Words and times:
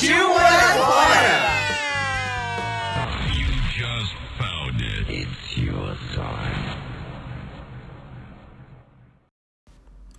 Partiu 0.00 0.28
morar 0.30 0.74
fora! 0.78 1.50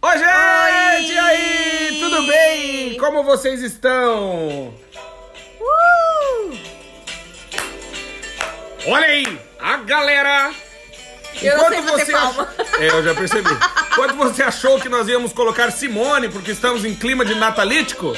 Oi, 0.04 0.18
gente! 0.18 1.12
E 1.14 1.18
aí? 1.20 1.98
Tudo 2.00 2.24
bem? 2.28 2.98
Como 2.98 3.24
vocês 3.24 3.62
estão? 3.62 4.74
Uh! 5.60 6.58
Olha 8.88 9.06
aí! 9.06 9.40
A 9.60 9.78
galera! 9.78 10.52
Eu 11.42 11.58
não 11.58 11.68
sei 11.70 11.78
Enquanto 11.80 11.92
bater 11.92 12.06
você 12.06 12.12
palma. 12.12 12.54
ach- 12.58 12.80
É, 12.82 12.88
eu 12.90 13.04
já 13.04 13.14
percebi. 13.16 13.50
Enquanto 13.92 14.16
você 14.16 14.44
achou 14.44 14.80
que 14.80 14.90
nós 14.90 15.08
íamos 15.08 15.32
colocar 15.34 15.72
Simone, 15.72 16.30
porque 16.30 16.52
estamos 16.52 16.84
em 16.84 16.96
clima 16.96 17.24
de 17.24 17.36
natalítico, 17.36 18.16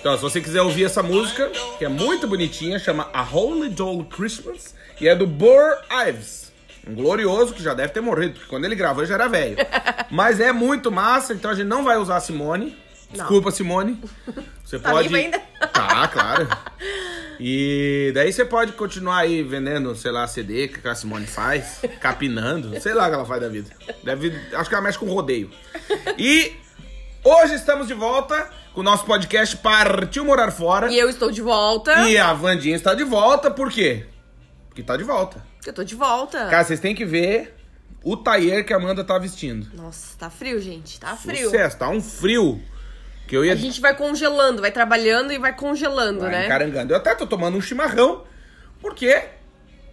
Então, 0.00 0.16
se 0.16 0.22
você 0.22 0.40
quiser 0.40 0.60
ouvir 0.60 0.84
essa 0.84 1.02
música, 1.02 1.50
que 1.78 1.84
é 1.84 1.88
muito 1.88 2.26
bonitinha, 2.26 2.78
chama 2.78 3.08
A 3.12 3.22
Holy 3.22 3.70
Doll 3.70 4.04
Christmas, 4.04 4.74
e 5.00 5.08
é 5.08 5.16
do 5.16 5.26
Burr 5.26 5.78
Ives. 6.08 6.52
Um 6.86 6.94
glorioso 6.94 7.54
que 7.54 7.62
já 7.62 7.72
deve 7.72 7.94
ter 7.94 8.02
morrido, 8.02 8.34
porque 8.34 8.46
quando 8.48 8.66
ele 8.66 8.74
gravou 8.74 9.06
já 9.06 9.14
era 9.14 9.26
velho. 9.28 9.56
Mas 10.10 10.38
é 10.38 10.52
muito 10.52 10.92
massa, 10.92 11.32
então 11.32 11.50
a 11.50 11.54
gente 11.54 11.66
não 11.66 11.82
vai 11.82 11.96
usar 11.96 12.16
a 12.16 12.20
Simone. 12.20 12.76
Desculpa, 13.10 13.50
Simone. 13.50 13.98
Você 14.62 14.78
Tá 14.80 14.90
pode. 14.90 15.08
viva 15.08 15.18
ainda? 15.20 15.42
Tá, 15.72 16.06
claro. 16.08 16.46
E 17.40 18.12
daí 18.14 18.30
você 18.32 18.44
pode 18.44 18.72
continuar 18.72 19.20
aí 19.20 19.42
vendendo, 19.42 19.94
sei 19.96 20.10
lá, 20.12 20.26
CD 20.26 20.68
que 20.68 20.86
a 20.86 20.94
Simone 20.94 21.26
faz, 21.26 21.80
capinando, 22.00 22.78
sei 22.80 22.92
lá 22.92 23.06
o 23.06 23.08
que 23.08 23.14
ela 23.14 23.24
faz 23.24 23.40
da 23.40 23.48
vida. 23.48 23.70
Deve, 24.04 24.38
acho 24.52 24.68
que 24.68 24.74
ela 24.74 24.84
mexe 24.84 24.98
com 24.98 25.06
rodeio. 25.06 25.50
E 26.18 26.52
hoje 27.24 27.54
estamos 27.54 27.86
de 27.88 27.94
volta 27.94 28.50
com 28.72 28.80
o 28.80 28.82
nosso 28.82 29.04
podcast 29.04 29.56
Partiu 29.56 30.24
Morar 30.24 30.50
Fora. 30.50 30.90
E 30.92 30.98
eu 30.98 31.08
estou 31.08 31.30
de 31.30 31.40
volta. 31.40 32.08
E 32.08 32.18
a 32.18 32.32
Vandinha 32.32 32.76
está 32.76 32.94
de 32.94 33.04
volta, 33.04 33.50
por 33.50 33.70
quê? 33.70 34.06
Porque 34.68 34.82
tá 34.82 34.96
de 34.96 35.04
volta. 35.04 35.44
Eu 35.64 35.72
tô 35.72 35.82
de 35.82 35.94
volta. 35.94 36.46
Cara, 36.46 36.64
vocês 36.64 36.80
têm 36.80 36.94
que 36.94 37.04
ver 37.04 37.56
o 38.02 38.16
taier 38.16 38.66
que 38.66 38.72
a 38.72 38.76
Amanda 38.76 39.02
tá 39.02 39.18
vestindo. 39.18 39.68
Nossa, 39.74 40.16
tá 40.18 40.28
frio, 40.28 40.60
gente. 40.60 41.00
Tá 41.00 41.16
frio. 41.16 41.44
Sucesso, 41.44 41.78
tá 41.78 41.88
um 41.88 42.00
frio. 42.02 42.60
Que 43.26 43.36
eu 43.36 43.44
ia 43.44 43.54
A 43.54 43.56
gente 43.56 43.80
vai 43.80 43.96
congelando, 43.96 44.60
vai 44.60 44.70
trabalhando 44.70 45.32
e 45.32 45.38
vai 45.38 45.54
congelando, 45.56 46.20
Vai 46.20 46.30
né? 46.30 46.44
encarangando. 46.44 46.92
Eu 46.92 46.98
até 46.98 47.14
tô 47.14 47.26
tomando 47.26 47.56
um 47.56 47.60
chimarrão. 47.60 48.24
Por 48.80 48.94
quê? 48.94 49.28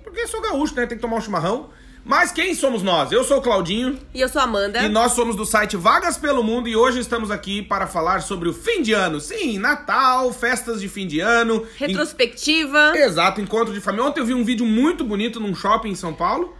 Porque 0.03 0.19
eu 0.19 0.27
sou 0.27 0.41
gaúcho, 0.41 0.75
né? 0.75 0.85
Tem 0.85 0.97
que 0.97 1.01
tomar 1.01 1.15
um 1.15 1.21
chimarrão. 1.21 1.69
Mas 2.03 2.31
quem 2.31 2.55
somos 2.55 2.81
nós? 2.81 3.11
Eu 3.11 3.23
sou 3.23 3.37
o 3.37 3.41
Claudinho 3.41 3.97
E 4.13 4.19
eu 4.21 4.27
sou 4.27 4.41
a 4.41 4.45
Amanda. 4.45 4.81
e 4.83 4.89
nós 4.89 5.11
somos 5.13 5.35
do 5.35 5.45
site 5.45 5.77
Vagas 5.77 6.17
pelo 6.17 6.43
Mundo 6.43 6.67
e 6.67 6.75
hoje 6.75 6.99
estamos 6.99 7.29
aqui 7.29 7.61
para 7.61 7.85
falar 7.85 8.21
sobre 8.21 8.49
o 8.49 8.53
fim 8.53 8.81
de 8.81 8.91
ano. 8.91 9.19
Sim, 9.21 9.59
Natal, 9.59 10.33
festas 10.33 10.81
de 10.81 10.89
fim 10.89 11.05
de 11.05 11.19
ano. 11.19 11.65
Retrospectiva. 11.77 12.93
En- 12.95 13.03
Exato, 13.03 13.39
encontro 13.39 13.73
de 13.73 13.79
família. 13.79 14.05
Ontem 14.07 14.19
eu 14.19 14.25
vi 14.25 14.33
um 14.33 14.43
vídeo 14.43 14.65
muito 14.65 15.03
bonito 15.03 15.39
num 15.39 15.53
shopping 15.53 15.89
em 15.89 15.95
São 15.95 16.13
Paulo. 16.13 16.55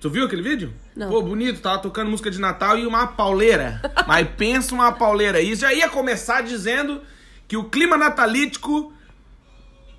Tu 0.00 0.08
viu 0.10 0.24
aquele 0.24 0.42
vídeo? 0.42 0.72
Não. 0.94 1.10
Pô, 1.10 1.20
bonito, 1.22 1.60
tava 1.60 1.78
tocando 1.78 2.10
música 2.10 2.30
de 2.30 2.40
Natal 2.40 2.78
e 2.78 2.86
uma 2.86 3.06
pauleira. 3.06 3.80
Mas 4.06 4.26
pensa 4.36 4.74
uma 4.74 4.92
pauleira. 4.92 5.40
E 5.42 5.54
já 5.54 5.72
ia 5.74 5.88
começar 5.90 6.42
dizendo 6.42 7.02
que 7.46 7.56
o 7.56 7.64
clima 7.64 7.96
natalítico, 7.98 8.92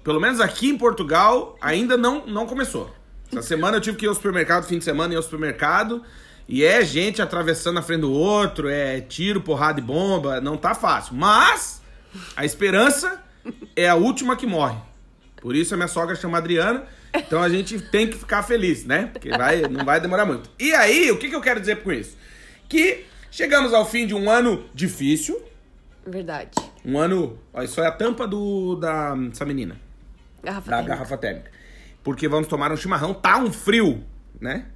pelo 0.03 0.19
menos 0.19 0.39
aqui 0.39 0.69
em 0.69 0.77
Portugal, 0.77 1.55
ainda 1.61 1.95
não, 1.97 2.25
não 2.25 2.45
começou. 2.47 2.93
Essa 3.31 3.41
semana 3.41 3.77
eu 3.77 3.81
tive 3.81 3.97
que 3.97 4.05
ir 4.05 4.09
ao 4.09 4.15
supermercado, 4.15 4.65
fim 4.65 4.77
de 4.77 4.83
semana, 4.83 5.13
ir 5.13 5.17
ao 5.17 5.23
supermercado. 5.23 6.03
E 6.47 6.63
é 6.63 6.83
gente 6.83 7.21
atravessando 7.21 7.75
na 7.75 7.81
frente 7.81 8.01
do 8.01 8.11
outro, 8.11 8.69
é 8.69 9.01
tiro, 9.01 9.41
porrada 9.41 9.79
e 9.79 9.83
bomba. 9.83 10.39
Não 10.39 10.55
tá 10.55 10.73
fácil. 10.73 11.13
Mas 11.13 11.81
a 12.35 12.45
esperança 12.45 13.21
é 13.75 13.89
a 13.89 13.95
última 13.95 14.35
que 14.35 14.45
morre. 14.45 14.77
Por 15.41 15.55
isso 15.55 15.73
a 15.73 15.77
minha 15.77 15.89
sogra 15.89 16.15
chama 16.15 16.37
Adriana. 16.37 16.85
Então 17.13 17.41
a 17.41 17.49
gente 17.49 17.79
tem 17.79 18.07
que 18.07 18.17
ficar 18.17 18.43
feliz, 18.43 18.85
né? 18.85 19.09
Porque 19.11 19.29
vai, 19.29 19.61
não 19.63 19.83
vai 19.83 19.99
demorar 19.99 20.25
muito. 20.25 20.49
E 20.59 20.73
aí, 20.73 21.11
o 21.11 21.17
que, 21.17 21.29
que 21.29 21.35
eu 21.35 21.41
quero 21.41 21.59
dizer 21.59 21.81
com 21.83 21.91
isso? 21.91 22.17
Que 22.69 23.05
chegamos 23.29 23.73
ao 23.73 23.85
fim 23.85 24.07
de 24.07 24.13
um 24.13 24.29
ano 24.29 24.65
difícil. 24.73 25.41
Verdade. 26.05 26.51
Um 26.85 26.97
ano. 26.97 27.37
Ó, 27.53 27.61
isso 27.61 27.81
é 27.81 27.87
a 27.87 27.91
tampa 27.91 28.25
do, 28.25 28.75
da, 28.75 29.13
dessa 29.15 29.45
menina 29.45 29.77
Garrafa 30.43 30.69
da 30.69 30.77
térmica. 30.77 30.95
garrafa 30.95 31.17
térmica. 31.17 31.51
Porque 32.07 32.25
vamos 32.25 32.47
tomar 32.47 32.71
um 32.71 32.77
chimarrão, 32.77 33.13
tá 33.13 33.37
um 33.37 33.51
frio, 33.51 34.01
né? 34.39 34.67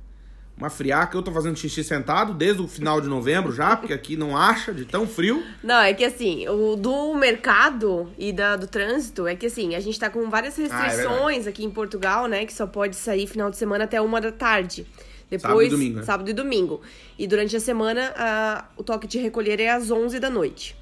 Uma 0.57 0.69
friaca, 0.69 1.15
eu 1.17 1.23
tô 1.23 1.31
fazendo 1.31 1.55
xixi 1.57 1.81
sentado 1.81 2.33
desde 2.33 2.61
o 2.61 2.67
final 2.67 2.99
de 2.99 3.07
novembro 3.07 3.53
já, 3.53 3.77
porque 3.77 3.93
aqui 3.93 4.17
não 4.17 4.35
acha 4.35 4.73
de 4.73 4.83
tão 4.83 5.07
frio. 5.07 5.41
Não, 5.63 5.79
é 5.79 5.93
que 5.93 6.03
assim, 6.03 6.45
o 6.49 6.75
do 6.75 7.15
mercado 7.15 8.11
e 8.19 8.33
da, 8.33 8.57
do 8.57 8.67
trânsito 8.67 9.25
é 9.27 9.33
que 9.33 9.45
assim, 9.45 9.75
a 9.75 9.79
gente 9.79 9.97
tá 9.97 10.09
com 10.09 10.29
várias 10.29 10.59
Ah, 10.59 10.63
é 10.63 10.87
restrições 10.87 11.47
aqui 11.47 11.63
em 11.63 11.71
Portugal, 11.71 12.27
né? 12.27 12.45
Que 12.45 12.53
só 12.53 12.67
pode 12.67 12.97
sair 12.97 13.25
final 13.27 13.49
de 13.49 13.55
semana 13.55 13.85
até 13.85 14.01
uma 14.01 14.19
da 14.19 14.33
tarde. 14.33 14.85
Depois, 15.29 15.41
Sábado 15.41 15.63
e 15.63 15.69
domingo, 15.69 15.97
né? 15.99 16.03
sábado 16.03 16.29
e 16.29 16.33
domingo. 16.33 16.81
E 17.17 17.25
durante 17.25 17.55
a 17.55 17.59
semana, 17.61 18.13
a- 18.17 18.65
o 18.75 18.83
toque 18.83 19.07
de 19.07 19.19
recolher 19.19 19.57
é 19.61 19.69
às 19.71 19.89
11 19.89 20.19
da 20.19 20.29
noite. 20.29 20.75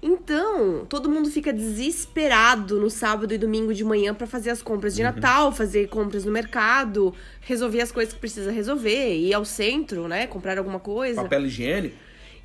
Então, 0.00 0.86
todo 0.88 1.08
mundo 1.10 1.28
fica 1.28 1.52
desesperado 1.52 2.78
no 2.78 2.88
sábado 2.88 3.34
e 3.34 3.38
domingo 3.38 3.74
de 3.74 3.82
manhã 3.82 4.14
pra 4.14 4.26
fazer 4.28 4.50
as 4.50 4.62
compras 4.62 4.92
Uhum. 4.92 4.96
de 4.98 5.02
Natal, 5.02 5.50
fazer 5.52 5.88
compras 5.88 6.24
no 6.24 6.30
mercado, 6.30 7.12
resolver 7.40 7.80
as 7.80 7.90
coisas 7.90 8.14
que 8.14 8.20
precisa 8.20 8.52
resolver, 8.52 9.16
ir 9.16 9.34
ao 9.34 9.44
centro, 9.44 10.06
né? 10.06 10.26
Comprar 10.28 10.56
alguma 10.56 10.78
coisa. 10.78 11.22
Papel 11.22 11.46
higiênico. 11.46 11.96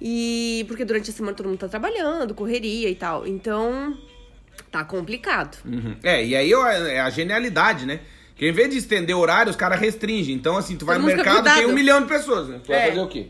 E 0.02 0.66
porque 0.68 0.84
durante 0.84 1.12
a 1.12 1.14
semana 1.14 1.36
todo 1.38 1.48
mundo 1.48 1.60
tá 1.60 1.68
trabalhando, 1.68 2.34
correria 2.34 2.90
e 2.90 2.96
tal. 2.96 3.28
Então, 3.28 3.96
tá 4.72 4.84
complicado. 4.84 5.58
Uhum. 5.64 5.96
É, 6.04 6.26
e 6.26 6.36
aí 6.36 6.52
é 6.52 7.00
a 7.02 7.10
genialidade, 7.12 7.86
né? 7.86 8.00
Que 8.36 8.48
em 8.48 8.52
vez 8.52 8.72
de 8.72 8.78
estender 8.78 9.16
horário, 9.16 9.52
os 9.52 9.56
caras 9.56 9.80
restringem. 9.80 10.34
Então, 10.34 10.58
assim, 10.58 10.76
tu 10.76 10.86
vai 10.88 10.96
Todo 10.98 11.08
no 11.08 11.16
mercado 11.16 11.44
tem 11.54 11.68
um 11.68 11.74
milhão 11.74 12.02
de 12.02 12.08
pessoas, 12.08 12.48
né? 12.50 12.60
Tu 12.64 12.68
vai 12.70 12.78
É. 12.78 12.88
fazer 12.90 13.00
o 13.00 13.08
quê? 13.08 13.28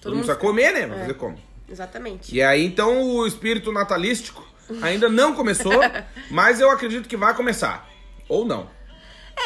Todo, 0.00 0.12
mundo 0.14 0.20
mundo 0.20 0.26
precisa 0.26 0.36
comer, 0.36 0.72
né? 0.72 0.86
Vai 0.86 0.98
fazer 1.00 1.14
como? 1.14 1.47
Exatamente. 1.70 2.34
E 2.34 2.42
aí, 2.42 2.64
então, 2.64 3.02
o 3.02 3.26
espírito 3.26 3.70
natalístico 3.72 4.46
ainda 4.82 5.08
não 5.08 5.34
começou, 5.34 5.80
mas 6.30 6.60
eu 6.60 6.70
acredito 6.70 7.08
que 7.08 7.16
vai 7.16 7.34
começar. 7.34 7.88
Ou 8.28 8.44
não. 8.44 8.68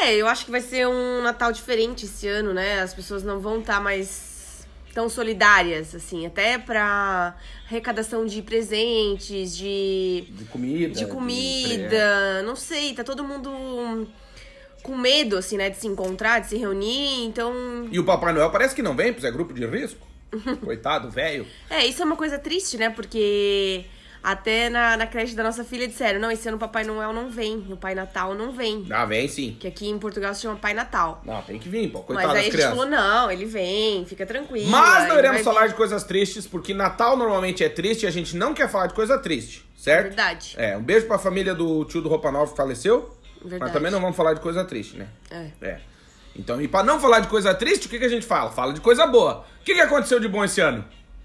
É, 0.00 0.15
eu 0.15 0.27
acho 0.27 0.44
que 0.44 0.50
vai 0.50 0.61
ser 0.61 0.87
um 0.88 1.22
Natal 1.22 1.53
diferente 1.53 2.06
esse 2.06 2.27
ano, 2.27 2.55
né? 2.55 2.81
As 2.81 2.94
pessoas 2.94 3.22
não 3.22 3.41
vão 3.41 3.61
estar 3.61 3.81
mais 3.81 4.66
tão 4.94 5.09
solidárias, 5.09 5.94
assim, 5.94 6.27
até 6.27 6.59
pra 6.59 7.34
arrecadação 7.66 8.27
de 8.27 8.43
presentes, 8.43 9.56
de, 9.56 10.25
De 10.31 10.44
comida. 10.44 10.94
de 10.94 11.06
comida, 11.06 12.43
não 12.44 12.55
sei, 12.55 12.93
tá 12.93 13.03
todo 13.03 13.25
mundo 13.25 14.06
com 14.82 14.97
medo, 14.97 15.38
assim, 15.38 15.56
né, 15.56 15.71
de 15.71 15.78
se 15.78 15.87
encontrar, 15.87 16.41
de 16.41 16.49
se 16.49 16.56
reunir, 16.56 17.25
então 17.25 17.55
E 17.91 17.99
o 17.99 18.05
Papai 18.05 18.32
Noel 18.32 18.50
parece 18.50 18.75
que 18.75 18.82
não 18.82 18.94
vem, 18.94 19.12
pois 19.12 19.25
é 19.25 19.31
grupo 19.31 19.55
de 19.55 19.64
risco. 19.64 20.06
Coitado, 20.64 21.11
velho. 21.11 21.46
É, 21.69 21.87
isso 21.87 22.02
é 22.02 22.05
uma 22.05 22.17
coisa 22.17 22.38
triste, 22.38 22.76
né? 22.79 22.90
Porque 22.90 23.84
até 24.23 24.70
na, 24.70 24.96
na 24.96 25.06
creche 25.06 25.34
da 25.34 25.43
nossa 25.43 25.64
filha 25.64 25.87
disseram: 25.87 26.20
não, 26.20 26.31
esse 26.31 26.46
ano 26.49 26.56
o 26.56 26.61
Papai 26.61 26.84
Noel 26.84 27.12
não 27.12 27.29
vem, 27.29 27.67
o 27.70 27.76
Pai 27.76 27.94
Natal 27.94 28.34
não 28.34 28.52
vem. 28.52 28.87
Ah, 28.90 29.05
vem 29.05 29.26
sim. 29.29 29.56
Que 29.58 29.67
aqui 29.67 29.88
em 29.88 29.99
Portugal 29.99 30.34
se 30.34 30.43
chama 30.43 30.56
Pai 30.56 30.75
Natal. 30.75 31.20
Não, 31.25 31.43
tem 31.43 31.58
que 31.58 31.69
vir, 31.69 31.90
pô. 31.90 32.00
Coitado 32.00 32.29
Mas 32.29 32.37
aí 32.37 32.37
das 32.37 32.40
a 32.40 32.44
gente 32.44 32.52
crianças. 32.52 32.76
falou: 32.76 32.90
não, 32.90 33.31
ele 33.31 33.44
vem, 33.44 34.06
fica 34.06 34.25
tranquilo. 34.25 34.70
Mas 34.70 35.08
não 35.08 35.19
iremos 35.19 35.43
falar 35.43 35.67
de 35.67 35.75
coisas 35.75 36.05
tristes, 36.05 36.46
porque 36.46 36.73
Natal 36.73 37.17
normalmente 37.17 37.64
é 37.64 37.69
triste 37.69 38.05
e 38.05 38.06
a 38.06 38.11
gente 38.11 38.37
não 38.37 38.55
quer 38.55 38.69
falar 38.70 38.87
de 38.87 38.94
coisa 38.94 39.19
triste, 39.19 39.64
certo? 39.76 40.08
Verdade. 40.08 40.55
É, 40.56 40.76
um 40.76 40.82
beijo 40.82 41.06
pra 41.06 41.19
família 41.19 41.55
do 41.55 41.84
tio 41.84 42.00
do 42.00 42.08
Roupa 42.08 42.31
Nova 42.31 42.50
que 42.50 42.56
faleceu. 42.56 43.14
Verdade. 43.40 43.61
Mas 43.61 43.73
também 43.73 43.90
não 43.90 44.00
vamos 44.00 44.17
falar 44.17 44.34
de 44.34 44.40
coisa 44.40 44.64
triste, 44.64 44.96
né? 44.96 45.08
É. 45.31 45.50
É. 45.61 45.81
Então, 46.34 46.61
e 46.61 46.67
pra 46.69 46.82
não 46.82 46.99
falar 46.99 47.20
de 47.20 47.29
coisa 47.29 47.55
triste, 47.55 47.87
o 47.87 47.90
que, 47.90 47.99
que 47.99 48.05
a 48.05 48.08
gente 48.08 48.25
fala? 48.26 48.50
Fala 48.50 48.73
de 48.73 48.81
coisa 48.81 49.06
boa. 49.06 49.44
O 49.61 49.64
que, 49.64 49.75
que 49.75 49.81
aconteceu 49.81 50.19
de 50.19 50.29
bom 50.29 50.43
esse 50.44 50.61
ano? 50.61 50.84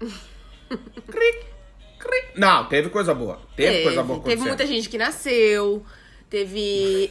Cric, 1.08 1.46
cric. 1.98 2.28
Não, 2.36 2.66
teve 2.68 2.90
coisa 2.90 3.14
boa. 3.14 3.40
Teve, 3.56 3.84
coisa 3.84 4.02
boa 4.02 4.20
Teve 4.20 4.42
muita 4.42 4.66
gente 4.66 4.88
que 4.88 4.98
nasceu. 4.98 5.82
Teve. 6.28 7.10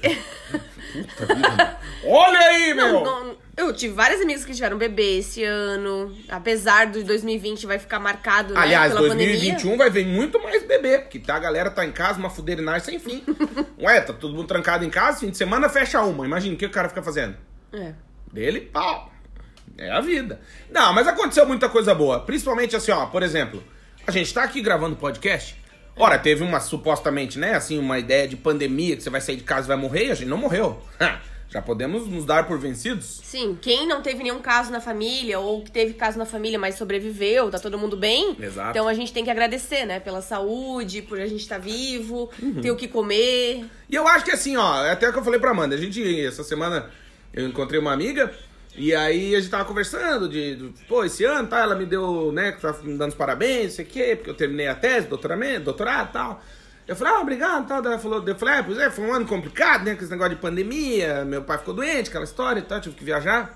Olha 2.05 2.39
aí, 2.39 2.73
meu! 2.75 3.03
Não, 3.03 3.23
não- 3.25 3.38
Eu 3.57 3.73
tive 3.73 3.95
várias 3.95 4.21
amigas 4.21 4.45
que 4.45 4.53
tiveram 4.53 4.77
bebê 4.77 5.17
esse 5.17 5.44
ano. 5.44 6.15
Apesar 6.29 6.85
do 6.85 7.03
2020 7.03 7.65
vai 7.65 7.79
ficar 7.79 7.97
marcado, 7.99 8.53
né, 8.53 8.59
Aliás, 8.59 8.94
pela 8.94 9.07
2021 9.07 9.55
pandemia. 9.57 9.77
vai 9.77 9.89
vir 9.89 10.05
muito 10.05 10.39
mais 10.44 10.63
bebê, 10.63 10.99
porque 10.99 11.17
tá, 11.17 11.35
a 11.35 11.39
galera 11.39 11.71
tá 11.71 11.83
em 11.83 11.91
casa, 11.91 12.19
uma 12.19 12.29
fudeirinagem 12.29 12.85
sem 12.85 12.99
fim. 12.99 13.23
Ué, 13.81 13.99
tá 14.01 14.13
todo 14.13 14.35
mundo 14.35 14.47
trancado 14.47 14.85
em 14.85 14.89
casa, 14.91 15.21
fim 15.21 15.31
de 15.31 15.38
semana 15.38 15.67
fecha 15.67 15.99
uma. 16.03 16.23
Imagina 16.23 16.53
o 16.53 16.57
que 16.57 16.67
o 16.67 16.69
cara 16.69 16.88
fica 16.88 17.01
fazendo. 17.01 17.35
É. 17.73 17.93
Dele, 18.31 18.61
pau. 18.61 19.11
É 19.77 19.91
a 19.91 20.01
vida. 20.01 20.39
Não, 20.71 20.93
mas 20.93 21.07
aconteceu 21.07 21.45
muita 21.45 21.69
coisa 21.69 21.93
boa. 21.93 22.19
Principalmente 22.21 22.75
assim, 22.75 22.91
ó, 22.91 23.05
por 23.07 23.21
exemplo, 23.21 23.63
a 24.05 24.11
gente 24.11 24.33
tá 24.33 24.43
aqui 24.43 24.61
gravando 24.61 24.95
podcast. 24.95 25.55
Ora, 25.95 26.17
teve 26.17 26.43
uma, 26.43 26.59
supostamente, 26.59 27.39
né, 27.39 27.53
assim, 27.55 27.77
uma 27.79 27.97
ideia 27.97 28.27
de 28.27 28.35
pandemia, 28.35 28.95
que 28.95 29.03
você 29.03 29.09
vai 29.09 29.19
sair 29.21 29.35
de 29.35 29.43
casa 29.43 29.65
e 29.65 29.69
vai 29.69 29.77
morrer, 29.77 30.07
e 30.07 30.11
a 30.11 30.15
gente 30.15 30.27
não 30.27 30.37
morreu. 30.37 30.79
Já 31.49 31.61
podemos 31.61 32.05
nos 32.07 32.25
dar 32.25 32.45
por 32.45 32.59
vencidos? 32.59 33.21
Sim, 33.23 33.57
quem 33.59 33.87
não 33.87 34.01
teve 34.01 34.21
nenhum 34.21 34.39
caso 34.39 34.71
na 34.71 34.79
família, 34.81 35.39
ou 35.39 35.63
que 35.63 35.71
teve 35.71 35.93
caso 35.93 36.17
na 36.17 36.25
família, 36.25 36.59
mas 36.59 36.75
sobreviveu, 36.75 37.49
tá 37.49 37.57
todo 37.57 37.79
mundo 37.79 37.95
bem. 37.97 38.35
Exato. 38.39 38.69
Então 38.71 38.87
a 38.87 38.93
gente 38.93 39.11
tem 39.13 39.23
que 39.23 39.31
agradecer, 39.31 39.85
né? 39.85 39.99
Pela 39.99 40.21
saúde, 40.21 41.01
por 41.01 41.19
a 41.19 41.25
gente 41.25 41.41
estar 41.41 41.57
vivo, 41.57 42.29
Uhum. 42.41 42.61
ter 42.61 42.69
o 42.69 42.75
que 42.75 42.87
comer. 42.87 43.65
E 43.89 43.95
eu 43.95 44.07
acho 44.07 44.25
que 44.25 44.31
assim, 44.31 44.55
ó, 44.57 44.83
é 44.85 44.91
até 44.91 45.07
o 45.09 45.13
que 45.13 45.19
eu 45.19 45.23
falei 45.23 45.39
pra 45.39 45.51
Amanda, 45.51 45.73
a 45.73 45.77
gente, 45.79 46.25
essa 46.25 46.43
semana, 46.43 46.91
eu 47.37 47.47
encontrei 47.47 47.79
uma 47.79 47.93
amiga, 47.93 48.33
e 48.75 48.95
aí 48.95 49.35
a 49.35 49.39
gente 49.39 49.51
tava 49.51 49.63
conversando 49.63 50.27
de, 50.27 50.55
de, 50.55 50.85
pô, 50.85 51.03
esse 51.03 51.23
ano, 51.23 51.47
tá, 51.47 51.59
ela 51.59 51.75
me 51.75 51.85
deu, 51.85 52.31
né, 52.31 52.51
que 52.51 52.59
tá 52.59 52.73
me 52.81 52.97
dando 52.97 53.09
os 53.09 53.15
parabéns, 53.15 53.65
não 53.65 53.71
sei 53.71 53.85
o 53.85 53.87
quê, 53.87 54.15
porque 54.15 54.31
eu 54.31 54.33
terminei 54.33 54.67
a 54.67 54.73
tese, 54.73 55.07
doutoramento, 55.07 55.65
doutorado 55.65 56.09
e 56.09 56.13
tal. 56.13 56.43
Eu 56.87 56.95
falei, 56.95 57.13
ah, 57.13 57.19
obrigado, 57.19 57.67
tal. 57.67 57.85
Ela 57.85 57.99
falou, 57.99 58.27
eu 58.27 58.35
falei, 58.35 58.55
ah, 58.55 58.63
pois 58.63 58.77
é, 58.79 58.89
foi 58.89 59.05
um 59.05 59.13
ano 59.13 59.27
complicado, 59.27 59.83
né, 59.85 59.93
com 59.93 60.01
esse 60.01 60.09
negócio 60.09 60.33
de 60.33 60.41
pandemia, 60.41 61.23
meu 61.25 61.43
pai 61.43 61.59
ficou 61.59 61.75
doente, 61.75 62.09
aquela 62.09 62.23
história 62.23 62.59
e 62.59 62.63
tal, 62.63 62.81
tive 62.81 62.95
que 62.95 63.03
viajar. 63.03 63.55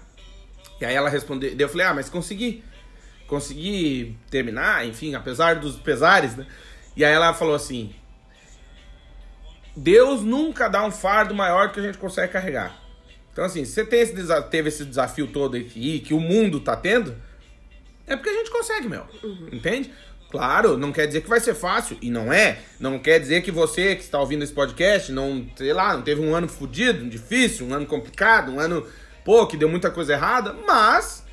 E 0.80 0.86
aí 0.86 0.94
ela 0.94 1.10
respondeu, 1.10 1.52
eu 1.58 1.70
falei, 1.70 1.88
ah, 1.88 1.94
mas 1.94 2.08
consegui. 2.08 2.64
Consegui 3.26 4.16
terminar, 4.30 4.86
enfim, 4.86 5.16
apesar 5.16 5.56
dos 5.56 5.76
pesares, 5.78 6.36
né? 6.36 6.46
E 6.96 7.04
aí 7.04 7.14
ela 7.14 7.34
falou 7.34 7.56
assim, 7.56 7.96
Deus 9.76 10.22
nunca 10.22 10.68
dá 10.68 10.84
um 10.84 10.92
fardo 10.92 11.34
maior 11.34 11.72
que 11.72 11.80
a 11.80 11.84
gente 11.84 11.98
consegue 11.98 12.34
carregar. 12.34 12.81
Então, 13.32 13.46
assim, 13.46 13.64
se 13.66 13.72
você 13.74 13.86
tem 13.86 14.02
esse 14.02 14.14
desa- 14.14 14.42
teve 14.42 14.70
esse 14.70 14.84
desafio 14.86 15.28
todo 15.28 15.56
aqui, 15.56 16.00
que 16.00 16.14
o 16.14 16.20
mundo 16.20 16.60
tá 16.60 16.76
tendo, 16.76 17.16
é 18.06 18.16
porque 18.16 18.30
a 18.30 18.34
gente 18.34 18.52
consegue, 18.52 18.90
meu. 18.90 19.06
Entende? 19.52 19.92
Claro, 20.30 20.78
não 20.78 20.92
quer 20.94 21.08
dizer 21.08 21.22
que 21.22 21.30
vai 21.30 21.40
ser 21.40 21.54
fácil, 21.54 21.98
e 22.02 22.10
não 22.10 22.32
é. 22.32 22.60
Não 22.80 22.98
quer 23.00 23.20
dizer 23.20 23.42
que 23.42 23.52
você 23.52 23.96
que 23.96 24.02
está 24.02 24.20
ouvindo 24.20 24.44
esse 24.44 24.54
podcast 24.54 25.12
não, 25.12 25.46
sei 25.56 25.74
lá, 25.74 25.94
não 25.94 26.02
teve 26.02 26.22
um 26.22 26.34
ano 26.34 26.48
fodido, 26.48 27.06
difícil, 27.10 27.68
um 27.68 27.74
ano 27.74 27.86
complicado, 27.86 28.52
um 28.52 28.60
ano, 28.60 28.86
pô, 29.26 29.46
que 29.46 29.58
deu 29.58 29.68
muita 29.68 29.92
coisa 29.92 30.14
errada, 30.14 30.54
mas 30.66 31.26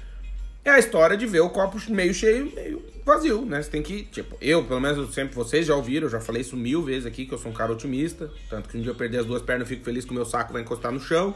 é 0.65 0.71
a 0.71 0.79
história 0.79 1.17
de 1.17 1.27
ver 1.27 1.41
o 1.41 1.51
copo 1.51 1.79
meio 1.91 2.13
cheio, 2.13 2.53
meio 2.55 2.85
vazio, 3.07 3.45
né? 3.45 3.63
Você 3.63 3.71
tem 3.71 3.83
que, 3.83 4.03
tipo, 4.03 4.37
eu, 4.41 4.65
pelo 4.65 4.81
menos, 4.81 4.99
eu 4.99 5.07
sempre 5.13 5.35
vocês 5.35 5.65
já 5.65 5.75
ouviram, 5.75 6.07
eu 6.07 6.11
já 6.11 6.21
falei 6.21 6.43
isso 6.43 6.57
mil 6.57 6.83
vezes 6.83 7.07
aqui, 7.07 7.25
que 7.25 7.33
eu 7.33 7.39
sou 7.39 7.51
um 7.51 7.55
cara 7.55 7.73
otimista. 7.73 8.31
Tanto 8.51 8.69
que 8.69 8.77
um 8.77 8.83
dia 8.83 8.91
eu 8.91 8.97
perder 8.97 9.19
as 9.21 9.27
duas 9.27 9.41
pernas, 9.41 9.63
eu 9.63 9.69
fico 9.69 9.85
feliz 9.85 10.05
que 10.05 10.11
o 10.11 10.15
meu 10.15 10.27
saco 10.27 10.53
vai 10.53 10.63
encostar 10.63 10.93
no 10.93 11.01
chão. 11.01 11.35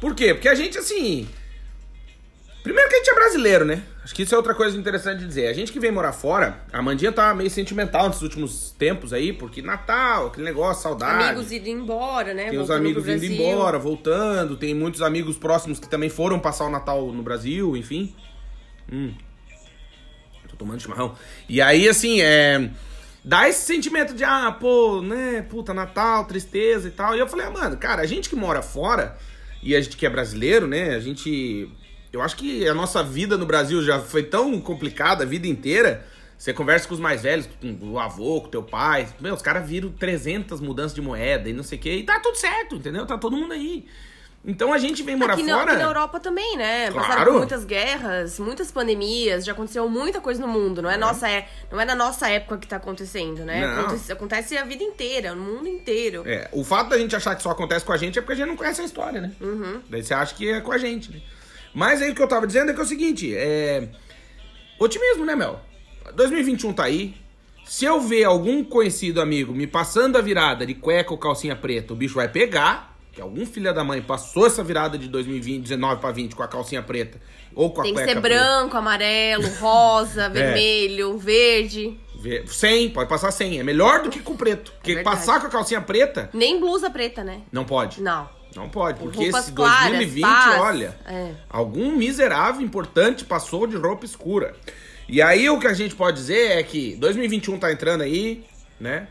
Por 0.00 0.14
quê? 0.14 0.34
Porque 0.34 0.48
a 0.48 0.54
gente, 0.54 0.78
assim. 0.78 1.28
Primeiro 2.62 2.88
que 2.88 2.96
a 2.96 2.98
gente 2.98 3.10
é 3.10 3.14
brasileiro, 3.14 3.64
né? 3.64 3.82
Acho 4.04 4.14
que 4.14 4.22
isso 4.22 4.34
é 4.34 4.38
outra 4.38 4.54
coisa 4.54 4.76
interessante 4.76 5.20
de 5.20 5.26
dizer. 5.26 5.48
A 5.48 5.52
gente 5.52 5.70
que 5.70 5.78
vem 5.78 5.90
morar 5.90 6.12
fora, 6.12 6.62
a 6.72 6.80
Mandinha 6.80 7.12
tá 7.12 7.34
meio 7.34 7.50
sentimental 7.50 8.08
nesses 8.08 8.22
últimos 8.22 8.70
tempos 8.78 9.12
aí, 9.12 9.32
porque 9.32 9.60
Natal, 9.60 10.28
aquele 10.28 10.44
negócio, 10.44 10.82
saudade. 10.82 11.24
Amigos 11.24 11.52
indo 11.52 11.68
embora, 11.68 12.34
né? 12.34 12.48
Tem 12.48 12.58
os 12.58 12.68
voltando 12.68 12.76
amigos 12.78 13.04
pro 13.04 13.12
indo 13.12 13.24
embora, 13.24 13.78
voltando. 13.78 14.56
Tem 14.56 14.74
muitos 14.74 15.02
amigos 15.02 15.36
próximos 15.36 15.78
que 15.78 15.88
também 15.88 16.08
foram 16.08 16.38
passar 16.38 16.64
o 16.64 16.70
Natal 16.70 17.06
no 17.12 17.22
Brasil, 17.22 17.76
enfim. 17.76 18.14
Hum. 18.90 19.12
Tô 20.48 20.56
tomando 20.56 20.80
chimarrão. 20.80 21.14
E 21.48 21.60
aí, 21.60 21.88
assim, 21.88 22.20
é. 22.20 22.70
Dá 23.24 23.48
esse 23.48 23.66
sentimento 23.66 24.14
de, 24.14 24.24
ah, 24.24 24.56
pô, 24.58 25.02
né, 25.02 25.42
puta, 25.42 25.74
Natal, 25.74 26.24
tristeza 26.24 26.88
e 26.88 26.90
tal. 26.90 27.14
E 27.14 27.18
eu 27.18 27.28
falei, 27.28 27.46
ah, 27.46 27.50
mano, 27.50 27.76
cara, 27.76 28.00
a 28.00 28.06
gente 28.06 28.28
que 28.30 28.36
mora 28.36 28.62
fora 28.62 29.18
e 29.62 29.74
a 29.74 29.80
gente 29.80 29.96
que 29.96 30.06
é 30.06 30.10
brasileiro, 30.10 30.66
né, 30.66 30.94
a 30.94 31.00
gente. 31.00 31.68
Eu 32.12 32.22
acho 32.22 32.36
que 32.36 32.66
a 32.66 32.74
nossa 32.74 33.02
vida 33.02 33.36
no 33.36 33.44
Brasil 33.44 33.82
já 33.82 34.00
foi 34.00 34.22
tão 34.22 34.58
complicada 34.60 35.24
a 35.24 35.26
vida 35.26 35.46
inteira. 35.46 36.06
Você 36.38 36.52
conversa 36.52 36.86
com 36.86 36.94
os 36.94 37.00
mais 37.00 37.22
velhos, 37.22 37.48
com 37.60 37.76
o 37.90 37.98
avô, 37.98 38.40
com 38.40 38.46
o 38.46 38.50
teu 38.50 38.62
pai. 38.62 39.08
Meu, 39.20 39.34
os 39.34 39.42
caras 39.42 39.68
viram 39.68 39.90
300 39.90 40.60
mudanças 40.60 40.94
de 40.94 41.00
moeda 41.00 41.50
e 41.50 41.52
não 41.52 41.64
sei 41.64 41.76
o 41.76 41.80
quê. 41.80 41.96
E 41.96 42.04
tá 42.04 42.20
tudo 42.20 42.36
certo, 42.36 42.76
entendeu? 42.76 43.04
Tá 43.04 43.18
todo 43.18 43.36
mundo 43.36 43.52
aí. 43.52 43.84
Então 44.48 44.72
a 44.72 44.78
gente 44.78 45.02
vem 45.02 45.14
morar 45.14 45.34
Aqui 45.34 45.44
fora. 45.44 45.72
aqui 45.72 45.82
na 45.82 45.88
Europa 45.88 46.18
também, 46.18 46.56
né? 46.56 46.90
Claro. 46.90 47.06
Passaram 47.06 47.32
por 47.32 47.38
muitas 47.40 47.64
guerras, 47.66 48.38
muitas 48.38 48.70
pandemias, 48.70 49.44
já 49.44 49.52
aconteceu 49.52 49.86
muita 49.90 50.22
coisa 50.22 50.40
no 50.40 50.48
mundo. 50.48 50.80
Não 50.80 50.90
é, 50.90 50.96
Nossa, 50.96 51.28
é, 51.28 51.46
não 51.70 51.78
é 51.78 51.84
na 51.84 51.94
nossa 51.94 52.30
época 52.30 52.56
que 52.56 52.66
tá 52.66 52.76
acontecendo, 52.76 53.44
né? 53.44 53.62
Acontece, 53.66 54.10
acontece 54.10 54.56
a 54.56 54.64
vida 54.64 54.82
inteira, 54.82 55.34
no 55.34 55.42
mundo 55.42 55.68
inteiro. 55.68 56.22
É, 56.26 56.48
o 56.50 56.64
fato 56.64 56.88
da 56.88 56.98
gente 56.98 57.14
achar 57.14 57.36
que 57.36 57.42
só 57.42 57.50
acontece 57.50 57.84
com 57.84 57.92
a 57.92 57.98
gente 57.98 58.18
é 58.18 58.22
porque 58.22 58.32
a 58.32 58.36
gente 58.36 58.48
não 58.48 58.56
conhece 58.56 58.80
a 58.80 58.84
história, 58.84 59.20
né? 59.20 59.32
Uhum. 59.38 59.82
Daí 59.86 60.02
você 60.02 60.14
acha 60.14 60.34
que 60.34 60.50
é 60.50 60.62
com 60.62 60.72
a 60.72 60.78
gente, 60.78 61.12
né? 61.12 61.20
Mas 61.74 62.00
aí 62.00 62.10
o 62.10 62.14
que 62.14 62.22
eu 62.22 62.28
tava 62.28 62.46
dizendo 62.46 62.70
é 62.70 62.74
que 62.74 62.80
é 62.80 62.82
o 62.82 62.86
seguinte, 62.86 63.36
é... 63.36 63.86
Otimismo, 64.78 65.26
né, 65.26 65.36
Mel? 65.36 65.60
2021 66.14 66.72
tá 66.72 66.84
aí. 66.84 67.14
Se 67.66 67.84
eu 67.84 68.00
ver 68.00 68.24
algum 68.24 68.64
conhecido 68.64 69.20
amigo 69.20 69.52
me 69.52 69.66
passando 69.66 70.16
a 70.16 70.22
virada 70.22 70.64
de 70.64 70.72
cueca 70.72 71.10
ou 71.12 71.18
calcinha 71.18 71.54
preta, 71.54 71.92
o 71.92 71.96
bicho 71.96 72.14
vai 72.14 72.28
pegar. 72.28 72.97
Que 73.18 73.22
algum 73.22 73.44
filho 73.44 73.74
da 73.74 73.82
mãe 73.82 74.00
passou 74.00 74.46
essa 74.46 74.62
virada 74.62 74.96
de 74.96 75.08
2020, 75.08 75.60
19 75.64 76.00
pra 76.00 76.12
20 76.12 76.36
com 76.36 76.42
a 76.44 76.46
calcinha 76.46 76.80
preta 76.84 77.20
ou 77.52 77.68
com 77.72 77.80
a 77.80 77.82
Tem 77.82 77.92
que 77.92 77.98
ser 77.98 78.04
preta. 78.04 78.20
branco, 78.20 78.76
amarelo, 78.76 79.42
rosa, 79.58 80.28
vermelho, 80.30 81.18
verde. 81.18 81.98
Vê- 82.20 82.44
100, 82.46 82.90
pode 82.90 83.08
passar 83.08 83.32
100. 83.32 83.58
É 83.58 83.64
melhor 83.64 84.02
do 84.04 84.08
que 84.08 84.20
com 84.20 84.36
preto. 84.36 84.70
Porque 84.70 84.94
verdade. 84.94 85.16
passar 85.16 85.40
com 85.40 85.48
a 85.48 85.50
calcinha 85.50 85.80
preta, 85.80 86.30
Nem 86.32 86.60
blusa 86.60 86.90
preta, 86.90 87.24
né? 87.24 87.40
não 87.50 87.64
pode. 87.64 88.00
Não. 88.00 88.28
Não 88.54 88.68
pode, 88.68 89.00
porque 89.00 89.24
esse 89.24 89.50
claras, 89.50 89.88
2020, 89.88 90.22
paz. 90.22 90.60
olha, 90.60 90.96
É. 91.04 91.32
algum 91.50 91.90
miserável 91.96 92.60
importante 92.62 93.24
passou 93.24 93.66
de 93.66 93.76
roupa 93.76 94.04
escura. 94.04 94.54
E 95.08 95.20
aí 95.20 95.50
o 95.50 95.58
que 95.58 95.66
a 95.66 95.74
gente 95.74 95.96
pode 95.96 96.18
dizer 96.18 96.52
é 96.52 96.62
que 96.62 96.94
2021 97.00 97.58
tá 97.58 97.72
entrando 97.72 98.02
aí, 98.02 98.44
né? 98.78 99.08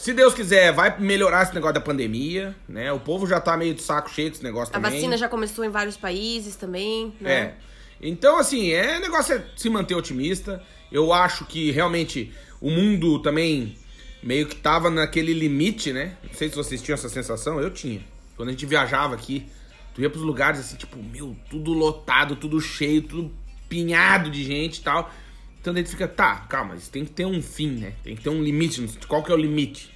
Se 0.00 0.14
Deus 0.14 0.32
quiser, 0.32 0.72
vai 0.72 0.98
melhorar 0.98 1.42
esse 1.42 1.54
negócio 1.54 1.74
da 1.74 1.80
pandemia, 1.82 2.56
né? 2.66 2.90
O 2.90 2.98
povo 2.98 3.26
já 3.26 3.38
tá 3.38 3.54
meio 3.54 3.74
de 3.74 3.82
saco 3.82 4.08
cheio 4.08 4.30
com 4.30 4.36
esse 4.36 4.42
negócio 4.42 4.70
A 4.74 4.80
também. 4.80 4.92
vacina 4.92 5.14
já 5.18 5.28
começou 5.28 5.62
em 5.62 5.68
vários 5.68 5.94
países 5.94 6.56
também, 6.56 7.12
É. 7.20 7.24
né? 7.24 7.54
Então, 8.00 8.38
assim, 8.38 8.70
é 8.70 8.96
o 8.96 9.00
negócio 9.02 9.34
é 9.34 9.44
se 9.54 9.68
manter 9.68 9.94
otimista. 9.94 10.62
Eu 10.90 11.12
acho 11.12 11.44
que 11.44 11.70
realmente 11.70 12.32
o 12.62 12.70
mundo 12.70 13.18
também 13.18 13.76
meio 14.22 14.46
que 14.46 14.56
tava 14.56 14.88
naquele 14.88 15.34
limite, 15.34 15.92
né? 15.92 16.16
Não 16.24 16.32
sei 16.32 16.48
se 16.48 16.56
vocês 16.56 16.80
tinham 16.80 16.94
essa 16.94 17.10
sensação, 17.10 17.60
eu 17.60 17.70
tinha. 17.70 18.00
Quando 18.38 18.48
a 18.48 18.52
gente 18.52 18.64
viajava 18.64 19.14
aqui, 19.14 19.44
tu 19.94 20.00
ia 20.00 20.08
pros 20.08 20.22
lugares 20.24 20.60
assim, 20.60 20.76
tipo, 20.76 20.96
meu, 20.96 21.36
tudo 21.50 21.74
lotado, 21.74 22.36
tudo 22.36 22.58
cheio, 22.58 23.02
tudo 23.02 23.30
pinhado 23.68 24.30
de 24.30 24.44
gente 24.44 24.78
e 24.78 24.82
tal. 24.82 25.12
Então 25.60 25.74
daí 25.74 25.82
tu 25.82 25.90
fica, 25.90 26.08
tá, 26.08 26.36
calma, 26.48 26.74
isso 26.74 26.90
tem 26.90 27.04
que 27.04 27.10
ter 27.10 27.26
um 27.26 27.42
fim, 27.42 27.68
né? 27.70 27.92
Tem 28.02 28.16
que 28.16 28.22
ter 28.22 28.30
um 28.30 28.42
limite. 28.42 28.82
Qual 29.06 29.22
que 29.22 29.30
é 29.30 29.34
o 29.34 29.38
limite? 29.38 29.90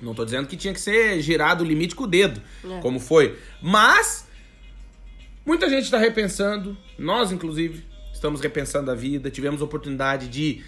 Não 0.00 0.14
tô 0.14 0.24
dizendo 0.24 0.46
que 0.46 0.56
tinha 0.56 0.72
que 0.74 0.80
ser 0.80 1.20
girado 1.20 1.62
o 1.64 1.66
limite 1.66 1.94
com 1.94 2.04
o 2.04 2.06
dedo, 2.06 2.40
É. 2.64 2.80
como 2.80 2.98
foi. 3.00 3.38
Mas 3.62 4.28
Muita 5.44 5.68
gente 5.70 5.84
está 5.84 5.98
repensando, 5.98 6.76
nós 6.98 7.32
inclusive 7.32 7.82
estamos 8.12 8.40
repensando 8.42 8.90
a 8.90 8.94
vida, 8.94 9.30
tivemos 9.30 9.62
a 9.62 9.64
oportunidade 9.64 10.28
de 10.28 10.62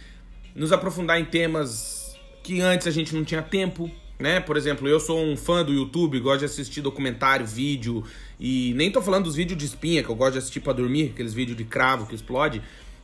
nos 0.57 0.73
aprofundar 0.73 1.21
em 1.21 1.25
temas 1.27 2.17
que 2.43 2.61
antes 2.63 2.87
a 2.87 2.91
gente 2.91 3.15
não 3.15 3.23
tinha 3.23 3.43
tempo, 3.43 3.91
né? 4.19 4.41
Por 4.41 4.57
exemplo, 4.57 4.89
eu 4.89 4.99
sou 4.99 5.23
um 5.23 5.37
fã 5.37 5.63
do 5.63 5.73
YouTube, 5.73 6.19
gosto 6.21 6.41
de 6.41 6.47
assistir 6.47 6.81
documentário, 6.81 7.47
vídeo, 7.47 8.03
e 8.41 8.73
nem 8.75 8.91
tô 8.91 9.03
falando 9.03 9.25
dos 9.25 9.37
vídeos 9.37 9.59
de 9.59 9.67
espinha 9.67 10.03
que 10.03 10.09
eu 10.09 10.17
gosto 10.17 10.33
de 10.33 10.39
assistir 10.39 10.61
pra 10.61 10.73
dormir, 10.73 11.11
aqueles 11.13 11.35
vídeos 11.35 11.57
de 11.57 11.65
cravo 11.65 12.07
que 12.07 12.15
explode. 12.15 12.63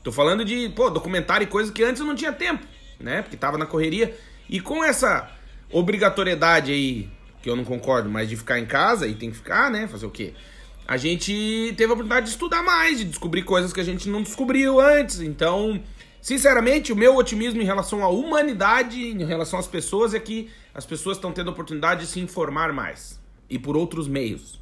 Tô 0.08 0.12
falando 0.12 0.42
de, 0.42 0.70
pô, 0.70 0.88
documentário 0.88 1.44
e 1.44 1.46
coisas 1.46 1.70
que 1.70 1.84
antes 1.84 2.00
eu 2.00 2.06
não 2.06 2.14
tinha 2.14 2.32
tempo, 2.32 2.66
né? 2.98 3.20
Porque 3.20 3.36
tava 3.36 3.58
na 3.58 3.66
correria. 3.66 4.16
E 4.48 4.58
com 4.58 4.82
essa 4.82 5.30
obrigatoriedade 5.70 6.72
aí, 6.72 7.10
que 7.42 7.50
eu 7.50 7.54
não 7.54 7.62
concordo, 7.62 8.08
mas 8.08 8.26
de 8.26 8.34
ficar 8.34 8.58
em 8.58 8.64
casa 8.64 9.06
e 9.06 9.14
tem 9.14 9.30
que 9.30 9.36
ficar, 9.36 9.70
né? 9.70 9.86
Fazer 9.86 10.06
o 10.06 10.10
quê? 10.10 10.32
A 10.86 10.96
gente 10.96 11.74
teve 11.76 11.90
a 11.90 11.92
oportunidade 11.92 12.24
de 12.24 12.32
estudar 12.32 12.62
mais, 12.62 12.96
de 12.96 13.04
descobrir 13.04 13.42
coisas 13.42 13.70
que 13.70 13.82
a 13.82 13.84
gente 13.84 14.08
não 14.08 14.22
descobriu 14.22 14.80
antes. 14.80 15.20
Então, 15.20 15.78
sinceramente, 16.22 16.90
o 16.90 16.96
meu 16.96 17.14
otimismo 17.14 17.60
em 17.60 17.66
relação 17.66 18.02
à 18.02 18.08
humanidade, 18.08 18.98
em 18.98 19.26
relação 19.26 19.58
às 19.58 19.66
pessoas, 19.66 20.14
é 20.14 20.18
que 20.18 20.48
as 20.72 20.86
pessoas 20.86 21.18
estão 21.18 21.32
tendo 21.32 21.50
a 21.50 21.52
oportunidade 21.52 22.00
de 22.00 22.06
se 22.06 22.18
informar 22.18 22.72
mais. 22.72 23.20
E 23.50 23.58
por 23.58 23.76
outros 23.76 24.08
meios. 24.08 24.58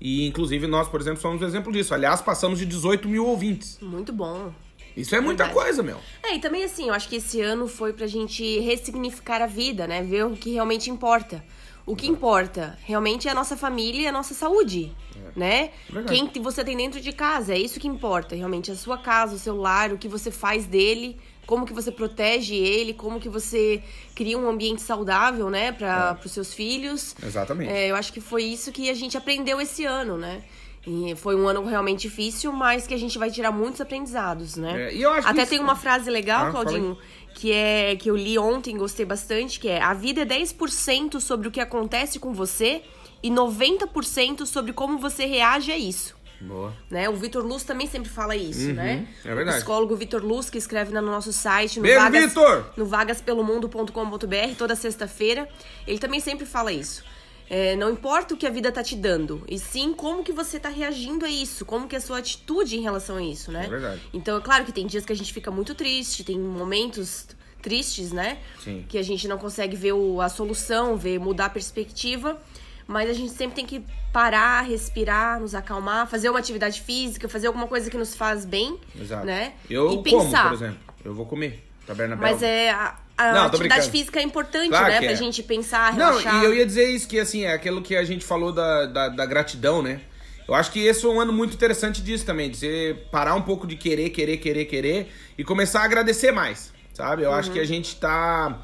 E, 0.00 0.26
inclusive, 0.26 0.66
nós, 0.66 0.88
por 0.88 1.00
exemplo, 1.00 1.20
somos 1.20 1.40
um 1.40 1.46
exemplo 1.46 1.72
disso. 1.72 1.94
Aliás, 1.94 2.20
passamos 2.20 2.58
de 2.58 2.66
18 2.66 3.08
mil 3.08 3.24
ouvintes. 3.24 3.78
Muito 3.80 4.12
bom. 4.12 4.52
Isso 5.00 5.14
é 5.14 5.20
muita 5.20 5.44
Verdade. 5.44 5.64
coisa, 5.64 5.82
meu. 5.82 5.98
É, 6.22 6.34
e 6.34 6.40
também 6.40 6.64
assim, 6.64 6.88
eu 6.88 6.94
acho 6.94 7.08
que 7.08 7.16
esse 7.16 7.40
ano 7.40 7.68
foi 7.68 7.92
pra 7.92 8.06
gente 8.06 8.58
ressignificar 8.60 9.40
a 9.40 9.46
vida, 9.46 9.86
né? 9.86 10.02
Ver 10.02 10.24
o 10.26 10.36
que 10.36 10.50
realmente 10.52 10.90
importa. 10.90 11.44
O 11.86 11.96
que 11.96 12.06
importa 12.06 12.78
realmente 12.84 13.28
é 13.28 13.30
a 13.30 13.34
nossa 13.34 13.56
família 13.56 14.02
e 14.02 14.06
a 14.06 14.12
nossa 14.12 14.34
saúde, 14.34 14.94
né? 15.34 15.70
Verdade. 15.88 16.14
Quem 16.14 16.26
que 16.26 16.38
você 16.38 16.62
tem 16.62 16.76
dentro 16.76 17.00
de 17.00 17.12
casa, 17.12 17.54
é 17.54 17.58
isso 17.58 17.80
que 17.80 17.88
importa, 17.88 18.36
realmente, 18.36 18.70
a 18.70 18.76
sua 18.76 18.98
casa, 18.98 19.36
o 19.36 19.38
seu 19.38 19.56
lar, 19.56 19.90
o 19.90 19.96
que 19.96 20.06
você 20.06 20.30
faz 20.30 20.66
dele, 20.66 21.16
como 21.46 21.64
que 21.64 21.72
você 21.72 21.90
protege 21.90 22.54
ele, 22.54 22.92
como 22.92 23.18
que 23.18 23.30
você 23.30 23.82
cria 24.14 24.36
um 24.36 24.46
ambiente 24.46 24.82
saudável, 24.82 25.48
né, 25.48 25.72
para 25.72 26.20
os 26.22 26.30
seus 26.32 26.52
filhos. 26.52 27.16
Exatamente. 27.24 27.72
É, 27.72 27.90
eu 27.90 27.96
acho 27.96 28.12
que 28.12 28.20
foi 28.20 28.42
isso 28.42 28.70
que 28.70 28.90
a 28.90 28.94
gente 28.94 29.16
aprendeu 29.16 29.58
esse 29.58 29.86
ano, 29.86 30.18
né? 30.18 30.42
E 30.90 31.14
foi 31.16 31.36
um 31.36 31.46
ano 31.46 31.62
realmente 31.66 32.08
difícil, 32.08 32.50
mas 32.50 32.86
que 32.86 32.94
a 32.94 32.98
gente 32.98 33.18
vai 33.18 33.30
tirar 33.30 33.52
muitos 33.52 33.78
aprendizados, 33.78 34.56
né? 34.56 34.84
É, 34.88 34.94
e 34.94 35.02
eu 35.02 35.10
acho 35.12 35.26
que 35.26 35.32
Até 35.32 35.42
isso- 35.42 35.50
tem 35.50 35.60
uma 35.60 35.76
frase 35.76 36.08
legal, 36.08 36.46
Ah, 36.46 36.50
Claudinho, 36.50 36.96
que 37.34 37.52
é 37.52 37.94
que 37.94 38.10
eu 38.10 38.16
li 38.16 38.38
ontem, 38.38 38.74
gostei 38.74 39.04
bastante, 39.04 39.60
que 39.60 39.68
é: 39.68 39.82
a 39.82 39.92
vida 39.92 40.22
é 40.22 40.24
10% 40.24 41.20
sobre 41.20 41.46
o 41.46 41.50
que 41.50 41.60
acontece 41.60 42.18
com 42.18 42.32
você 42.32 42.80
e 43.22 43.30
90% 43.30 44.46
sobre 44.46 44.72
como 44.72 44.96
você 44.98 45.26
reage 45.26 45.70
a 45.70 45.76
isso. 45.76 46.16
Boa. 46.40 46.72
Né? 46.88 47.08
O 47.08 47.16
Vitor 47.16 47.44
Luz 47.44 47.64
também 47.64 47.86
sempre 47.88 48.08
fala 48.08 48.34
isso, 48.36 48.72
né? 48.72 49.08
é 49.24 49.34
verdade. 49.34 49.56
O 49.56 49.60
psicólogo 49.60 49.96
Vitor 49.96 50.24
Luz, 50.24 50.48
que 50.48 50.56
escreve 50.56 50.94
no 50.94 51.02
nosso 51.02 51.32
site, 51.32 51.78
no 51.78 51.82
Beijo, 51.82 52.00
vagas, 52.00 52.34
no 52.76 52.86
vagaspelomundo.com.br, 52.86 54.54
toda 54.56 54.74
sexta-feira. 54.76 55.48
Ele 55.86 55.98
também 55.98 56.20
sempre 56.20 56.46
fala 56.46 56.72
isso. 56.72 57.04
É, 57.50 57.74
não 57.76 57.90
importa 57.90 58.34
o 58.34 58.36
que 58.36 58.46
a 58.46 58.50
vida 58.50 58.70
tá 58.70 58.82
te 58.82 58.94
dando, 58.94 59.42
e 59.48 59.58
sim 59.58 59.94
como 59.94 60.22
que 60.22 60.32
você 60.32 60.58
tá 60.60 60.68
reagindo 60.68 61.24
a 61.24 61.30
isso, 61.30 61.64
como 61.64 61.88
que 61.88 61.94
é 61.94 61.98
a 61.98 62.00
sua 62.00 62.18
atitude 62.18 62.76
em 62.76 62.82
relação 62.82 63.16
a 63.16 63.22
isso, 63.22 63.50
né? 63.50 63.64
É 63.64 63.68
verdade. 63.68 64.02
Então, 64.12 64.36
é 64.36 64.40
claro 64.40 64.64
que 64.64 64.72
tem 64.72 64.86
dias 64.86 65.04
que 65.04 65.12
a 65.12 65.16
gente 65.16 65.32
fica 65.32 65.50
muito 65.50 65.74
triste, 65.74 66.22
tem 66.24 66.38
momentos 66.38 67.26
tristes, 67.62 68.12
né? 68.12 68.38
Sim. 68.62 68.84
Que 68.88 68.98
a 68.98 69.02
gente 69.02 69.26
não 69.26 69.38
consegue 69.38 69.76
ver 69.76 69.92
o- 69.92 70.20
a 70.20 70.28
solução, 70.28 70.96
ver 70.96 71.18
mudar 71.18 71.46
a 71.46 71.50
perspectiva. 71.50 72.38
Mas 72.86 73.10
a 73.10 73.12
gente 73.12 73.32
sempre 73.32 73.54
tem 73.56 73.66
que 73.66 73.84
parar, 74.12 74.62
respirar, 74.62 75.38
nos 75.40 75.54
acalmar, 75.54 76.06
fazer 76.08 76.30
uma 76.30 76.38
atividade 76.38 76.80
física, 76.80 77.28
fazer 77.28 77.46
alguma 77.46 77.66
coisa 77.66 77.90
que 77.90 77.98
nos 77.98 78.14
faz 78.14 78.46
bem, 78.46 78.78
Exato. 78.98 79.26
né? 79.26 79.52
Eu 79.68 79.86
e 79.86 79.96
como, 79.96 80.02
pensar. 80.04 80.44
por 80.44 80.54
exemplo. 80.54 80.78
Eu 81.04 81.14
vou 81.14 81.26
comer. 81.26 81.66
Taberna 81.86 82.16
Mas 82.16 82.38
Belga. 82.40 82.46
é 82.46 82.70
a, 82.70 82.98
a 83.18 83.32
Não, 83.32 83.44
atividade 83.46 83.90
física 83.90 84.20
é 84.20 84.22
importante, 84.22 84.68
Claro 84.70 84.86
né? 84.86 84.98
Pra 85.00 85.10
é. 85.10 85.16
gente 85.16 85.42
pensar, 85.42 85.92
Não, 85.94 86.18
relaxar. 86.18 86.40
e 86.42 86.44
eu 86.46 86.54
ia 86.54 86.64
dizer 86.64 86.88
isso, 86.88 87.06
que 87.08 87.18
assim, 87.18 87.44
é 87.44 87.52
aquilo 87.52 87.82
que 87.82 87.96
a 87.96 88.04
gente 88.04 88.24
falou 88.24 88.52
da, 88.52 88.86
da, 88.86 89.08
da 89.08 89.26
gratidão, 89.26 89.82
né? 89.82 90.00
Eu 90.46 90.54
acho 90.54 90.70
que 90.72 90.80
esse 90.86 91.04
é 91.04 91.08
um 91.08 91.20
ano 91.20 91.32
muito 91.32 91.52
interessante 91.54 92.00
disso 92.00 92.24
também, 92.24 92.48
de 92.50 92.56
você 92.56 92.96
parar 93.12 93.34
um 93.34 93.42
pouco 93.42 93.66
de 93.66 93.76
querer, 93.76 94.08
querer, 94.10 94.38
querer, 94.38 94.64
querer 94.64 95.12
e 95.36 95.44
começar 95.44 95.80
a 95.80 95.84
agradecer 95.84 96.32
mais, 96.32 96.72
sabe? 96.94 97.22
Eu 97.24 97.30
Uhum. 97.30 97.36
acho 97.36 97.50
que 97.50 97.60
a 97.60 97.66
gente 97.66 97.96
tá. 97.96 98.58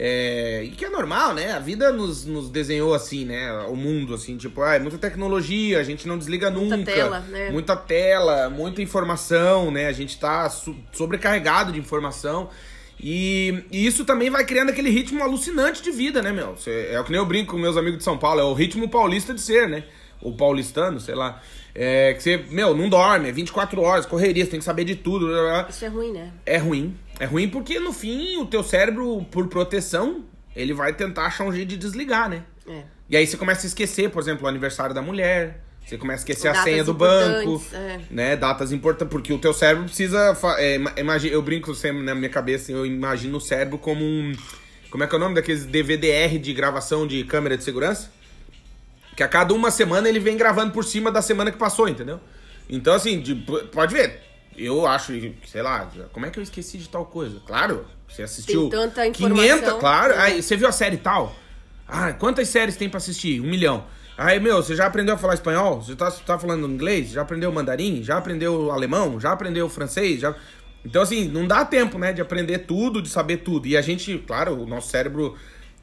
É, 0.00 0.62
e 0.64 0.70
que 0.70 0.84
é 0.84 0.88
normal, 0.90 1.34
né? 1.34 1.52
A 1.52 1.58
vida 1.58 1.90
nos, 1.92 2.24
nos 2.24 2.48
desenhou 2.50 2.94
assim, 2.94 3.24
né? 3.24 3.52
O 3.68 3.74
mundo, 3.74 4.14
assim, 4.14 4.36
tipo, 4.36 4.62
ah, 4.62 4.74
é 4.76 4.78
muita 4.78 4.96
tecnologia, 4.96 5.80
a 5.80 5.82
gente 5.82 6.06
não 6.06 6.16
desliga 6.16 6.50
Muita 6.50 6.76
nunca. 6.76 6.92
tela, 6.92 7.20
né? 7.20 7.50
Muita 7.50 7.76
tela, 7.76 8.48
muita 8.48 8.80
informação, 8.80 9.70
né? 9.72 9.86
A 9.86 9.92
gente 9.92 10.16
tá 10.18 10.48
sobrecarregado 10.92 11.72
de 11.72 11.78
informação. 11.78 12.48
E, 13.00 13.62
e 13.70 13.86
isso 13.86 14.04
também 14.04 14.28
vai 14.30 14.44
criando 14.44 14.70
aquele 14.70 14.90
ritmo 14.90 15.22
alucinante 15.22 15.82
de 15.82 15.90
vida, 15.90 16.20
né, 16.20 16.32
meu? 16.32 16.56
Cê- 16.56 16.88
é 16.90 17.00
o 17.00 17.04
que 17.04 17.10
nem 17.12 17.20
eu 17.20 17.26
brinco 17.26 17.52
com 17.52 17.58
meus 17.58 17.76
amigos 17.76 17.98
de 17.98 18.04
São 18.04 18.18
Paulo, 18.18 18.40
é 18.40 18.44
o 18.44 18.52
ritmo 18.54 18.88
paulista 18.88 19.32
de 19.32 19.40
ser, 19.40 19.68
né? 19.68 19.84
Ou 20.20 20.34
paulistano, 20.34 20.98
sei 20.98 21.14
lá. 21.14 21.40
É 21.74 22.12
que 22.14 22.22
você, 22.22 22.38
meu, 22.50 22.74
não 22.76 22.88
dorme, 22.88 23.28
é 23.28 23.32
24 23.32 23.80
horas, 23.80 24.04
correria, 24.04 24.44
você 24.44 24.50
tem 24.50 24.58
que 24.58 24.64
saber 24.64 24.82
de 24.84 24.96
tudo. 24.96 25.26
blá, 25.28 25.36
blá, 25.42 25.50
blá. 25.62 25.66
Isso 25.70 25.84
é 25.84 25.88
ruim, 25.88 26.12
né? 26.12 26.32
É 26.44 26.56
ruim. 26.56 26.96
É 27.20 27.24
ruim 27.24 27.48
porque, 27.48 27.78
no 27.78 27.92
fim, 27.92 28.36
o 28.38 28.46
teu 28.46 28.64
cérebro, 28.64 29.24
por 29.30 29.46
proteção, 29.46 30.24
ele 30.56 30.72
vai 30.74 30.92
tentar 30.92 31.26
achar 31.26 31.44
um 31.44 31.52
jeito 31.52 31.68
de 31.68 31.76
desligar, 31.76 32.28
né? 32.28 32.42
É. 32.68 32.82
E 33.08 33.16
aí 33.16 33.24
você 33.26 33.36
começa 33.36 33.64
a 33.64 33.68
esquecer, 33.68 34.10
por 34.10 34.20
exemplo, 34.20 34.44
o 34.44 34.48
aniversário 34.48 34.92
da 34.94 35.00
mulher. 35.00 35.62
Você 35.88 35.96
começa 35.96 36.20
a 36.20 36.22
esquecer 36.22 36.48
a 36.48 36.62
senha 36.62 36.84
do 36.84 36.92
banco, 36.92 37.64
é. 37.72 38.00
né? 38.10 38.36
Datas 38.36 38.72
importantes, 38.72 39.10
porque 39.10 39.32
o 39.32 39.38
teu 39.38 39.54
cérebro 39.54 39.84
precisa. 39.86 40.36
É, 40.58 40.74
ima- 40.74 40.92
imagi- 40.98 41.30
eu 41.30 41.40
brinco 41.40 41.74
sempre 41.74 42.02
na 42.02 42.14
minha 42.14 42.28
cabeça, 42.28 42.70
eu 42.70 42.84
imagino 42.84 43.38
o 43.38 43.40
cérebro 43.40 43.78
como 43.78 44.04
um. 44.04 44.32
Como 44.90 45.02
é 45.02 45.06
que 45.06 45.14
é 45.14 45.16
o 45.16 45.20
nome 45.20 45.34
daqueles 45.34 45.64
DVDR 45.64 46.38
de 46.38 46.52
gravação 46.52 47.06
de 47.06 47.24
câmera 47.24 47.56
de 47.56 47.64
segurança? 47.64 48.10
Que 49.16 49.22
a 49.22 49.28
cada 49.28 49.54
uma 49.54 49.70
semana 49.70 50.08
ele 50.08 50.20
vem 50.20 50.36
gravando 50.36 50.72
por 50.72 50.84
cima 50.84 51.10
da 51.10 51.22
semana 51.22 51.50
que 51.50 51.56
passou, 51.58 51.88
entendeu? 51.88 52.20
Então, 52.68 52.92
assim, 52.94 53.20
de- 53.20 53.34
pode 53.72 53.94
ver. 53.94 54.20
Eu 54.56 54.86
acho, 54.86 55.12
sei 55.46 55.62
lá, 55.62 55.88
como 56.12 56.26
é 56.26 56.30
que 56.30 56.38
eu 56.38 56.42
esqueci 56.42 56.76
de 56.78 56.88
tal 56.88 57.06
coisa? 57.06 57.40
Claro, 57.46 57.86
você 58.08 58.24
assistiu. 58.24 58.68
Tem 58.68 58.78
tanta 58.78 59.10
500, 59.10 59.20
informação. 59.42 59.78
claro. 59.78 60.12
É. 60.12 60.18
Aí, 60.18 60.42
você 60.42 60.54
viu 60.56 60.68
a 60.68 60.72
série 60.72 60.98
tal? 60.98 61.34
Ah, 61.86 62.12
quantas 62.12 62.48
séries 62.48 62.76
tem 62.76 62.88
pra 62.90 62.98
assistir? 62.98 63.40
Um 63.40 63.48
milhão. 63.48 63.84
Aí, 64.18 64.40
meu, 64.40 64.56
você 64.56 64.74
já 64.74 64.84
aprendeu 64.86 65.14
a 65.14 65.18
falar 65.18 65.34
espanhol? 65.34 65.80
Você 65.80 65.94
tá, 65.94 66.10
tá 66.10 66.36
falando 66.36 66.66
inglês? 66.66 67.10
Já 67.10 67.22
aprendeu 67.22 67.52
mandarim? 67.52 68.02
Já 68.02 68.18
aprendeu 68.18 68.72
alemão? 68.72 69.20
Já 69.20 69.30
aprendeu 69.30 69.68
francês? 69.68 70.20
Já... 70.20 70.34
Então, 70.84 71.02
assim, 71.02 71.28
não 71.28 71.46
dá 71.46 71.64
tempo, 71.64 72.00
né, 72.00 72.12
de 72.12 72.20
aprender 72.20 72.58
tudo, 72.58 73.00
de 73.00 73.08
saber 73.08 73.38
tudo. 73.38 73.68
E 73.68 73.76
a 73.76 73.80
gente, 73.80 74.18
claro, 74.26 74.60
o 74.60 74.66
nosso 74.66 74.88
cérebro, 74.88 75.36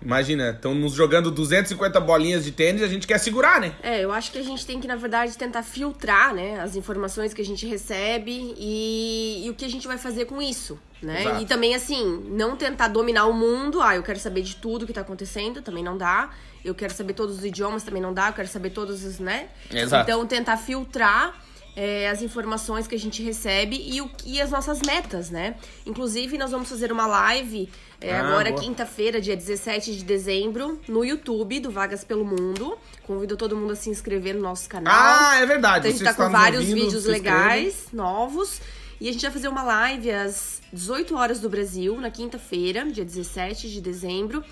imagina, 0.05 0.51
estão 0.51 0.75
nos 0.75 0.93
jogando 0.93 1.31
250 1.31 1.99
bolinhas 1.99 2.45
de 2.45 2.51
tênis 2.51 2.81
e 2.81 2.83
a 2.85 2.87
gente 2.87 3.07
quer 3.07 3.17
segurar, 3.17 3.59
né? 3.59 3.73
É, 3.81 4.03
eu 4.03 4.11
acho 4.11 4.31
que 4.31 4.37
a 4.37 4.43
gente 4.43 4.65
tem 4.65 4.79
que, 4.79 4.87
na 4.87 4.95
verdade, 4.95 5.35
tentar 5.35 5.63
filtrar, 5.63 6.33
né, 6.33 6.59
as 6.61 6.75
informações 6.75 7.33
que 7.33 7.41
a 7.41 7.45
gente 7.45 7.65
recebe 7.65 8.53
e, 8.57 9.45
e 9.45 9.49
o 9.49 9.55
que 9.55 9.65
a 9.65 9.69
gente 9.69 9.87
vai 9.87 9.97
fazer 9.97 10.25
com 10.25 10.39
isso, 10.39 10.79
né? 11.01 11.21
Exato. 11.21 11.41
E 11.41 11.45
também, 11.45 11.73
assim, 11.73 12.23
não 12.29 12.55
tentar 12.55 12.87
dominar 12.87 13.25
o 13.25 13.33
mundo. 13.33 13.81
Ah, 13.81 13.95
eu 13.95 14.03
quero 14.03 14.19
saber 14.19 14.43
de 14.43 14.55
tudo 14.55 14.85
que 14.85 14.93
tá 14.93 15.01
acontecendo, 15.01 15.61
também 15.61 15.83
não 15.83 15.97
dá. 15.97 16.29
Eu 16.63 16.75
quero 16.75 16.93
saber 16.93 17.13
todos 17.13 17.39
os 17.39 17.45
idiomas, 17.45 17.83
também 17.83 18.01
não 18.01 18.13
dá. 18.13 18.27
Eu 18.27 18.33
quero 18.33 18.47
saber 18.47 18.69
todos 18.69 19.03
os, 19.03 19.19
né? 19.19 19.49
Exato. 19.71 20.03
Então, 20.03 20.25
tentar 20.27 20.57
filtrar 20.57 21.35
é, 21.75 22.09
as 22.09 22.21
informações 22.21 22.87
que 22.87 22.95
a 22.95 22.99
gente 22.99 23.21
recebe 23.21 23.75
e, 23.85 24.01
o, 24.01 24.09
e 24.25 24.39
as 24.39 24.49
nossas 24.49 24.81
metas, 24.81 25.29
né? 25.29 25.55
Inclusive, 25.85 26.37
nós 26.37 26.51
vamos 26.51 26.69
fazer 26.69 26.91
uma 26.91 27.05
live 27.05 27.69
é, 28.07 28.15
Ah, 28.15 28.27
agora, 28.27 28.53
quinta-feira, 28.53 29.19
dia 29.19 29.35
17 29.35 29.95
de 29.95 30.03
dezembro, 30.03 30.79
no 30.87 31.03
YouTube 31.03 31.59
do 31.59 31.71
Vagas 31.71 32.03
pelo 32.03 32.23
Mundo. 32.25 32.77
Convido 33.03 33.35
todo 33.35 33.55
mundo 33.55 33.73
a 33.73 33.75
se 33.75 33.89
inscrever 33.89 34.35
no 34.35 34.41
nosso 34.41 34.67
canal. 34.69 34.93
Ah, 34.95 35.39
é 35.41 35.45
verdade. 35.45 35.87
Então, 35.87 35.89
a 35.89 35.93
gente 35.93 36.03
tá 36.03 36.13
com 36.13 36.29
vários 36.31 36.61
ouvindo, 36.61 36.85
vídeos 36.85 37.05
legais, 37.05 37.87
novos. 37.91 38.61
E 38.99 39.09
a 39.09 39.11
gente 39.11 39.21
vai 39.21 39.31
fazer 39.31 39.47
uma 39.47 39.63
live 39.63 40.11
às 40.11 40.61
18 40.71 41.15
horas 41.15 41.39
do 41.39 41.49
Brasil, 41.49 41.99
na 41.99 42.09
quinta-feira, 42.09 42.85
dia 42.85 43.03
17 43.03 43.69
de 43.69 43.81
dezembro, 43.81 44.43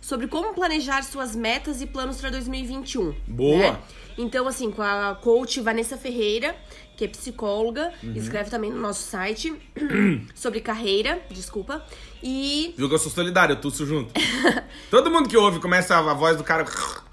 sobre 0.00 0.28
como 0.28 0.54
planejar 0.54 1.02
suas 1.02 1.34
metas 1.34 1.80
e 1.80 1.86
planos 1.86 2.20
para 2.20 2.30
2021. 2.30 3.14
Boa. 3.26 3.72
né? 3.72 3.78
Então, 4.16 4.46
assim, 4.46 4.70
com 4.70 4.82
a 4.82 5.16
coach 5.20 5.60
Vanessa 5.60 5.96
Ferreira, 5.96 6.56
que 6.98 7.04
é 7.04 7.08
psicóloga, 7.08 7.92
Uhum. 8.02 8.12
escreve 8.16 8.50
também 8.50 8.70
no 8.70 8.78
nosso 8.80 9.08
site 9.08 9.54
sobre 10.34 10.60
carreira, 10.60 11.22
desculpa. 11.30 11.82
E 12.22 12.74
Viu 12.76 12.88
que 12.88 12.94
eu 12.96 12.98
sou 12.98 13.10
solidário, 13.12 13.52
eu 13.54 13.60
tuço 13.60 13.86
junto. 13.86 14.12
Todo 14.90 15.08
mundo 15.10 15.28
que 15.28 15.36
ouve 15.36 15.60
começa 15.60 15.94
a, 15.94 15.98
a 16.10 16.14
voz 16.14 16.36
do 16.36 16.42
cara. 16.42 16.64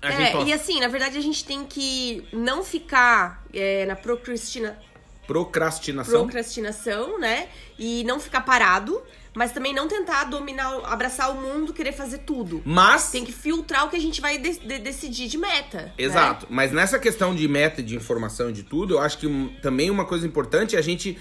É, 0.01 0.43
e 0.43 0.51
assim, 0.51 0.79
na 0.79 0.87
verdade 0.87 1.17
a 1.17 1.21
gente 1.21 1.45
tem 1.45 1.63
que 1.63 2.27
não 2.33 2.63
ficar 2.63 3.45
é, 3.53 3.85
na 3.85 3.95
procrastina, 3.95 4.77
Procrastinação. 5.27 6.21
procrastinação, 6.23 7.19
né? 7.19 7.47
E 7.77 8.03
não 8.03 8.19
ficar 8.19 8.41
parado, 8.41 9.01
mas 9.35 9.51
também 9.51 9.73
não 9.73 9.87
tentar 9.87 10.23
dominar, 10.25 10.79
abraçar 10.85 11.29
o 11.31 11.35
mundo, 11.41 11.73
querer 11.73 11.91
fazer 11.91 12.19
tudo. 12.19 12.61
Mas. 12.65 13.11
Tem 13.11 13.23
que 13.25 13.31
filtrar 13.31 13.85
o 13.85 13.89
que 13.89 13.95
a 13.97 14.01
gente 14.01 14.21
vai 14.21 14.37
de- 14.37 14.59
de- 14.59 14.79
decidir 14.79 15.27
de 15.27 15.37
meta. 15.37 15.77
né? 15.83 15.93
Exato. 15.97 16.47
Mas 16.49 16.71
nessa 16.71 16.97
questão 16.97 17.35
de 17.35 17.47
meta, 17.47 17.83
de 17.83 17.95
informação 17.95 18.49
e 18.49 18.53
de 18.53 18.63
tudo, 18.63 18.95
eu 18.95 18.99
acho 18.99 19.17
que 19.17 19.57
também 19.61 19.89
uma 19.91 20.05
coisa 20.05 20.25
importante 20.25 20.75
é 20.75 20.79
a 20.79 20.81
gente 20.81 21.17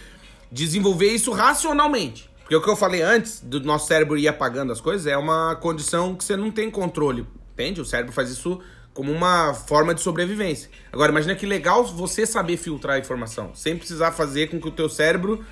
desenvolver 0.51 1.09
isso 1.13 1.33
racionalmente. 1.33 2.31
Porque 2.41 2.55
o 2.55 2.61
que 2.63 2.69
eu 2.69 2.77
falei 2.77 3.01
antes, 3.03 3.41
do 3.41 3.59
nosso 3.61 3.87
cérebro 3.89 4.17
ir 4.19 4.29
apagando 4.29 4.73
as 4.73 4.81
coisas, 4.81 5.07
é 5.07 5.17
uma 5.17 5.57
condição 5.57 6.15
que 6.15 6.23
você 6.23 6.37
não 6.37 6.51
tem 6.51 6.71
controle. 6.71 7.27
Entende? 7.55 7.81
O 7.81 7.85
cérebro 7.85 8.13
faz 8.13 8.31
isso 8.31 8.61
como 8.93 9.11
uma 9.11 9.55
forma 9.55 9.95
de 9.95 10.01
sobrevivência. 10.03 10.71
Agora, 10.93 11.11
imagina 11.11 11.35
que 11.35 11.47
legal 11.47 11.85
você 11.85 12.25
saber 12.27 12.57
filtrar 12.57 12.97
a 12.97 12.99
informação, 12.99 13.53
sem 13.55 13.77
precisar 13.77 14.13
fazer 14.13 14.49
com 14.51 14.61
que 14.61 14.69
o 14.69 14.71
teu 14.71 14.89
cérebro... 14.89 15.45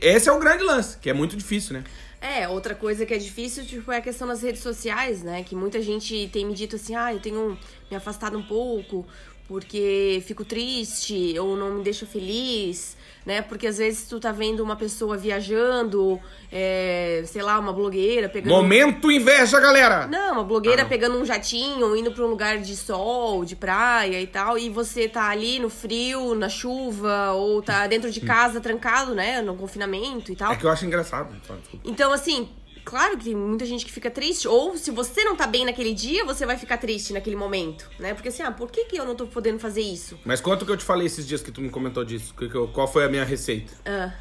Esse 0.00 0.28
é 0.28 0.32
o 0.32 0.38
grande 0.38 0.62
lance, 0.62 0.98
que 0.98 1.10
é 1.10 1.12
muito 1.12 1.36
difícil, 1.36 1.74
né? 1.74 1.84
É, 2.20 2.48
outra 2.48 2.74
coisa 2.74 3.06
que 3.06 3.14
é 3.14 3.18
difícil, 3.18 3.64
tipo, 3.64 3.92
é 3.92 3.98
a 3.98 4.00
questão 4.00 4.26
das 4.26 4.42
redes 4.42 4.60
sociais, 4.60 5.22
né? 5.22 5.42
Que 5.44 5.54
muita 5.54 5.80
gente 5.80 6.28
tem 6.32 6.44
me 6.44 6.54
dito 6.54 6.76
assim, 6.76 6.94
ah, 6.94 7.12
eu 7.12 7.20
tenho 7.20 7.56
me 7.90 7.96
afastado 7.96 8.36
um 8.36 8.42
pouco 8.42 9.06
porque 9.48 10.22
fico 10.26 10.44
triste 10.44 11.36
ou 11.38 11.56
não 11.56 11.78
me 11.78 11.82
deixa 11.82 12.04
feliz, 12.04 12.97
né? 13.28 13.42
Porque 13.42 13.66
às 13.66 13.76
vezes 13.76 14.08
tu 14.08 14.18
tá 14.18 14.32
vendo 14.32 14.60
uma 14.60 14.74
pessoa 14.74 15.14
viajando, 15.18 16.18
é, 16.50 17.22
sei 17.26 17.42
lá, 17.42 17.58
uma 17.58 17.74
blogueira 17.74 18.26
pegando... 18.26 18.50
Momento 18.54 19.10
inveja, 19.12 19.60
galera! 19.60 20.06
Não, 20.06 20.32
uma 20.32 20.44
blogueira 20.44 20.80
Ah, 20.80 20.84
não. 20.84 20.88
pegando 20.88 21.18
um 21.20 21.24
jatinho, 21.26 21.94
indo 21.94 22.10
pra 22.10 22.24
um 22.24 22.28
lugar 22.28 22.56
de 22.56 22.74
sol, 22.74 23.44
de 23.44 23.54
praia 23.54 24.18
e 24.18 24.26
tal, 24.26 24.56
e 24.56 24.70
você 24.70 25.06
tá 25.06 25.28
ali 25.28 25.58
no 25.58 25.68
frio, 25.68 26.34
na 26.34 26.48
chuva, 26.48 27.32
ou 27.32 27.60
tá 27.60 27.86
dentro 27.86 28.10
de 28.10 28.20
casa 28.22 28.60
trancado, 28.62 29.14
né, 29.14 29.42
no 29.42 29.54
confinamento 29.54 30.32
e 30.32 30.36
tal. 30.36 30.52
É 30.52 30.56
que 30.56 30.64
eu 30.64 30.70
acho 30.70 30.86
engraçado. 30.86 31.36
Então, 31.84 32.10
assim, 32.12 32.48
claro 32.88 33.18
que 33.18 33.24
tem 33.24 33.34
muita 33.34 33.66
gente 33.66 33.84
que 33.84 33.92
fica 33.92 34.10
triste. 34.10 34.48
Ou 34.48 34.76
se 34.76 34.90
você 34.90 35.22
não 35.24 35.36
tá 35.36 35.46
bem 35.46 35.64
naquele 35.64 35.92
dia, 35.92 36.24
você 36.24 36.46
vai 36.46 36.56
ficar 36.56 36.78
triste 36.78 37.12
naquele 37.12 37.36
momento, 37.36 37.88
né? 37.98 38.14
Porque 38.14 38.28
assim, 38.28 38.42
ah, 38.42 38.50
por 38.50 38.70
que, 38.70 38.84
que 38.86 38.96
eu 38.96 39.04
não 39.04 39.14
tô 39.14 39.26
podendo 39.26 39.58
fazer 39.58 39.82
isso? 39.82 40.18
Mas 40.24 40.40
quanto 40.40 40.64
que 40.64 40.72
eu 40.72 40.76
te 40.76 40.84
falei 40.84 41.06
esses 41.06 41.26
dias 41.26 41.42
que 41.42 41.52
tu 41.52 41.60
me 41.60 41.68
comentou 41.68 42.04
disso? 42.04 42.34
Qual 42.72 42.90
foi 42.90 43.04
a 43.04 43.08
minha 43.08 43.24
receita? 43.24 43.72
Ah, 43.84 44.12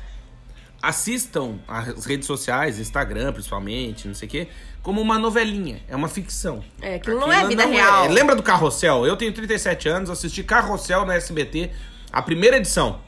Assistam 0.81 1.57
as 1.67 2.05
redes 2.05 2.27
sociais, 2.27 2.79
Instagram 2.79 3.33
principalmente, 3.33 4.07
não 4.07 4.13
sei 4.13 4.27
o 4.27 4.31
quê, 4.31 4.47
como 4.83 5.01
uma 5.01 5.17
novelinha. 5.17 5.81
É 5.87 5.95
uma 5.95 6.07
ficção. 6.07 6.63
É, 6.79 6.95
aquilo 6.95 7.19
não 7.19 7.33
é 7.33 7.47
vida 7.47 7.65
não 7.65 7.71
real. 7.71 8.07
Lembra 8.09 8.35
do 8.35 8.43
Carrossel? 8.43 9.05
Eu 9.05 9.17
tenho 9.17 9.33
37 9.33 9.89
anos, 9.89 10.09
assisti 10.09 10.43
Carrossel 10.43 11.03
na 11.05 11.15
SBT, 11.15 11.71
a 12.11 12.21
primeira 12.21 12.57
edição. 12.57 13.01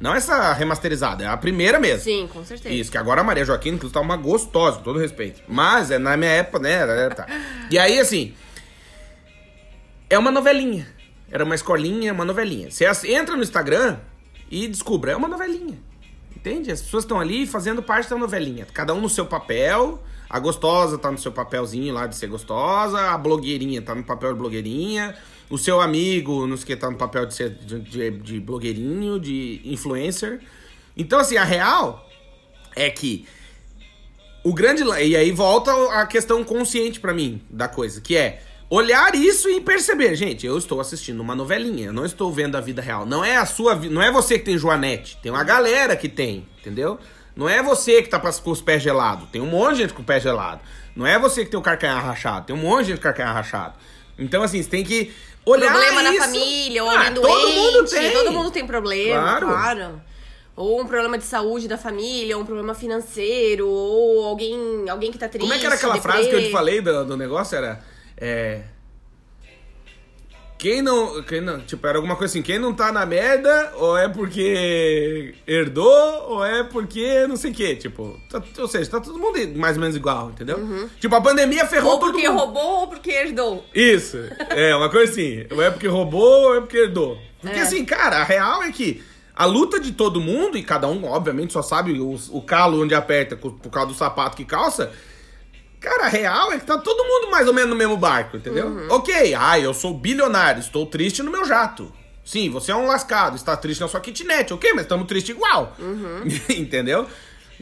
Não 0.00 0.14
essa 0.14 0.52
remasterizada, 0.52 1.24
é 1.24 1.26
a 1.26 1.36
primeira 1.36 1.78
mesmo. 1.80 2.04
sim, 2.04 2.28
com 2.32 2.44
certeza. 2.44 2.72
Isso, 2.74 2.90
que 2.90 2.98
agora 2.98 3.20
a 3.20 3.24
Maria 3.24 3.44
Joaquina, 3.44 3.74
inclusive, 3.76 3.94
tá 3.94 4.00
uma 4.00 4.16
gostosa, 4.16 4.78
com 4.78 4.84
todo 4.84 4.98
respeito. 4.98 5.42
Mas, 5.48 5.90
é 5.90 5.98
na 5.98 6.16
minha 6.16 6.30
época, 6.30 6.60
né? 6.60 7.08
Tá. 7.10 7.26
E 7.70 7.78
aí, 7.78 7.98
assim. 7.98 8.34
É 10.08 10.16
uma 10.18 10.30
novelinha. 10.30 10.86
Era 11.30 11.44
uma 11.44 11.54
escolinha, 11.54 12.12
uma 12.12 12.24
novelinha. 12.24 12.70
Você 12.70 12.86
entra 13.12 13.36
no 13.36 13.42
Instagram 13.42 13.98
e 14.50 14.66
descubra, 14.68 15.12
é 15.12 15.16
uma 15.16 15.28
novelinha. 15.28 15.78
Entende? 16.34 16.70
As 16.70 16.80
pessoas 16.80 17.04
estão 17.04 17.20
ali 17.20 17.46
fazendo 17.46 17.82
parte 17.82 18.08
da 18.08 18.16
novelinha. 18.16 18.66
Cada 18.72 18.94
um 18.94 19.00
no 19.00 19.08
seu 19.08 19.26
papel. 19.26 20.02
A 20.28 20.38
gostosa 20.38 20.98
tá 20.98 21.10
no 21.10 21.18
seu 21.18 21.32
papelzinho 21.32 21.94
lá 21.94 22.06
de 22.06 22.16
ser 22.16 22.26
gostosa. 22.26 22.98
A 23.00 23.18
blogueirinha 23.18 23.80
tá 23.80 23.94
no 23.94 24.04
papel 24.04 24.32
de 24.32 24.38
blogueirinha. 24.38 25.16
O 25.48 25.56
seu 25.56 25.80
amigo, 25.80 26.46
não 26.46 26.56
sei 26.56 26.64
o 26.64 26.66
que, 26.66 26.76
tá 26.76 26.90
no 26.90 26.96
papel 26.96 27.24
de 27.24 27.34
ser 27.34 27.50
de, 27.50 27.80
de, 27.80 28.10
de 28.10 28.40
blogueirinho, 28.40 29.18
de 29.18 29.62
influencer. 29.64 30.40
Então, 30.96 31.18
assim, 31.18 31.36
a 31.36 31.44
real 31.44 32.06
é 32.76 32.90
que 32.90 33.26
o 34.44 34.52
grande. 34.52 34.82
E 34.82 35.16
aí 35.16 35.30
volta 35.30 35.72
a 35.92 36.06
questão 36.06 36.44
consciente 36.44 37.00
pra 37.00 37.14
mim 37.14 37.40
da 37.48 37.68
coisa, 37.68 38.00
que 38.00 38.16
é 38.16 38.42
olhar 38.70 39.14
isso 39.14 39.48
e 39.48 39.60
perceber, 39.60 40.14
gente, 40.14 40.46
eu 40.46 40.58
estou 40.58 40.80
assistindo 40.80 41.20
uma 41.20 41.34
novelinha, 41.34 41.86
eu 41.86 41.92
não 41.92 42.04
estou 42.04 42.30
vendo 42.32 42.56
a 42.56 42.60
vida 42.60 42.82
real. 42.82 43.06
Não 43.06 43.24
é 43.24 43.36
a 43.36 43.46
sua 43.46 43.74
não 43.74 44.02
é 44.02 44.12
você 44.12 44.38
que 44.38 44.44
tem 44.44 44.58
Joanete, 44.58 45.18
tem 45.22 45.32
uma 45.32 45.44
galera 45.44 45.96
que 45.96 46.08
tem, 46.08 46.46
entendeu? 46.60 46.98
Não 47.38 47.48
é 47.48 47.62
você 47.62 48.02
que 48.02 48.08
tá 48.08 48.18
com 48.18 48.50
os 48.50 48.60
pés 48.60 48.82
gelados, 48.82 49.28
tem 49.30 49.40
um 49.40 49.46
monte 49.46 49.76
de 49.76 49.82
gente 49.82 49.94
com 49.94 50.02
o 50.02 50.04
pé 50.04 50.18
gelado. 50.18 50.60
Não 50.96 51.06
é 51.06 51.16
você 51.16 51.44
que 51.44 51.50
tem 51.52 51.60
o 51.60 51.62
carcanhar 51.62 52.04
rachado, 52.04 52.46
tem 52.46 52.56
um 52.56 52.58
monte 52.58 52.80
de 52.80 52.88
gente 52.88 52.96
com 52.96 53.04
carcanhar 53.04 53.32
rachado. 53.32 53.74
Então, 54.18 54.42
assim, 54.42 54.60
você 54.60 54.68
tem 54.68 54.82
que 54.82 55.14
olhar 55.46 55.70
problema 55.70 56.02
na 56.02 56.10
isso. 56.10 56.18
família, 56.24 56.82
ou 56.82 56.90
Ah, 56.90 56.96
alguém 56.98 57.14
doente. 57.14 57.30
todo 57.30 57.52
mundo 57.52 57.84
tem. 57.88 58.12
Todo 58.12 58.32
mundo 58.32 58.50
tem 58.50 58.66
problema, 58.66 59.20
Claro. 59.22 59.46
claro. 59.46 60.02
Ou 60.56 60.80
um 60.82 60.86
problema 60.88 61.16
de 61.16 61.22
saúde 61.22 61.68
da 61.68 61.78
família, 61.78 62.36
ou 62.36 62.42
um 62.42 62.44
problema 62.44 62.74
financeiro, 62.74 63.68
ou 63.68 64.26
alguém, 64.26 64.88
alguém 64.90 65.12
que 65.12 65.18
tá 65.18 65.28
triste. 65.28 65.42
Como 65.42 65.52
é 65.54 65.58
que 65.60 65.64
era 65.66 65.76
aquela 65.76 65.94
deprê. 65.94 66.10
frase 66.12 66.28
que 66.28 66.34
eu 66.34 66.42
te 66.42 66.50
falei 66.50 66.80
do, 66.80 67.04
do 67.04 67.16
negócio? 67.16 67.56
Era. 67.56 67.80
É. 68.16 68.62
Quem 70.58 70.82
não, 70.82 71.22
quem 71.22 71.40
não. 71.40 71.60
Tipo, 71.60 71.86
era 71.86 71.98
alguma 71.98 72.16
coisa 72.16 72.32
assim. 72.32 72.42
Quem 72.42 72.58
não 72.58 72.74
tá 72.74 72.90
na 72.90 73.06
merda, 73.06 73.72
ou 73.76 73.96
é 73.96 74.08
porque 74.08 75.34
herdou, 75.46 76.24
ou 76.30 76.44
é 76.44 76.64
porque 76.64 77.26
não 77.28 77.36
sei 77.36 77.52
o 77.52 77.54
quê. 77.54 77.76
Tipo, 77.76 78.18
tá- 78.28 78.42
ou 78.58 78.66
seja, 78.68 78.90
tá 78.90 79.00
todo 79.00 79.18
mundo 79.18 79.38
mais 79.56 79.76
ou 79.76 79.80
menos 79.80 79.94
igual, 79.96 80.30
entendeu? 80.30 80.88
Tipo, 81.00 81.14
a 81.14 81.20
pandemia 81.20 81.64
ferrou 81.66 81.92
Ou 81.92 81.98
todo 82.00 82.12
porque 82.12 82.28
mundo. 82.28 82.38
roubou, 82.40 82.80
ou 82.80 82.88
porque 82.88 83.10
herdou. 83.10 83.64
Isso. 83.74 84.18
É, 84.50 84.74
uma 84.74 84.90
coisa 84.90 85.12
assim. 85.12 85.46
Ou 85.50 85.62
é 85.62 85.70
porque 85.70 85.86
roubou, 85.86 86.42
ou 86.48 86.56
é 86.56 86.60
porque 86.60 86.76
herdou. 86.78 87.16
Porque 87.40 87.58
É. 87.58 87.62
assim, 87.62 87.84
cara, 87.84 88.16
a 88.16 88.24
real 88.24 88.62
é 88.64 88.72
que 88.72 89.02
a 89.36 89.44
luta 89.44 89.78
de 89.78 89.92
todo 89.92 90.20
mundo, 90.20 90.58
e 90.58 90.62
cada 90.64 90.88
um, 90.88 91.04
obviamente, 91.04 91.52
só 91.52 91.62
sabe 91.62 91.92
o, 92.00 92.16
o 92.32 92.42
calo 92.42 92.82
onde 92.82 92.94
aperta 92.96 93.36
por 93.36 93.52
causa 93.70 93.86
do 93.92 93.94
sapato 93.94 94.36
que 94.36 94.44
calça. 94.44 94.90
Cara, 95.80 96.06
a 96.06 96.08
real 96.08 96.52
é 96.52 96.58
que 96.58 96.66
tá 96.66 96.76
todo 96.78 97.04
mundo 97.04 97.30
mais 97.30 97.46
ou 97.46 97.54
menos 97.54 97.70
no 97.70 97.76
mesmo 97.76 97.96
barco, 97.96 98.36
entendeu? 98.36 98.66
Uhum. 98.66 98.88
Ok, 98.90 99.34
ah, 99.34 99.58
eu 99.58 99.72
sou 99.72 99.94
bilionário, 99.94 100.60
estou 100.60 100.84
triste 100.86 101.22
no 101.22 101.30
meu 101.30 101.44
jato. 101.44 101.92
Sim, 102.24 102.50
você 102.50 102.72
é 102.72 102.76
um 102.76 102.86
lascado, 102.86 103.36
está 103.36 103.56
triste 103.56 103.80
na 103.80 103.88
sua 103.88 104.00
kitnet, 104.00 104.52
ok, 104.52 104.72
mas 104.72 104.82
estamos 104.82 105.06
tristes 105.06 105.34
igual. 105.34 105.74
entendeu? 106.50 107.02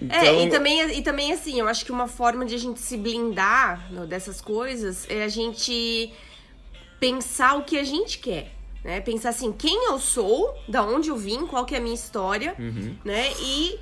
Uhum. 0.01 0.09
É, 0.11 0.27
Então- 0.27 0.41
e 0.47 0.51
também, 0.51 0.99
e 0.99 1.03
também 1.03 1.33
assim, 1.33 1.59
eu 1.61 1.69
acho 1.69 1.85
que 1.85 1.93
uma 1.93 2.07
forma 2.09 2.45
de 2.45 2.55
a 2.55 2.59
gente 2.59 2.81
se 2.81 2.97
blindar 2.97 3.87
no- 3.91 4.07
dessas 4.07 4.41
coisas 4.41 5.07
é 5.09 5.23
a 5.25 5.29
gente 5.29 6.13
pensar 6.99 7.55
o 7.57 7.63
que 7.65 7.79
a 7.79 7.85
gente 7.85 8.19
quer. 8.19 8.53
Né? 8.85 9.01
Pensar 9.01 9.31
assim, 9.31 9.53
quem 9.53 9.87
eu 9.89 9.99
sou, 9.99 10.55
da 10.69 10.83
onde 10.85 11.09
eu 11.09 11.17
vim, 11.17 11.47
qual 11.47 11.65
que 11.65 11.75
é 11.75 11.79
a 11.79 11.81
minha 11.81 11.95
história, 11.95 12.55
né? 13.05 13.33
E 13.41 13.79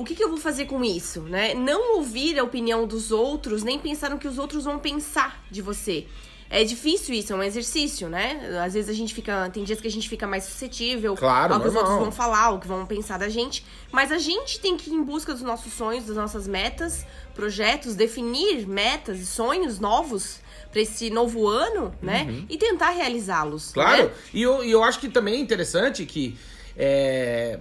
o 0.00 0.04
que, 0.04 0.14
que 0.14 0.22
eu 0.22 0.28
vou 0.28 0.38
fazer 0.38 0.66
com 0.66 0.84
isso, 0.84 1.22
né? 1.22 1.54
Não 1.54 1.96
ouvir 1.96 2.38
a 2.38 2.44
opinião 2.44 2.86
dos 2.86 3.10
outros, 3.10 3.64
nem 3.64 3.78
pensar 3.78 4.10
no 4.10 4.18
que 4.18 4.28
os 4.28 4.38
outros 4.38 4.64
vão 4.64 4.78
pensar 4.78 5.44
de 5.50 5.60
você. 5.60 6.06
É 6.50 6.64
difícil 6.64 7.14
isso, 7.14 7.32
é 7.32 7.36
um 7.36 7.42
exercício, 7.42 8.08
né? 8.08 8.58
Às 8.64 8.72
vezes 8.72 8.88
a 8.88 8.92
gente 8.94 9.12
fica. 9.12 9.50
Tem 9.50 9.64
dias 9.64 9.80
que 9.80 9.88
a 9.88 9.90
gente 9.90 10.08
fica 10.08 10.26
mais 10.26 10.44
suscetível 10.44 11.14
Claro, 11.14 11.52
ao 11.54 11.60
que 11.60 11.68
os 11.68 11.74
normal. 11.74 11.92
outros 11.92 12.08
vão 12.08 12.12
falar, 12.16 12.50
o 12.50 12.58
que 12.60 12.66
vão 12.66 12.86
pensar 12.86 13.18
da 13.18 13.28
gente. 13.28 13.64
Mas 13.92 14.10
a 14.12 14.18
gente 14.18 14.60
tem 14.60 14.76
que 14.76 14.88
ir 14.88 14.94
em 14.94 15.02
busca 15.02 15.34
dos 15.34 15.42
nossos 15.42 15.72
sonhos, 15.72 16.06
das 16.06 16.16
nossas 16.16 16.46
metas, 16.46 17.04
projetos, 17.34 17.94
definir 17.94 18.66
metas 18.66 19.18
e 19.18 19.26
sonhos 19.26 19.78
novos 19.78 20.40
pra 20.70 20.80
esse 20.80 21.10
novo 21.10 21.46
ano, 21.48 21.92
né? 22.00 22.44
E 22.48 22.56
tentar 22.56 22.90
realizá-los. 22.90 23.66
Uhum. 23.68 23.74
Claro, 23.74 24.04
né? 24.04 24.10
e, 24.32 24.40
eu, 24.42 24.64
e 24.64 24.70
eu 24.70 24.82
acho 24.82 25.00
que 25.00 25.08
também 25.08 25.34
é 25.34 25.38
interessante 25.38 26.06
que 26.06 26.34
é, 26.76 27.58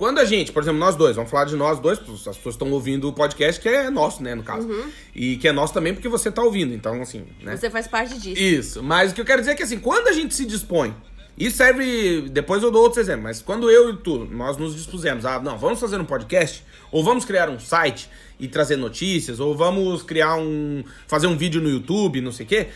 quando 0.00 0.18
a 0.18 0.24
gente, 0.24 0.50
por 0.50 0.62
exemplo, 0.62 0.80
nós 0.80 0.96
dois, 0.96 1.14
vamos 1.14 1.30
falar 1.30 1.44
de 1.44 1.54
nós 1.54 1.78
dois, 1.78 1.98
as 1.98 2.34
pessoas 2.34 2.54
estão 2.54 2.70
ouvindo 2.70 3.06
o 3.06 3.12
podcast 3.12 3.60
que 3.60 3.68
é 3.68 3.90
nosso, 3.90 4.22
né, 4.22 4.34
no 4.34 4.42
caso. 4.42 4.66
E 5.14 5.36
que 5.36 5.46
é 5.46 5.52
nosso 5.52 5.74
também 5.74 5.92
porque 5.92 6.08
você 6.08 6.32
tá 6.32 6.42
ouvindo, 6.42 6.72
então 6.72 7.02
assim, 7.02 7.26
né? 7.42 7.54
Você 7.54 7.68
faz 7.68 7.86
parte 7.86 8.18
disso. 8.18 8.40
Isso, 8.40 8.82
mas 8.82 9.12
o 9.12 9.14
que 9.14 9.20
eu 9.20 9.26
quero 9.26 9.42
dizer 9.42 9.50
é 9.50 9.54
que 9.54 9.62
assim, 9.62 9.78
quando 9.78 10.08
a 10.08 10.12
gente 10.12 10.34
se 10.34 10.46
dispõe, 10.46 10.96
isso 11.36 11.58
serve, 11.58 12.30
depois 12.30 12.62
eu 12.62 12.70
dou 12.70 12.82
outros 12.82 12.96
exemplos, 12.96 13.24
mas 13.24 13.42
quando 13.42 13.70
eu 13.70 13.90
e 13.90 13.96
tu, 13.98 14.24
nós 14.24 14.56
nos 14.56 14.74
dispusemos, 14.74 15.26
ah, 15.26 15.38
não, 15.38 15.58
vamos 15.58 15.78
fazer 15.78 16.00
um 16.00 16.04
podcast, 16.06 16.64
ou 16.90 17.04
vamos 17.04 17.26
criar 17.26 17.50
um 17.50 17.60
site 17.60 18.08
e 18.38 18.48
trazer 18.48 18.76
notícias, 18.76 19.38
ou 19.38 19.54
vamos 19.54 20.02
criar 20.02 20.34
um, 20.36 20.82
fazer 21.06 21.26
um 21.26 21.36
vídeo 21.36 21.60
no 21.60 21.68
YouTube, 21.68 22.22
não 22.22 22.32
sei 22.32 22.46
o 22.46 22.48
quê, 22.48 22.68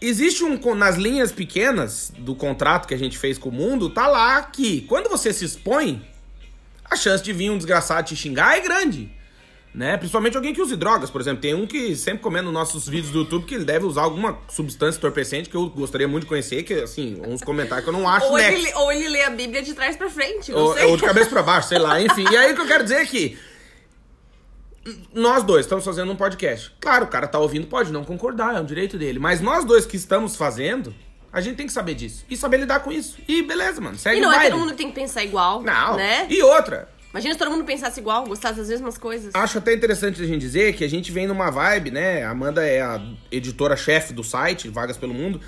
existe 0.00 0.44
um, 0.44 0.74
nas 0.74 0.96
linhas 0.96 1.32
pequenas 1.32 2.12
do 2.18 2.34
contrato 2.34 2.86
que 2.86 2.94
a 2.94 2.98
gente 2.98 3.18
fez 3.18 3.38
com 3.38 3.48
o 3.48 3.52
mundo, 3.52 3.90
tá 3.90 4.06
lá 4.06 4.42
que 4.42 4.82
quando 4.82 5.08
você 5.08 5.32
se 5.32 5.44
expõe, 5.44 6.02
a 6.84 6.96
chance 6.96 7.22
de 7.22 7.32
vir 7.32 7.50
um 7.50 7.56
desgraçado 7.56 8.08
te 8.08 8.16
xingar 8.16 8.56
é 8.56 8.60
grande. 8.60 9.10
Né? 9.74 9.98
Principalmente 9.98 10.34
alguém 10.34 10.54
que 10.54 10.62
use 10.62 10.74
drogas, 10.74 11.10
por 11.10 11.20
exemplo. 11.20 11.42
Tem 11.42 11.52
um 11.52 11.66
que 11.66 11.94
sempre 11.94 12.20
comenta 12.20 12.44
nos 12.44 12.54
nossos 12.54 12.88
vídeos 12.88 13.12
do 13.12 13.18
YouTube 13.18 13.44
que 13.44 13.54
ele 13.54 13.64
deve 13.64 13.84
usar 13.84 14.02
alguma 14.02 14.38
substância 14.48 14.96
entorpecente 14.96 15.50
que 15.50 15.54
eu 15.54 15.68
gostaria 15.68 16.08
muito 16.08 16.22
de 16.22 16.28
conhecer, 16.30 16.62
que 16.62 16.72
assim, 16.72 17.20
uns 17.26 17.42
comentários 17.42 17.84
que 17.84 17.90
eu 17.90 17.92
não 17.92 18.08
acho 18.08 18.26
Ou 18.26 18.38
ele, 18.38 18.72
ou 18.72 18.90
ele 18.90 19.06
lê 19.06 19.22
a 19.24 19.28
Bíblia 19.28 19.60
de 19.60 19.74
trás 19.74 19.94
pra 19.94 20.08
frente, 20.08 20.50
Ou, 20.50 20.74
ou 20.88 20.96
de 20.96 21.02
cabeça 21.02 21.28
pra 21.28 21.42
baixo, 21.42 21.68
sei 21.68 21.78
lá, 21.78 22.00
enfim. 22.00 22.24
E 22.30 22.36
aí 22.38 22.52
o 22.52 22.54
que 22.54 22.62
eu 22.62 22.66
quero 22.66 22.84
dizer 22.84 23.02
é 23.02 23.04
que 23.04 23.36
nós 25.14 25.42
dois 25.42 25.66
estamos 25.66 25.84
fazendo 25.84 26.10
um 26.12 26.16
podcast. 26.16 26.72
Claro, 26.80 27.04
o 27.04 27.08
cara 27.08 27.26
tá 27.26 27.38
ouvindo, 27.38 27.66
pode 27.66 27.92
não 27.92 28.04
concordar, 28.04 28.56
é 28.56 28.60
um 28.60 28.64
direito 28.64 28.96
dele. 28.98 29.18
Mas 29.18 29.40
nós 29.40 29.64
dois 29.64 29.86
que 29.86 29.96
estamos 29.96 30.36
fazendo, 30.36 30.94
a 31.32 31.40
gente 31.40 31.56
tem 31.56 31.66
que 31.66 31.72
saber 31.72 31.94
disso. 31.94 32.24
E 32.28 32.36
saber 32.36 32.58
lidar 32.58 32.80
com 32.80 32.92
isso. 32.92 33.16
E 33.28 33.42
beleza, 33.42 33.80
mano. 33.80 33.96
Segue 33.98 34.18
E 34.18 34.20
não 34.20 34.30
o 34.30 34.32
é 34.32 34.36
baile. 34.36 34.50
todo 34.50 34.60
mundo 34.60 34.70
que 34.72 34.76
tem 34.78 34.88
que 34.88 34.94
pensar 34.94 35.24
igual, 35.24 35.62
Não. 35.62 35.96
né? 35.96 36.26
E 36.30 36.42
outra, 36.42 36.88
Imagina 37.10 37.32
se 37.32 37.38
todo 37.38 37.50
mundo 37.50 37.64
pensasse 37.64 37.98
igual, 37.98 38.26
gostasse 38.26 38.58
das 38.58 38.68
mesmas 38.68 38.98
coisas. 38.98 39.34
Acho 39.34 39.56
até 39.56 39.72
interessante 39.72 40.20
a 40.22 40.26
gente 40.26 40.38
dizer 40.40 40.74
que 40.74 40.84
a 40.84 40.88
gente 40.88 41.10
vem 41.10 41.26
numa 41.26 41.50
vibe, 41.50 41.90
né? 41.90 42.22
A 42.22 42.30
Amanda 42.30 42.62
é 42.66 42.82
a 42.82 43.00
editora-chefe 43.32 44.12
do 44.12 44.22
site, 44.22 44.68
Vagas 44.68 44.98
pelo 44.98 45.14
Mundo. 45.14 45.40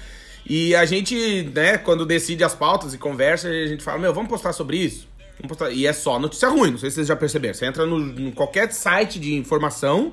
E 0.46 0.74
a 0.74 0.87
gente, 0.87 1.42
né, 1.55 1.77
quando 1.77 2.07
decide 2.07 2.42
as 2.42 2.55
pautas 2.55 2.94
e 2.94 2.98
conversa, 2.98 3.48
a 3.48 3.66
gente 3.66 3.83
fala, 3.85 3.98
meu, 3.98 4.14
vamos 4.14 4.31
postar 4.31 4.55
sobre 4.55 4.79
isso? 4.79 5.07
Postar. 5.46 5.70
E 5.70 5.87
é 5.87 5.92
só 5.92 6.18
notícia 6.18 6.48
ruim, 6.48 6.72
não 6.72 6.79
sei 6.79 6.90
se 6.90 6.96
vocês 6.96 7.07
já 7.07 7.14
perceberam. 7.14 7.55
Você 7.55 7.66
entra 7.66 7.87
no, 7.87 7.98
no 7.98 8.33
qualquer 8.33 8.72
site 8.72 9.20
de 9.20 9.35
informação, 9.35 10.12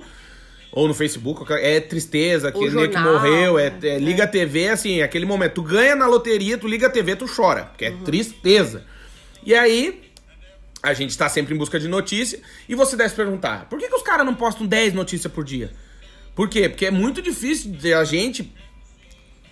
ou 0.71 0.87
no 0.87 0.93
Facebook, 0.93 1.51
é 1.53 1.79
tristeza, 1.79 2.49
aquele 2.49 2.65
que 2.65 2.71
jornal, 2.93 3.13
morreu, 3.13 3.57
é, 3.57 3.69
né? 3.69 3.79
é 3.83 3.97
liga 3.97 4.25
a 4.25 4.27
TV, 4.27 4.67
assim, 4.67 5.01
aquele 5.01 5.25
momento. 5.25 5.53
Tu 5.53 5.63
ganha 5.63 5.95
na 5.95 6.05
loteria, 6.05 6.57
tu 6.57 6.67
liga 6.67 6.87
a 6.87 6.89
TV, 6.89 7.15
tu 7.15 7.25
chora, 7.33 7.63
porque 7.65 7.85
é 7.85 7.91
tristeza. 7.91 8.83
E 9.43 9.55
aí, 9.55 10.03
a 10.83 10.93
gente 10.93 11.17
tá 11.17 11.27
sempre 11.29 11.55
em 11.55 11.57
busca 11.57 11.79
de 11.79 11.87
notícia. 11.87 12.39
E 12.69 12.75
você 12.75 12.95
deve 12.95 13.09
se 13.09 13.15
perguntar: 13.15 13.67
por 13.69 13.79
que, 13.79 13.87
que 13.87 13.95
os 13.95 14.03
caras 14.03 14.25
não 14.25 14.35
postam 14.35 14.67
10 14.67 14.93
notícias 14.93 15.31
por 15.31 15.43
dia? 15.43 15.71
Por 16.35 16.49
quê? 16.49 16.67
Porque 16.67 16.85
é 16.85 16.91
muito 16.91 17.21
difícil 17.21 17.71
de 17.71 17.93
a 17.93 18.03
gente, 18.03 18.53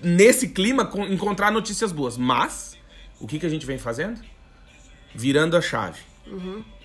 nesse 0.01 0.49
clima, 0.49 0.85
con- 0.85 1.05
encontrar 1.05 1.51
notícias 1.51 1.91
boas. 1.91 2.17
Mas, 2.17 2.77
o 3.19 3.25
que, 3.25 3.39
que 3.39 3.45
a 3.45 3.49
gente 3.49 3.65
vem 3.65 3.77
fazendo? 3.77 4.19
Virando 5.13 5.55
a 5.57 5.61
chave. 5.61 5.99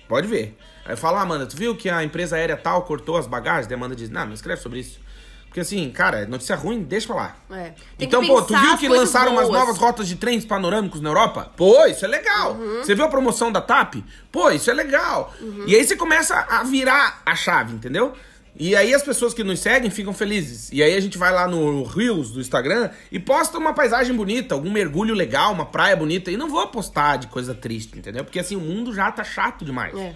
Pode 0.07 0.27
ver. 0.27 0.57
Aí 0.85 0.95
fala, 0.95 1.19
ah, 1.19 1.21
Amanda, 1.21 1.45
tu 1.45 1.55
viu 1.55 1.75
que 1.75 1.89
a 1.89 2.03
empresa 2.03 2.35
aérea 2.35 2.57
tal 2.57 2.81
cortou 2.83 3.15
as 3.15 3.27
bagagens? 3.27 3.67
Daí 3.67 3.75
a 3.75 3.77
Amanda 3.77 3.95
diz, 3.95 4.09
não, 4.09 4.25
não 4.25 4.33
escreve 4.33 4.61
sobre 4.61 4.79
isso. 4.79 4.99
Porque 5.45 5.61
assim, 5.61 5.89
cara, 5.89 6.27
notícia 6.27 6.55
ruim, 6.55 6.83
deixa 6.83 7.07
pra 7.07 7.15
lá. 7.15 7.35
É. 7.51 7.73
Então, 7.99 8.25
pô, 8.25 8.39
tu 8.43 8.55
viu 8.55 8.77
que 8.77 8.87
lançaram 8.87 9.31
umas 9.31 9.47
boas. 9.47 9.59
novas 9.59 9.77
rotas 9.77 10.07
de 10.07 10.15
trens 10.15 10.45
panorâmicos 10.45 11.01
na 11.01 11.09
Europa? 11.09 11.51
Pô, 11.57 11.85
isso 11.87 12.05
é 12.05 12.07
legal. 12.07 12.53
Uhum. 12.53 12.83
Você 12.83 12.93
viu 12.93 13.03
a 13.05 13.07
promoção 13.07 13.51
da 13.51 13.59
TAP? 13.59 13.95
Pô, 14.31 14.51
isso 14.51 14.69
é 14.69 14.73
legal. 14.73 15.33
Uhum. 15.41 15.63
E 15.65 15.75
aí 15.75 15.83
você 15.83 15.95
começa 15.95 16.35
a 16.35 16.63
virar 16.63 17.23
a 17.25 17.35
chave, 17.35 17.73
entendeu? 17.73 18.13
E 18.55 18.75
aí 18.75 18.93
as 18.93 19.01
pessoas 19.01 19.33
que 19.33 19.43
nos 19.43 19.59
seguem 19.59 19.89
ficam 19.89 20.13
felizes. 20.13 20.69
E 20.71 20.83
aí 20.83 20.95
a 20.95 20.99
gente 20.99 21.17
vai 21.17 21.31
lá 21.31 21.47
no 21.47 21.83
Reels 21.83 22.31
do 22.31 22.41
Instagram 22.41 22.89
e 23.11 23.19
posta 23.19 23.57
uma 23.57 23.73
paisagem 23.73 24.15
bonita, 24.15 24.55
algum 24.55 24.71
mergulho 24.71 25.13
legal, 25.13 25.53
uma 25.53 25.65
praia 25.65 25.95
bonita. 25.95 26.31
E 26.31 26.37
não 26.37 26.49
vou 26.49 26.65
postar 26.67 27.17
de 27.17 27.27
coisa 27.27 27.53
triste, 27.53 27.97
entendeu? 27.97 28.23
Porque 28.23 28.39
assim, 28.39 28.55
o 28.55 28.59
mundo 28.59 28.93
já 28.93 29.11
tá 29.11 29.23
chato 29.23 29.63
demais. 29.63 29.95
É. 29.97 30.15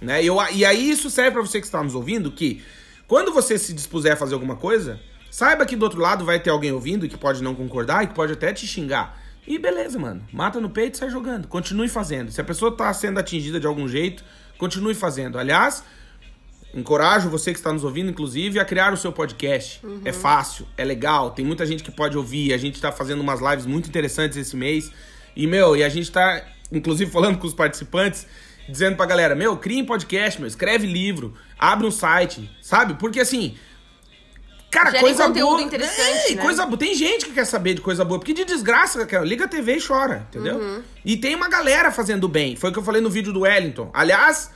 Né? 0.00 0.22
E, 0.22 0.26
eu, 0.26 0.36
e 0.52 0.64
aí 0.64 0.90
isso 0.90 1.10
serve 1.10 1.32
pra 1.32 1.42
você 1.42 1.60
que 1.60 1.66
está 1.66 1.82
nos 1.82 1.94
ouvindo 1.94 2.30
que 2.30 2.62
quando 3.06 3.32
você 3.32 3.56
se 3.56 3.72
dispuser 3.72 4.12
a 4.12 4.16
fazer 4.16 4.34
alguma 4.34 4.56
coisa, 4.56 5.00
saiba 5.30 5.64
que 5.64 5.76
do 5.76 5.84
outro 5.84 6.00
lado 6.00 6.24
vai 6.24 6.40
ter 6.40 6.50
alguém 6.50 6.72
ouvindo 6.72 7.08
que 7.08 7.16
pode 7.16 7.42
não 7.42 7.54
concordar 7.54 8.02
e 8.02 8.08
que 8.08 8.14
pode 8.14 8.32
até 8.32 8.52
te 8.52 8.66
xingar. 8.66 9.22
E 9.46 9.58
beleza, 9.58 9.96
mano. 9.96 10.26
Mata 10.32 10.60
no 10.60 10.68
peito 10.68 10.94
e 10.94 10.98
sai 10.98 11.08
jogando. 11.08 11.46
Continue 11.46 11.88
fazendo. 11.88 12.32
Se 12.32 12.40
a 12.40 12.44
pessoa 12.44 12.76
tá 12.76 12.92
sendo 12.92 13.20
atingida 13.20 13.60
de 13.60 13.66
algum 13.66 13.86
jeito, 13.86 14.24
continue 14.58 14.94
fazendo. 14.94 15.38
Aliás, 15.38 15.84
encorajo 16.76 17.28
você 17.30 17.52
que 17.52 17.58
está 17.58 17.72
nos 17.72 17.82
ouvindo, 17.82 18.10
inclusive, 18.10 18.60
a 18.60 18.64
criar 18.64 18.92
o 18.92 18.96
seu 18.96 19.10
podcast. 19.10 19.80
É 20.04 20.12
fácil, 20.12 20.66
é 20.76 20.84
legal, 20.84 21.30
tem 21.30 21.44
muita 21.44 21.64
gente 21.64 21.82
que 21.82 21.90
pode 21.90 22.16
ouvir. 22.16 22.52
A 22.52 22.58
gente 22.58 22.80
tá 22.80 22.92
fazendo 22.92 23.20
umas 23.20 23.40
lives 23.40 23.66
muito 23.66 23.88
interessantes 23.88 24.36
esse 24.36 24.54
mês. 24.56 24.92
E, 25.34 25.46
meu, 25.46 25.74
e 25.76 25.82
a 25.82 25.88
gente 25.88 26.10
tá, 26.12 26.42
inclusive, 26.70 27.10
falando 27.10 27.38
com 27.38 27.46
os 27.46 27.54
participantes, 27.54 28.26
dizendo 28.68 28.96
pra 28.96 29.06
galera, 29.06 29.34
meu, 29.34 29.56
crie 29.56 29.82
um 29.82 29.86
podcast, 29.86 30.38
meu, 30.40 30.46
escreve 30.48 30.86
livro, 30.86 31.34
abre 31.58 31.86
um 31.86 31.90
site, 31.90 32.50
sabe? 32.60 32.94
Porque 32.94 33.20
assim. 33.20 33.56
Cara, 34.70 34.98
coisa 34.98 35.28
boa. 35.28 35.62
interessante, 35.62 36.32
É, 36.32 36.34
né? 36.34 36.42
coisa 36.42 36.66
boa. 36.66 36.76
Tem 36.76 36.94
gente 36.94 37.24
que 37.26 37.32
quer 37.32 37.46
saber 37.46 37.74
de 37.74 37.80
coisa 37.80 38.04
boa, 38.04 38.18
porque 38.18 38.34
de 38.34 38.44
desgraça, 38.44 39.06
cara, 39.06 39.24
liga 39.24 39.44
a 39.44 39.48
TV 39.48 39.76
e 39.76 39.80
chora, 39.80 40.26
entendeu? 40.28 40.56
Uhum. 40.56 40.82
E 41.04 41.16
tem 41.16 41.34
uma 41.34 41.48
galera 41.48 41.90
fazendo 41.90 42.28
bem. 42.28 42.56
Foi 42.56 42.68
o 42.68 42.72
que 42.72 42.78
eu 42.78 42.82
falei 42.82 43.00
no 43.00 43.08
vídeo 43.08 43.32
do 43.32 43.40
Wellington. 43.40 43.90
Aliás, 43.94 44.50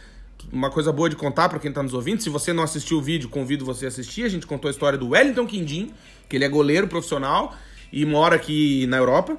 uma 0.52 0.70
coisa 0.70 0.92
boa 0.92 1.08
de 1.08 1.16
contar 1.16 1.48
pra 1.48 1.58
quem 1.58 1.72
tá 1.72 1.82
nos 1.82 1.94
ouvindo, 1.94 2.22
se 2.22 2.28
você 2.28 2.52
não 2.52 2.62
assistiu 2.62 2.98
o 2.98 3.02
vídeo, 3.02 3.28
convido 3.28 3.64
você 3.64 3.84
a 3.84 3.88
assistir. 3.88 4.24
A 4.24 4.28
gente 4.28 4.46
contou 4.46 4.68
a 4.68 4.72
história 4.72 4.98
do 4.98 5.10
Wellington 5.10 5.46
Quindim, 5.46 5.92
que 6.28 6.36
ele 6.36 6.44
é 6.44 6.48
goleiro 6.48 6.88
profissional 6.88 7.54
e 7.92 8.04
mora 8.04 8.36
aqui 8.36 8.86
na 8.86 8.96
Europa. 8.96 9.36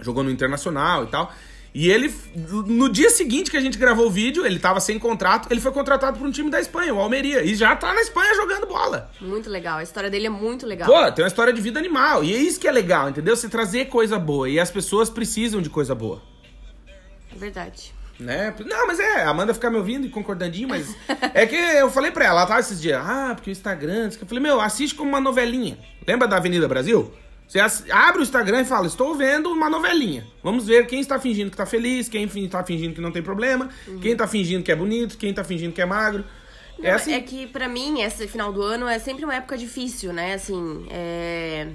Jogou 0.00 0.22
no 0.22 0.30
Internacional 0.30 1.04
e 1.04 1.06
tal. 1.08 1.32
E 1.78 1.90
ele, 1.90 2.10
no 2.66 2.88
dia 2.88 3.10
seguinte 3.10 3.50
que 3.50 3.56
a 3.56 3.60
gente 3.60 3.76
gravou 3.76 4.06
o 4.06 4.10
vídeo, 4.10 4.46
ele 4.46 4.58
tava 4.58 4.80
sem 4.80 4.98
contrato, 4.98 5.48
ele 5.50 5.60
foi 5.60 5.72
contratado 5.72 6.18
por 6.18 6.26
um 6.26 6.30
time 6.30 6.50
da 6.50 6.58
Espanha, 6.58 6.94
o 6.94 6.98
Almeria. 6.98 7.42
E 7.44 7.54
já 7.54 7.76
tá 7.76 7.92
na 7.92 8.00
Espanha 8.00 8.34
jogando 8.34 8.66
bola. 8.66 9.10
Muito 9.20 9.50
legal. 9.50 9.78
A 9.78 9.82
história 9.82 10.08
dele 10.08 10.26
é 10.26 10.30
muito 10.30 10.66
legal. 10.66 10.88
Pô, 10.88 11.12
tem 11.12 11.22
uma 11.22 11.28
história 11.28 11.52
de 11.52 11.60
vida 11.60 11.78
animal. 11.78 12.24
E 12.24 12.34
é 12.34 12.38
isso 12.38 12.58
que 12.58 12.66
é 12.66 12.72
legal, 12.72 13.10
entendeu? 13.10 13.36
Você 13.36 13.46
trazer 13.46 13.86
coisa 13.86 14.18
boa. 14.18 14.48
E 14.48 14.58
as 14.58 14.70
pessoas 14.70 15.10
precisam 15.10 15.60
de 15.60 15.68
coisa 15.68 15.94
boa. 15.94 16.22
É 17.30 17.36
verdade. 17.36 17.92
Né? 18.18 18.54
Não, 18.64 18.86
mas 18.86 18.98
é, 18.98 19.24
a 19.24 19.30
Amanda 19.30 19.52
ficar 19.52 19.70
me 19.70 19.76
ouvindo 19.76 20.06
e 20.06 20.10
concordandinho, 20.10 20.68
mas. 20.68 20.96
é 21.34 21.46
que 21.46 21.54
eu 21.54 21.90
falei 21.90 22.10
pra 22.10 22.24
ela, 22.24 22.40
ela 22.40 22.46
tava 22.46 22.60
esses 22.60 22.80
dias, 22.80 23.00
ah, 23.04 23.32
porque 23.34 23.50
o 23.50 23.52
Instagram. 23.52 24.10
Eu 24.20 24.26
falei, 24.26 24.42
meu, 24.42 24.60
assiste 24.60 24.94
como 24.94 25.10
uma 25.10 25.20
novelinha. 25.20 25.78
Lembra 26.06 26.26
da 26.26 26.36
Avenida 26.36 26.66
Brasil? 26.66 27.12
Você 27.46 27.60
abre 27.92 28.20
o 28.20 28.22
Instagram 28.22 28.62
e 28.62 28.64
fala, 28.64 28.86
estou 28.86 29.14
vendo 29.14 29.50
uma 29.50 29.70
novelinha. 29.70 30.26
Vamos 30.42 30.66
ver 30.66 30.86
quem 30.86 31.00
está 31.00 31.18
fingindo 31.18 31.50
que 31.50 31.56
tá 31.56 31.66
feliz, 31.66 32.08
quem 32.08 32.24
está 32.24 32.64
fingindo 32.64 32.94
que 32.94 33.00
não 33.00 33.12
tem 33.12 33.22
problema, 33.22 33.70
quem 34.02 34.16
tá 34.16 34.26
fingindo 34.26 34.64
que 34.64 34.72
é 34.72 34.76
bonito, 34.76 35.16
quem 35.16 35.32
tá 35.32 35.44
fingindo 35.44 35.72
que 35.72 35.80
é 35.80 35.86
magro. 35.86 36.24
Não, 36.76 36.84
é 36.84 36.92
assim. 36.92 37.12
é 37.12 37.20
que 37.20 37.46
pra 37.46 37.68
mim, 37.68 38.00
esse 38.02 38.26
final 38.26 38.52
do 38.52 38.62
ano 38.62 38.88
é 38.88 38.98
sempre 38.98 39.24
uma 39.24 39.34
época 39.34 39.56
difícil, 39.56 40.12
né? 40.12 40.34
Assim, 40.34 40.86
é... 40.90 41.68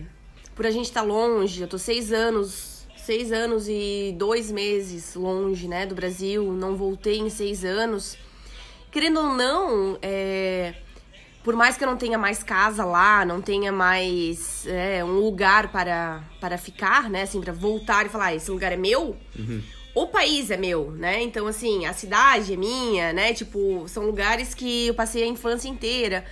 por 0.53 0.65
a 0.65 0.71
gente 0.71 0.85
estar 0.85 1.03
longe, 1.03 1.61
eu 1.61 1.67
tô 1.67 1.77
seis 1.77 2.11
anos, 2.11 2.70
seis 3.05 3.31
anos 3.31 3.67
e 3.67 4.13
dois 4.17 4.51
meses 4.51 5.15
longe, 5.15 5.67
né, 5.67 5.85
do 5.85 5.95
Brasil, 5.95 6.51
não 6.53 6.75
voltei 6.75 7.19
em 7.19 7.29
seis 7.29 7.63
anos. 7.65 8.17
Querendo 8.91 9.19
ou 9.19 9.33
não, 9.33 9.97
é... 10.01 10.73
por 11.43 11.55
mais 11.55 11.77
que 11.77 11.83
eu 11.83 11.87
não 11.87 11.97
tenha 11.97 12.17
mais 12.17 12.43
casa 12.43 12.83
lá, 12.83 13.25
não 13.25 13.41
tenha 13.41 13.71
mais 13.71 14.65
é, 14.67 15.03
um 15.03 15.19
lugar 15.19 15.71
para, 15.71 16.23
para 16.39 16.57
ficar, 16.57 17.09
né, 17.09 17.23
assim, 17.23 17.39
pra 17.41 17.53
voltar 17.53 18.05
e 18.05 18.09
falar, 18.09 18.27
"Ah, 18.27 18.35
esse 18.35 18.51
lugar 18.51 18.71
é 18.71 18.77
meu, 18.77 19.15
o 19.95 20.07
país 20.07 20.49
é 20.51 20.57
meu, 20.57 20.91
né? 20.91 21.21
Então, 21.21 21.47
assim, 21.47 21.85
a 21.85 21.93
cidade 21.93 22.53
é 22.53 22.57
minha, 22.57 23.11
né? 23.11 23.33
Tipo, 23.33 23.83
são 23.87 24.05
lugares 24.05 24.53
que 24.53 24.87
eu 24.87 24.93
passei 24.93 25.23
a 25.23 25.27
infância 25.27 25.67
inteira. 25.67 26.23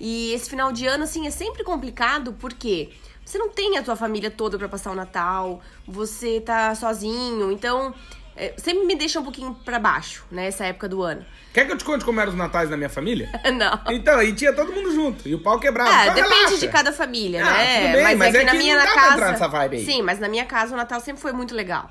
E 0.00 0.32
esse 0.32 0.48
final 0.48 0.72
de 0.72 0.86
ano, 0.86 1.04
assim, 1.04 1.26
é 1.26 1.30
sempre 1.30 1.62
complicado 1.62 2.34
porque 2.40 2.90
você 3.32 3.38
não 3.38 3.48
tem 3.48 3.78
a 3.78 3.82
tua 3.82 3.96
família 3.96 4.30
toda 4.30 4.58
pra 4.58 4.68
passar 4.68 4.90
o 4.90 4.94
Natal, 4.94 5.60
você 5.88 6.40
tá 6.40 6.74
sozinho, 6.74 7.50
então 7.50 7.94
é, 8.36 8.52
sempre 8.58 8.84
me 8.84 8.94
deixa 8.94 9.18
um 9.20 9.22
pouquinho 9.22 9.54
pra 9.64 9.78
baixo, 9.78 10.24
né? 10.30 10.46
Essa 10.48 10.66
época 10.66 10.86
do 10.88 11.02
ano. 11.02 11.24
Quer 11.52 11.66
que 11.66 11.72
eu 11.72 11.76
te 11.78 11.84
conte 11.84 12.04
como 12.04 12.20
eram 12.20 12.30
os 12.30 12.36
natais 12.36 12.68
na 12.70 12.76
minha 12.76 12.88
família? 12.90 13.30
não. 13.52 13.80
Então, 13.94 14.18
aí 14.18 14.34
tinha 14.34 14.52
todo 14.52 14.72
mundo 14.72 14.90
junto. 14.92 15.26
E 15.28 15.34
o 15.34 15.38
pau 15.42 15.58
quebrava. 15.58 15.90
É, 15.90 16.02
Então, 16.04 16.14
depende 16.14 16.34
relaxa. 16.36 16.58
de 16.58 16.68
cada 16.68 16.92
família, 16.92 17.42
Ah, 17.44 17.52
né? 17.52 17.80
tudo 17.92 18.04
bem, 18.04 18.16
mas 18.16 18.34
é 18.34 18.36
é 18.36 18.40
que 18.40 18.44
na 18.46 18.52
que 18.52 18.58
minha 18.58 18.76
não 18.76 18.84
dá 18.84 18.92
pra 18.92 19.02
casa. 19.02 19.30
nessa 19.32 19.48
vibe 19.48 19.76
aí. 19.76 19.84
Sim, 19.86 20.02
mas 20.02 20.18
na 20.18 20.28
minha 20.28 20.44
casa 20.44 20.74
o 20.74 20.76
Natal 20.76 21.00
sempre 21.00 21.20
foi 21.22 21.32
muito 21.32 21.54
legal. 21.54 21.90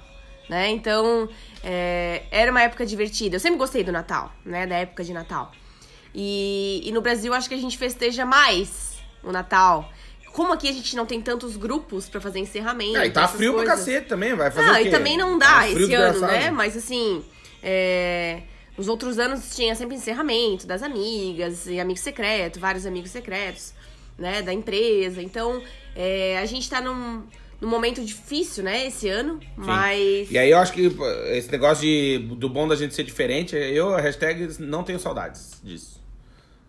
Né? 0.50 0.70
Então, 0.70 1.28
é, 1.64 2.24
era 2.32 2.52
uma 2.52 2.62
época 2.62 2.86
divertida. 2.86 3.36
Eu 3.36 3.40
sempre 3.40 3.58
gostei 3.58 3.84
do 3.84 3.92
Natal, 3.92 4.32
né? 4.46 4.68
Da 4.68 4.76
época 4.76 5.04
de 5.04 5.14
Natal. 5.14 5.52
E, 6.14 6.82
e 6.84 6.92
no 6.92 7.02
Brasil, 7.02 7.34
acho 7.34 7.48
que 7.48 7.56
a 7.56 7.60
gente 7.60 7.78
festeja 7.78 8.26
mais 8.26 8.98
o 9.24 9.32
Natal. 9.32 9.90
Como 10.34 10.54
aqui 10.54 10.70
a 10.70 10.72
gente 10.72 10.96
não 10.96 11.06
tem 11.06 11.22
tantos 11.22 11.58
grupos 11.58 12.08
pra 12.08 12.22
fazer 12.22 12.40
encerramento. 12.40 12.98
É, 12.98 13.08
e 13.08 13.12
tá 13.12 13.28
frio 13.28 13.54
pra 13.54 13.64
coisas. 13.64 13.80
cacete 13.86 14.08
também, 14.08 14.34
vai 14.34 14.50
fazer 14.50 14.84
quê? 14.84 14.88
e 14.88 14.92
também 14.92 15.18
não 15.18 15.38
Tá 15.38 15.62
dá 15.62 15.68
frio 15.68 15.84
esse 15.84 15.94
ano, 15.94 16.22
né? 16.22 16.50
Mas 16.52 16.78
assim, 16.78 17.24
é, 17.62 18.42
nos 18.78 18.88
outros 18.88 19.20
anos 19.20 19.56
tinha 19.56 19.76
sempre 19.76 19.96
encerramento 19.96 20.66
das 20.66 20.82
amigas, 20.82 21.68
e 21.68 21.80
amigo 21.80 22.00
secreto, 22.00 22.60
vários 22.60 22.86
amigos 22.86 23.12
secretos, 23.12 23.74
né? 24.18 24.42
Da 24.42 24.54
empresa. 24.54 25.22
Então, 25.22 25.62
é, 25.96 26.38
a 26.40 26.46
gente 26.46 26.70
tá 26.70 26.80
num, 26.82 27.24
num 27.60 27.68
momento 27.70 28.02
difícil, 28.04 28.64
né? 28.64 28.88
Esse 28.88 29.10
ano, 29.10 29.40
mas. 29.58 30.32
E 30.32 30.38
aí 30.38 30.50
eu 30.50 30.58
acho 30.58 30.72
que 30.74 30.90
esse 31.32 31.52
negócio 31.52 31.84
de, 31.84 32.20
do 32.38 32.48
bom 32.50 32.68
da 32.68 32.76
gente 32.76 32.96
ser 32.96 33.04
diferente, 33.04 33.56
eu, 33.56 33.94
a 33.94 34.00
hashtag, 34.02 34.56
não 34.60 34.84
tenho 34.84 35.00
saudades 35.00 35.60
disso. 35.64 36.01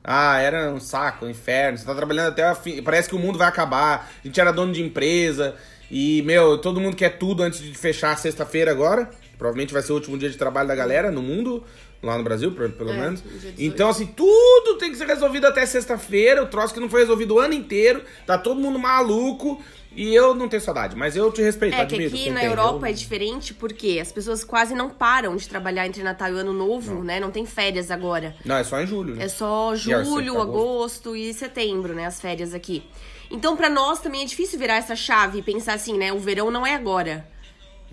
Ah, 0.05 0.39
era 0.41 0.71
um 0.73 0.81
saco, 0.81 1.25
um 1.27 1.31
inferno. 1.31 1.79
Você 1.79 1.85
tá 1.85 1.95
trabalhando 1.95 2.29
até 2.29 2.45
a 2.45 2.55
fim. 2.55 2.83
Parece 2.83 3.09
que 3.09 3.15
o 3.15 3.19
mundo 3.19 3.39
vai 3.39 3.49
acabar. 3.49 4.11
A 4.23 4.27
gente 4.27 4.41
era 4.41 4.53
dono 4.53 4.73
de 4.73 4.83
empresa. 4.83 5.55
E, 5.91 6.23
meu, 6.23 6.59
todo 6.59 6.81
mundo 6.81 6.97
quer 6.97 7.19
tudo 7.19 7.43
antes 7.43 7.61
de 7.61 7.75
fechar 7.77 8.17
sexta-feira 8.19 8.71
agora. 8.71 9.09
Provavelmente 9.39 9.73
vai 9.73 9.83
ser 9.83 9.93
o 9.93 9.97
último 9.97 10.17
dia 10.19 10.31
de 10.31 10.37
trabalho 10.37 10.69
da 10.69 10.75
galera 10.75 11.11
no 11.11 11.21
mundo, 11.23 11.65
lá 12.03 12.17
no 12.17 12.25
Brasil, 12.25 12.51
pelo 12.53 12.91
É, 12.93 12.97
menos. 12.97 13.23
dia 13.23 13.33
18. 13.53 13.63
Então, 13.63 13.89
assim, 13.89 14.07
tudo 14.07 14.79
tem 14.79 14.91
que 14.91 14.97
ser 14.97 15.07
resolvido 15.07 15.47
até 15.47 15.65
sexta-feira. 15.67 16.43
O 16.43 16.47
troço 16.47 16.73
que 16.75 16.81
não 16.81 16.89
foi 16.89 17.01
resolvido 17.01 17.35
o 17.35 17.39
ano 17.39 17.55
inteiro. 17.55 18.03
Tá 18.27 18.39
todo 18.39 18.61
mundo 18.61 18.79
maluco. 18.79 19.63
E 19.95 20.15
eu 20.15 20.35
não 20.35 20.49
tenho 20.49 20.63
saudade, 20.63 20.97
mas 20.97 21.15
eu 21.17 21.31
te 21.31 21.43
respeito, 21.43 21.75
É 21.75 21.77
que 21.79 21.83
admiro. 21.95 22.15
aqui 22.15 22.25
quem 22.25 22.33
na 22.33 22.41
tem. 22.41 22.49
Europa 22.49 22.87
Eu- 22.87 22.91
é 22.91 22.93
diferente 22.93 23.53
porque 23.53 23.99
as 24.01 24.11
pessoas 24.11 24.43
quase 24.43 24.75
não 24.75 24.89
param 24.89 25.37
de 25.37 25.49
trabalhar 25.49 25.87
entre 25.87 26.03
Natal 26.03 26.31
e 26.33 26.39
Ano 26.39 26.53
Novo, 26.53 27.03
né? 27.05 27.21
Não 27.21 27.31
tem 27.31 27.45
férias 27.45 27.91
agora. 27.91 28.35
Não, 28.45 28.57
é 28.57 28.65
só 28.65 28.81
em 28.81 28.87
julho. 28.87 29.15
né? 29.17 29.25
É 29.25 29.29
só 29.29 29.75
E 29.75 29.77
julho, 29.77 30.33
seca, 30.33 30.43
agosto 30.43 31.15
e 31.17 31.35
setembro, 31.35 31.95
né? 31.95 32.07
As 32.07 32.21
férias 32.21 32.55
aqui. 32.55 32.83
Então, 33.31 33.57
pra 33.57 33.69
nós 33.69 34.01
também 34.01 34.23
é 34.23 34.25
difícil 34.25 34.59
virar 34.59 34.77
essa 34.77 34.95
chave 34.97 35.39
e 35.39 35.43
pensar 35.43 35.75
assim, 35.75 35.97
né? 35.99 36.13
O 36.13 36.19
verão 36.19 36.51
não 36.51 36.67
é 36.67 36.75
agora, 36.75 37.27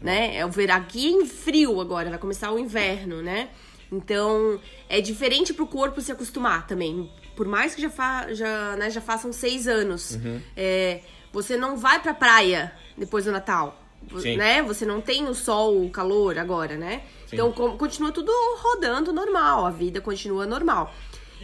né? 0.01 0.35
É 0.37 0.45
o 0.45 0.49
verão 0.49 0.75
aqui 0.75 1.07
em 1.07 1.25
frio 1.25 1.79
agora, 1.81 2.09
vai 2.09 2.19
começar 2.19 2.51
o 2.51 2.59
inverno, 2.59 3.21
né? 3.21 3.49
Então, 3.91 4.59
é 4.87 5.01
diferente 5.01 5.53
pro 5.53 5.65
corpo 5.65 5.99
se 6.01 6.11
acostumar 6.11 6.67
também. 6.67 7.09
Por 7.35 7.47
mais 7.47 7.73
que 7.73 7.81
já, 7.81 7.89
fa 7.89 8.27
já, 8.33 8.75
né, 8.75 8.89
já 8.89 9.01
façam 9.01 9.31
seis 9.33 9.67
anos, 9.67 10.11
Uhum. 10.15 10.39
é, 10.55 10.99
você 11.31 11.55
não 11.57 11.77
vai 11.77 11.99
pra 11.99 12.13
praia 12.13 12.71
depois 12.97 13.25
do 13.25 13.31
Natal, 13.31 13.79
Sim. 14.19 14.37
né? 14.37 14.61
Você 14.63 14.85
não 14.85 15.01
tem 15.01 15.27
o 15.27 15.33
sol, 15.33 15.83
o 15.83 15.89
calor 15.89 16.37
agora, 16.37 16.75
né? 16.77 17.01
Sim. 17.27 17.35
Então, 17.35 17.51
co- 17.51 17.73
continua 17.77 18.11
tudo 18.11 18.31
rodando 18.61 19.13
normal, 19.13 19.65
a 19.65 19.71
vida 19.71 20.01
continua 20.01 20.45
normal. 20.45 20.93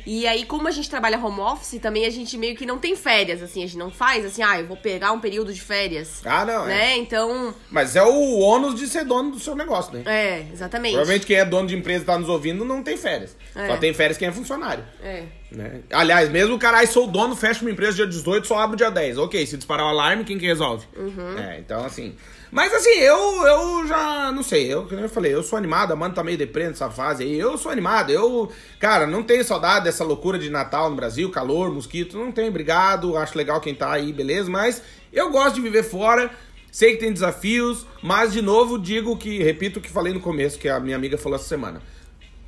E 0.05 0.27
aí, 0.27 0.45
como 0.45 0.67
a 0.67 0.71
gente 0.71 0.89
trabalha 0.89 1.17
home 1.17 1.39
office, 1.39 1.79
também 1.81 2.05
a 2.05 2.09
gente 2.09 2.37
meio 2.37 2.55
que 2.55 2.65
não 2.65 2.77
tem 2.77 2.95
férias, 2.97 3.41
assim, 3.41 3.63
a 3.63 3.65
gente 3.65 3.77
não 3.77 3.89
faz 3.89 4.25
assim, 4.25 4.43
ah, 4.43 4.59
eu 4.59 4.67
vou 4.67 4.75
pegar 4.75 5.13
um 5.13 5.19
período 5.21 5.53
de 5.53 5.61
férias. 5.61 6.21
Ah, 6.25 6.43
não, 6.45 6.65
é. 6.65 6.67
né? 6.67 6.97
Então, 6.97 7.55
Mas 7.71 7.95
é 7.95 8.03
o 8.03 8.39
ônus 8.39 8.75
de 8.75 8.87
ser 8.87 9.05
dono 9.05 9.31
do 9.31 9.39
seu 9.39 9.55
negócio, 9.55 9.93
né? 9.93 10.03
é, 10.05 10.47
exatamente. 10.51 10.91
Provavelmente 10.93 11.25
quem 11.25 11.37
é 11.37 11.45
dono 11.45 11.67
de 11.67 11.75
empresa 11.75 12.03
e 12.03 12.05
tá 12.05 12.19
nos 12.19 12.27
ouvindo 12.29 12.65
não 12.65 12.83
tem 12.83 12.97
férias. 12.97 13.35
É. 13.55 13.67
Só 13.67 13.77
tem 13.77 13.93
férias 13.93 14.17
quem 14.17 14.27
é 14.27 14.31
funcionário. 14.33 14.83
É. 15.01 15.23
Né? 15.51 15.81
Aliás, 15.91 16.29
mesmo 16.29 16.55
o 16.55 16.59
cara, 16.59 16.85
sou 16.87 17.07
dono, 17.07 17.35
fecha 17.35 17.61
uma 17.61 17.71
empresa 17.71 17.95
dia 17.95 18.07
18, 18.07 18.47
só 18.47 18.59
abre 18.59 18.77
dia 18.77 18.89
10. 18.89 19.17
Ok, 19.19 19.45
se 19.45 19.55
disparar 19.55 19.85
o 19.85 19.89
alarme, 19.89 20.23
quem 20.23 20.37
que 20.37 20.45
resolve? 20.45 20.85
Uhum. 20.95 21.37
É, 21.37 21.59
então 21.59 21.85
assim. 21.85 22.15
Mas 22.51 22.73
assim, 22.73 22.99
eu, 22.99 23.17
eu 23.45 23.87
já 23.87 24.31
não 24.31 24.41
sei, 24.41 24.71
eu, 24.71 24.87
como 24.87 25.01
eu 25.01 25.09
falei, 25.09 25.33
eu 25.33 25.43
sou 25.43 25.57
animado, 25.57 25.91
a 25.91 25.95
mano 25.95 26.13
tá 26.15 26.23
meio 26.23 26.37
deprê 26.37 26.67
nessa 26.67 26.89
fase 26.89 27.23
aí. 27.23 27.37
Eu 27.37 27.57
sou 27.57 27.71
animado, 27.71 28.11
eu, 28.11 28.51
cara, 28.79 29.05
não 29.05 29.23
tenho 29.23 29.43
saudade 29.43 29.85
dessa 29.85 30.03
loucura 30.03 30.39
de 30.39 30.49
Natal 30.49 30.89
no 30.89 30.95
Brasil, 30.95 31.29
calor, 31.29 31.71
mosquito, 31.71 32.17
não 32.17 32.31
tenho, 32.31 32.49
obrigado, 32.49 33.17
acho 33.17 33.37
legal 33.37 33.59
quem 33.59 33.75
tá 33.75 33.91
aí, 33.91 34.13
beleza, 34.13 34.49
mas 34.49 34.81
eu 35.11 35.29
gosto 35.31 35.55
de 35.55 35.61
viver 35.61 35.83
fora. 35.83 36.31
Sei 36.71 36.91
que 36.91 36.97
tem 36.97 37.13
desafios, 37.13 37.85
mas 38.03 38.33
de 38.33 38.41
novo 38.41 38.77
digo 38.77 39.15
que, 39.15 39.41
repito 39.41 39.79
o 39.79 39.81
que 39.81 39.89
falei 39.89 40.11
no 40.11 40.19
começo, 40.19 40.59
que 40.59 40.67
a 40.67 40.77
minha 40.77 40.97
amiga 40.97 41.17
falou 41.17 41.37
essa 41.37 41.47
semana. 41.47 41.81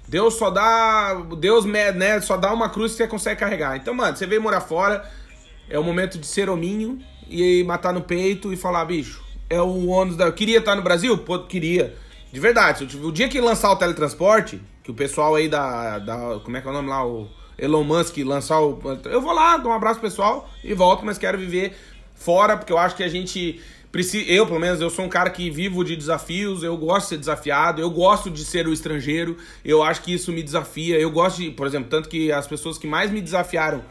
Deus 0.08 0.36
só 0.36 0.50
dá. 0.50 1.14
Deus 1.38 1.66
né, 1.66 2.22
só 2.22 2.38
dá 2.38 2.54
uma 2.54 2.70
cruz 2.70 2.94
que 2.94 2.98
você 2.98 3.08
consegue 3.08 3.40
carregar. 3.40 3.76
Então, 3.76 3.94
mano, 3.94 4.16
você 4.16 4.26
veio 4.26 4.42
morar 4.42 4.62
fora, 4.62 5.10
é 5.70 5.78
o 5.78 5.84
momento 5.84 6.18
de 6.18 6.26
ser 6.26 6.50
hominho 6.50 7.00
e 7.30 7.64
matar 7.66 7.94
no 7.94 8.02
peito 8.02 8.54
e 8.54 8.58
falar, 8.58 8.86
bicho, 8.86 9.22
é 9.50 9.62
o 9.62 9.88
ônus 9.88 10.16
da. 10.16 10.26
Eu 10.26 10.34
queria 10.34 10.60
estar 10.60 10.76
no 10.76 10.82
Brasil? 10.82 11.18
Pô, 11.18 11.40
queria. 11.40 11.96
De 12.32 12.40
verdade, 12.40 12.88
o 13.02 13.12
dia 13.12 13.30
que 13.30 13.40
lançar 13.40 13.72
o 13.72 13.76
teletransporte, 13.76 14.62
que 14.84 14.92
o 14.92 14.94
pessoal 14.94 15.36
aí 15.36 15.50
da. 15.50 16.00
da 16.00 16.40
como 16.44 16.56
é 16.56 16.62
que 16.62 16.68
é 16.68 16.70
o 16.70 16.74
nome 16.74 16.90
lá? 16.90 17.06
O 17.06 17.28
Elon 17.58 17.84
Musk 17.84 18.18
lançar 18.20 18.62
o. 18.62 18.80
Eu 19.06 19.22
vou 19.22 19.34
lá, 19.34 19.58
dou 19.58 19.72
um 19.72 19.76
abraço 19.76 20.00
pessoal 20.00 20.50
e 20.64 20.74
volto, 20.74 21.06
mas 21.06 21.18
quero 21.18 21.38
viver 21.38 21.76
fora, 22.16 22.58
porque 22.58 22.72
eu 22.72 22.78
acho 22.78 22.96
que 22.96 23.04
a 23.04 23.08
gente 23.08 23.62
eu, 24.28 24.46
pelo 24.46 24.60
menos, 24.60 24.80
eu 24.82 24.90
sou 24.90 25.06
um 25.06 25.10
cara 25.10 25.30
que 25.30 25.50
vivo 25.50 25.84
de 25.84 25.96
desafios, 25.96 26.62
eu 26.62 26.78
gosto 26.78 27.04
de 27.04 27.10
ser 27.10 27.18
desafiado, 27.18 27.82
eu 27.82 27.90
gosto 27.90 28.30
de 28.30 28.44
ser 28.46 28.68
o 28.68 28.74
estrangeiro, 28.74 29.38
eu 29.64 29.82
acho 29.82 30.02
que 30.04 30.14
isso 30.14 30.32
me 30.32 30.44
desafia. 30.44 31.00
Eu 31.00 31.10
gosto 31.10 31.42
de, 31.42 31.52
por 31.52 31.66
exemplo, 31.66 31.90
tanto 31.90 32.08
que 32.08 32.32
as 32.32 32.46
pessoas 32.46 32.78
que 32.78 32.86
mais 32.86 33.10
me 33.10 33.22
desafiaram 33.22 33.84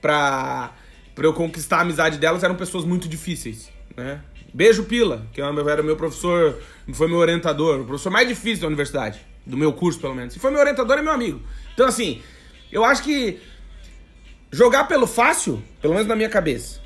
pra, 0.00 0.72
pra 1.14 1.26
eu 1.26 1.32
conquistar 1.34 1.78
a 1.78 1.80
amizade 1.82 2.18
delas 2.18 2.42
eram 2.42 2.54
pessoas 2.54 2.84
muito 2.84 3.08
difíceis, 3.08 3.70
né? 3.96 4.20
Beijo 4.52 4.84
Pila, 4.84 5.26
que 5.32 5.40
era 5.40 5.82
meu 5.82 5.96
professor, 5.96 6.58
foi 6.92 7.06
meu 7.06 7.18
orientador, 7.18 7.80
o 7.80 7.84
professor 7.84 8.10
mais 8.10 8.26
difícil 8.26 8.62
da 8.62 8.66
universidade, 8.66 9.20
do 9.46 9.56
meu 9.56 9.72
curso, 9.72 10.00
pelo 10.00 10.14
menos. 10.14 10.34
E 10.34 10.38
foi 10.38 10.50
meu 10.50 10.58
orientador 10.58 10.98
e 10.98 11.02
meu 11.02 11.12
amigo. 11.12 11.40
Então, 11.72 11.86
assim, 11.86 12.20
eu 12.72 12.84
acho 12.84 13.02
que 13.02 13.38
jogar 14.50 14.84
pelo 14.84 15.06
fácil, 15.06 15.62
pelo 15.80 15.94
menos 15.94 16.08
na 16.08 16.16
minha 16.16 16.28
cabeça, 16.28 16.79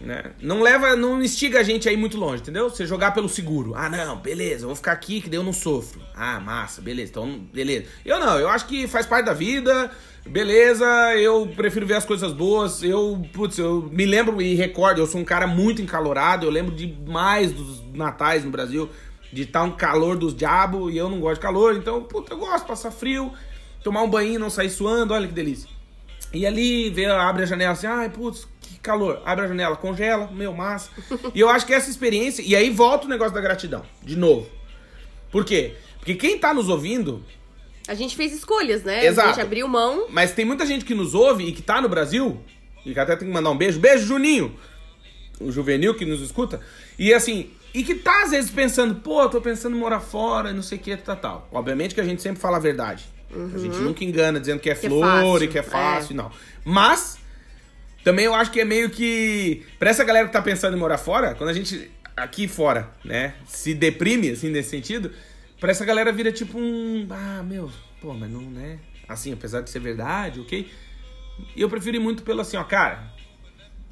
né? 0.00 0.32
Não 0.40 0.62
leva, 0.62 0.96
não 0.96 1.22
instiga 1.22 1.60
a 1.60 1.62
gente 1.62 1.88
aí 1.88 1.96
muito 1.96 2.16
longe, 2.16 2.42
entendeu? 2.42 2.70
Você 2.70 2.86
jogar 2.86 3.12
pelo 3.12 3.28
seguro. 3.28 3.74
Ah, 3.74 3.88
não, 3.88 4.16
beleza, 4.16 4.64
eu 4.64 4.68
vou 4.68 4.76
ficar 4.76 4.92
aqui 4.92 5.20
que 5.20 5.28
daí 5.28 5.38
eu 5.38 5.44
não 5.44 5.52
sofro. 5.52 6.00
Ah, 6.14 6.40
massa, 6.40 6.80
beleza, 6.80 7.10
então, 7.10 7.38
beleza. 7.52 7.86
Eu 8.04 8.18
não, 8.18 8.38
eu 8.38 8.48
acho 8.48 8.66
que 8.66 8.88
faz 8.88 9.04
parte 9.04 9.26
da 9.26 9.34
vida, 9.34 9.90
beleza, 10.26 10.86
eu 11.16 11.46
prefiro 11.54 11.86
ver 11.86 11.94
as 11.94 12.04
coisas 12.04 12.32
boas. 12.32 12.82
Eu, 12.82 13.22
putz, 13.32 13.58
eu 13.58 13.88
me 13.92 14.06
lembro 14.06 14.40
e 14.40 14.54
recordo, 14.54 15.00
eu 15.00 15.06
sou 15.06 15.20
um 15.20 15.24
cara 15.24 15.46
muito 15.46 15.82
encalorado, 15.82 16.46
eu 16.46 16.50
lembro 16.50 16.74
demais 16.74 17.52
dos 17.52 17.82
natais 17.92 18.42
no 18.42 18.50
Brasil, 18.50 18.88
de 19.30 19.42
estar 19.42 19.60
tá 19.60 19.64
um 19.66 19.72
calor 19.72 20.16
dos 20.16 20.34
diabos 20.34 20.92
e 20.94 20.96
eu 20.96 21.10
não 21.10 21.20
gosto 21.20 21.34
de 21.36 21.40
calor, 21.40 21.76
então, 21.76 22.02
putz, 22.04 22.30
eu 22.30 22.38
gosto 22.38 22.66
passar 22.66 22.90
frio, 22.90 23.32
tomar 23.84 24.02
um 24.02 24.08
banho, 24.08 24.40
não 24.40 24.48
sair 24.48 24.70
suando, 24.70 25.12
olha 25.12 25.28
que 25.28 25.34
delícia. 25.34 25.68
E 26.32 26.46
ali, 26.46 26.90
ver, 26.90 27.10
abre 27.10 27.42
a 27.42 27.46
janela 27.46 27.72
assim, 27.72 27.86
ai, 27.86 28.08
putz, 28.08 28.46
calor, 28.78 29.22
abre 29.24 29.44
a 29.44 29.48
janela, 29.48 29.76
congela, 29.76 30.30
meu, 30.32 30.52
massa. 30.52 30.90
e 31.34 31.40
eu 31.40 31.48
acho 31.48 31.66
que 31.66 31.74
essa 31.74 31.90
experiência. 31.90 32.42
E 32.42 32.54
aí 32.54 32.70
volta 32.70 33.06
o 33.06 33.08
negócio 33.08 33.34
da 33.34 33.40
gratidão, 33.40 33.84
de 34.02 34.16
novo. 34.16 34.48
Por 35.30 35.44
quê? 35.44 35.74
Porque 35.98 36.14
quem 36.14 36.38
tá 36.38 36.52
nos 36.52 36.68
ouvindo. 36.68 37.24
A 37.86 37.94
gente 37.94 38.16
fez 38.16 38.32
escolhas, 38.32 38.82
né? 38.82 39.04
Exato. 39.06 39.28
A 39.28 39.32
gente 39.32 39.42
abriu 39.42 39.66
mão. 39.68 40.06
Mas 40.10 40.32
tem 40.32 40.44
muita 40.44 40.64
gente 40.66 40.84
que 40.84 40.94
nos 40.94 41.14
ouve 41.14 41.44
e 41.44 41.52
que 41.52 41.62
tá 41.62 41.80
no 41.80 41.88
Brasil, 41.88 42.40
e 42.84 42.92
que 42.92 43.00
até 43.00 43.16
tem 43.16 43.28
que 43.28 43.34
mandar 43.34 43.50
um 43.50 43.56
beijo. 43.56 43.78
Beijo, 43.78 44.06
Juninho! 44.06 44.56
O 45.40 45.50
juvenil 45.50 45.94
que 45.94 46.04
nos 46.04 46.20
escuta. 46.20 46.60
E 46.98 47.14
assim, 47.14 47.50
e 47.72 47.82
que 47.82 47.94
tá 47.94 48.24
às 48.24 48.30
vezes 48.30 48.50
pensando, 48.50 48.96
pô, 48.96 49.28
tô 49.28 49.40
pensando 49.40 49.76
em 49.76 49.78
morar 49.78 50.00
fora, 50.00 50.52
não 50.52 50.62
sei 50.62 50.78
o 50.78 50.80
que, 50.80 50.96
tal, 50.96 51.16
tal. 51.16 51.48
Obviamente 51.52 51.94
que 51.94 52.00
a 52.00 52.04
gente 52.04 52.20
sempre 52.20 52.40
fala 52.40 52.56
a 52.56 52.60
verdade. 52.60 53.04
Uhum. 53.34 53.52
A 53.54 53.58
gente 53.58 53.76
uhum. 53.76 53.84
nunca 53.84 54.04
engana 54.04 54.40
dizendo 54.40 54.58
que 54.58 54.68
é 54.68 54.74
que 54.74 54.86
é 54.86 54.88
flor 54.88 55.40
é 55.40 55.44
e 55.44 55.48
que 55.48 55.58
é 55.58 55.62
fácil, 55.62 56.12
é. 56.12 56.16
não. 56.16 56.30
Mas 56.64 57.19
também 58.04 58.24
eu 58.24 58.34
acho 58.34 58.50
que 58.50 58.60
é 58.60 58.64
meio 58.64 58.90
que. 58.90 59.64
Pra 59.78 59.90
essa 59.90 60.04
galera 60.04 60.26
que 60.26 60.32
tá 60.32 60.42
pensando 60.42 60.76
em 60.76 60.80
morar 60.80 60.98
fora, 60.98 61.34
quando 61.34 61.50
a 61.50 61.52
gente 61.52 61.90
aqui 62.16 62.48
fora, 62.48 62.90
né, 63.04 63.34
se 63.46 63.74
deprime, 63.74 64.30
assim, 64.30 64.50
nesse 64.50 64.70
sentido, 64.70 65.10
pra 65.58 65.70
essa 65.70 65.84
galera 65.84 66.12
vira 66.12 66.32
tipo 66.32 66.58
um. 66.58 67.06
Ah, 67.10 67.42
meu, 67.42 67.70
pô, 68.00 68.14
mas 68.14 68.30
não, 68.30 68.42
né? 68.42 68.78
Assim, 69.08 69.32
apesar 69.32 69.60
de 69.60 69.70
ser 69.70 69.80
verdade, 69.80 70.40
ok? 70.40 70.70
E 71.56 71.60
eu 71.60 71.68
prefiro 71.68 71.96
ir 71.96 72.00
muito 72.00 72.22
pelo 72.22 72.40
assim, 72.40 72.56
ó, 72.56 72.64
cara, 72.64 73.12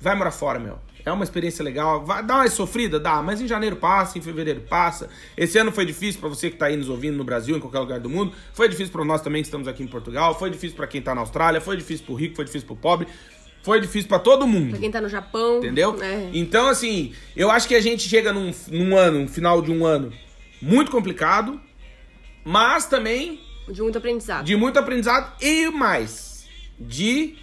vai 0.01 0.14
morar 0.14 0.31
fora, 0.31 0.59
meu. 0.59 0.79
É 1.05 1.12
uma 1.12 1.25
experiência 1.25 1.64
legal. 1.64 2.05
Vai, 2.05 2.23
dá 2.23 2.37
uma 2.37 2.51
sofrida? 2.51 3.01
Dá, 3.01 3.23
mas 3.23 3.40
em 3.40 3.49
janeiro 3.49 3.77
passa, 3.77 4.18
em 4.18 4.21
fevereiro 4.21 4.61
passa. 4.61 5.09
Esse 5.37 5.59
ano 5.59 5.73
foi 5.73 5.87
difícil 5.87 6.21
para 6.21 6.29
você 6.29 6.51
que 6.51 6.57
tá 6.57 6.66
aí 6.66 6.77
nos 6.77 6.88
ouvindo 6.88 7.16
no 7.16 7.25
Brasil, 7.25 7.57
em 7.57 7.61
qualquer 7.61 7.79
lugar 7.79 8.01
do 8.01 8.11
mundo. 8.11 8.33
Foi 8.53 8.68
difícil 8.68 8.92
para 8.92 9.05
nós 9.05 9.23
também 9.23 9.42
que 9.42 9.47
estamos 9.47 9.66
aqui 9.66 9.83
em 9.83 9.87
Portugal. 9.87 10.38
Foi 10.38 10.51
difícil 10.51 10.77
para 10.77 10.87
quem 10.87 11.01
tá 11.01 11.14
na 11.14 11.23
Austrália. 11.23 11.61
Foi 11.61 11.77
difícil 11.77 12.05
pro 12.05 12.14
rico, 12.14 12.37
foi 12.37 12.44
difícil 12.44 12.66
pro 12.66 12.77
pobre. 12.77 13.09
Foi 13.62 13.81
difícil 13.81 14.09
para 14.09 14.18
todo 14.18 14.47
mundo. 14.47 14.71
Pra 14.71 14.79
quem 14.79 14.90
tá 14.90 15.01
no 15.01 15.09
Japão. 15.09 15.59
Entendeu? 15.59 15.97
É. 16.03 16.31
Então, 16.33 16.68
assim, 16.68 17.12
eu 17.37 17.51
acho 17.51 17.68
que 17.68 17.75
a 17.75 17.81
gente 17.81 18.09
chega 18.09 18.33
num, 18.33 18.53
num 18.68 18.97
ano, 18.97 19.21
no 19.21 19.29
final 19.29 19.61
de 19.61 19.71
um 19.71 19.85
ano, 19.85 20.12
muito 20.61 20.90
complicado, 20.90 21.61
mas 22.44 22.87
também. 22.87 23.40
De 23.68 23.83
muito 23.83 23.99
aprendizado. 23.99 24.44
De 24.44 24.57
muito 24.57 24.79
aprendizado 24.79 25.33
e 25.42 25.68
mais. 25.71 26.47
De 26.79 27.37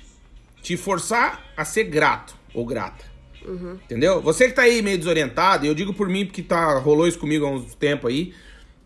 te 0.61 0.75
forçar 0.75 1.43
a 1.55 1.63
ser 1.63 1.83
grato 1.83 2.35
ou 2.53 2.65
grata. 2.65 3.05
Uhum. 3.45 3.77
Entendeu? 3.83 4.21
Você 4.21 4.47
que 4.47 4.53
tá 4.53 4.63
aí 4.63 4.81
meio 4.81 4.97
desorientado, 4.97 5.65
e 5.65 5.67
eu 5.67 5.75
digo 5.75 5.93
por 5.93 6.09
mim 6.09 6.25
porque 6.25 6.41
tá, 6.41 6.79
rolou 6.79 7.07
isso 7.07 7.19
comigo 7.19 7.45
há 7.45 7.51
uns 7.51 7.75
tempo 7.75 8.07
aí. 8.07 8.33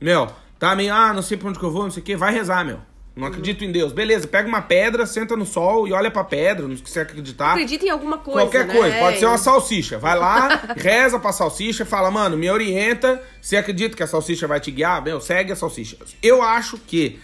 Meu, 0.01 0.27
tá 0.57 0.75
meio, 0.75 0.93
ah, 0.93 1.13
não 1.13 1.21
sei 1.21 1.37
pra 1.37 1.49
onde 1.49 1.57
que 1.57 1.63
eu 1.63 1.71
vou, 1.71 1.83
não 1.83 1.91
sei 1.91 2.01
o 2.01 2.05
que, 2.05 2.17
vai 2.17 2.33
rezar, 2.33 2.65
meu. 2.65 2.81
Não 3.19 3.27
acredito 3.27 3.65
em 3.65 3.71
Deus. 3.71 3.91
Beleza, 3.91 4.27
pega 4.27 4.47
uma 4.47 4.61
pedra, 4.61 5.05
senta 5.05 5.35
no 5.35 5.45
sol 5.45 5.87
e 5.87 5.91
olha 5.91 6.09
pra 6.09 6.23
pedra, 6.23 6.67
não 6.67 6.77
se 6.77 6.99
acreditar. 6.99 7.51
Acredita 7.51 7.85
em 7.85 7.89
alguma 7.89 8.17
coisa. 8.17 8.39
Qualquer 8.39 8.65
né? 8.65 8.73
coisa, 8.73 8.97
pode 8.97 9.19
ser 9.19 9.25
uma 9.25 9.37
salsicha. 9.37 9.97
Vai 9.97 10.17
lá, 10.17 10.73
reza 10.77 11.19
pra 11.19 11.33
salsicha, 11.33 11.85
fala, 11.85 12.09
mano, 12.09 12.37
me 12.37 12.49
orienta. 12.49 13.21
Se 13.41 13.57
acredita 13.57 13.95
que 13.95 14.03
a 14.03 14.07
salsicha 14.07 14.47
vai 14.47 14.59
te 14.59 14.71
guiar, 14.71 15.03
meu, 15.03 15.19
segue 15.19 15.51
a 15.51 15.55
salsicha. 15.55 15.97
Eu 16.23 16.41
acho 16.41 16.77
que 16.77 17.19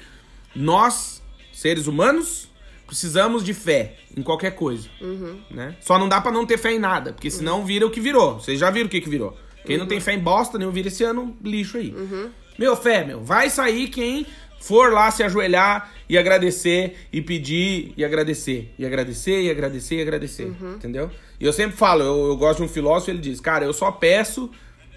nós, 0.54 1.22
seres 1.54 1.88
humanos, 1.88 2.50
precisamos 2.86 3.44
de 3.44 3.54
fé 3.54 3.96
em 4.16 4.22
qualquer 4.22 4.52
coisa. 4.52 4.90
Uhum. 5.00 5.40
Né? 5.50 5.76
Só 5.80 5.98
não 5.98 6.10
dá 6.10 6.20
pra 6.20 6.32
não 6.32 6.46
ter 6.46 6.58
fé 6.58 6.74
em 6.74 6.80
nada, 6.80 7.14
porque 7.14 7.32
senão 7.32 7.60
uhum. 7.60 7.66
vira 7.66 7.88
o 7.88 7.92
que 7.92 8.02
virou. 8.02 8.40
Vocês 8.40 8.60
já 8.60 8.70
viram 8.70 8.88
o 8.88 8.90
que, 8.90 9.02
que 9.02 9.10
virou. 9.10 9.38
Quem 9.66 9.76
uhum. 9.76 9.84
não 9.84 9.88
tem 9.88 10.00
fé 10.00 10.14
em 10.14 10.20
bosta, 10.20 10.58
nem 10.58 10.70
vira 10.70 10.90
esse 10.90 11.04
ano, 11.04 11.36
lixo 11.44 11.78
aí. 11.78 11.92
Uhum. 11.92 12.30
Meu, 12.58 12.76
fé, 12.76 13.04
meu, 13.04 13.22
vai 13.22 13.50
sair 13.50 13.90
quem 13.90 14.26
for 14.60 14.92
lá 14.92 15.10
se 15.12 15.24
ajoelhar 15.24 15.92
e 16.10 16.18
agradecer 16.18 16.96
e 17.12 17.22
pedir 17.22 17.94
e 17.96 18.04
agradecer 18.04 18.74
e 18.78 18.86
agradecer 18.86 19.42
e 19.42 19.50
agradecer 19.50 19.96
e 19.96 20.02
agradecer, 20.02 20.46
uhum. 20.46 20.76
entendeu? 20.76 21.12
E 21.40 21.46
eu 21.46 21.54
sempre 21.54 21.76
falo, 21.76 22.04
eu, 22.04 22.28
eu, 22.28 22.38
gosto 22.38 22.60
de 22.60 22.64
um 22.64 22.68
filósofo, 22.68 23.12
ele 23.12 23.20
diz, 23.20 23.40
cara, 23.40 23.66
eu 23.66 23.74
só 23.74 23.92
peço 23.92 24.50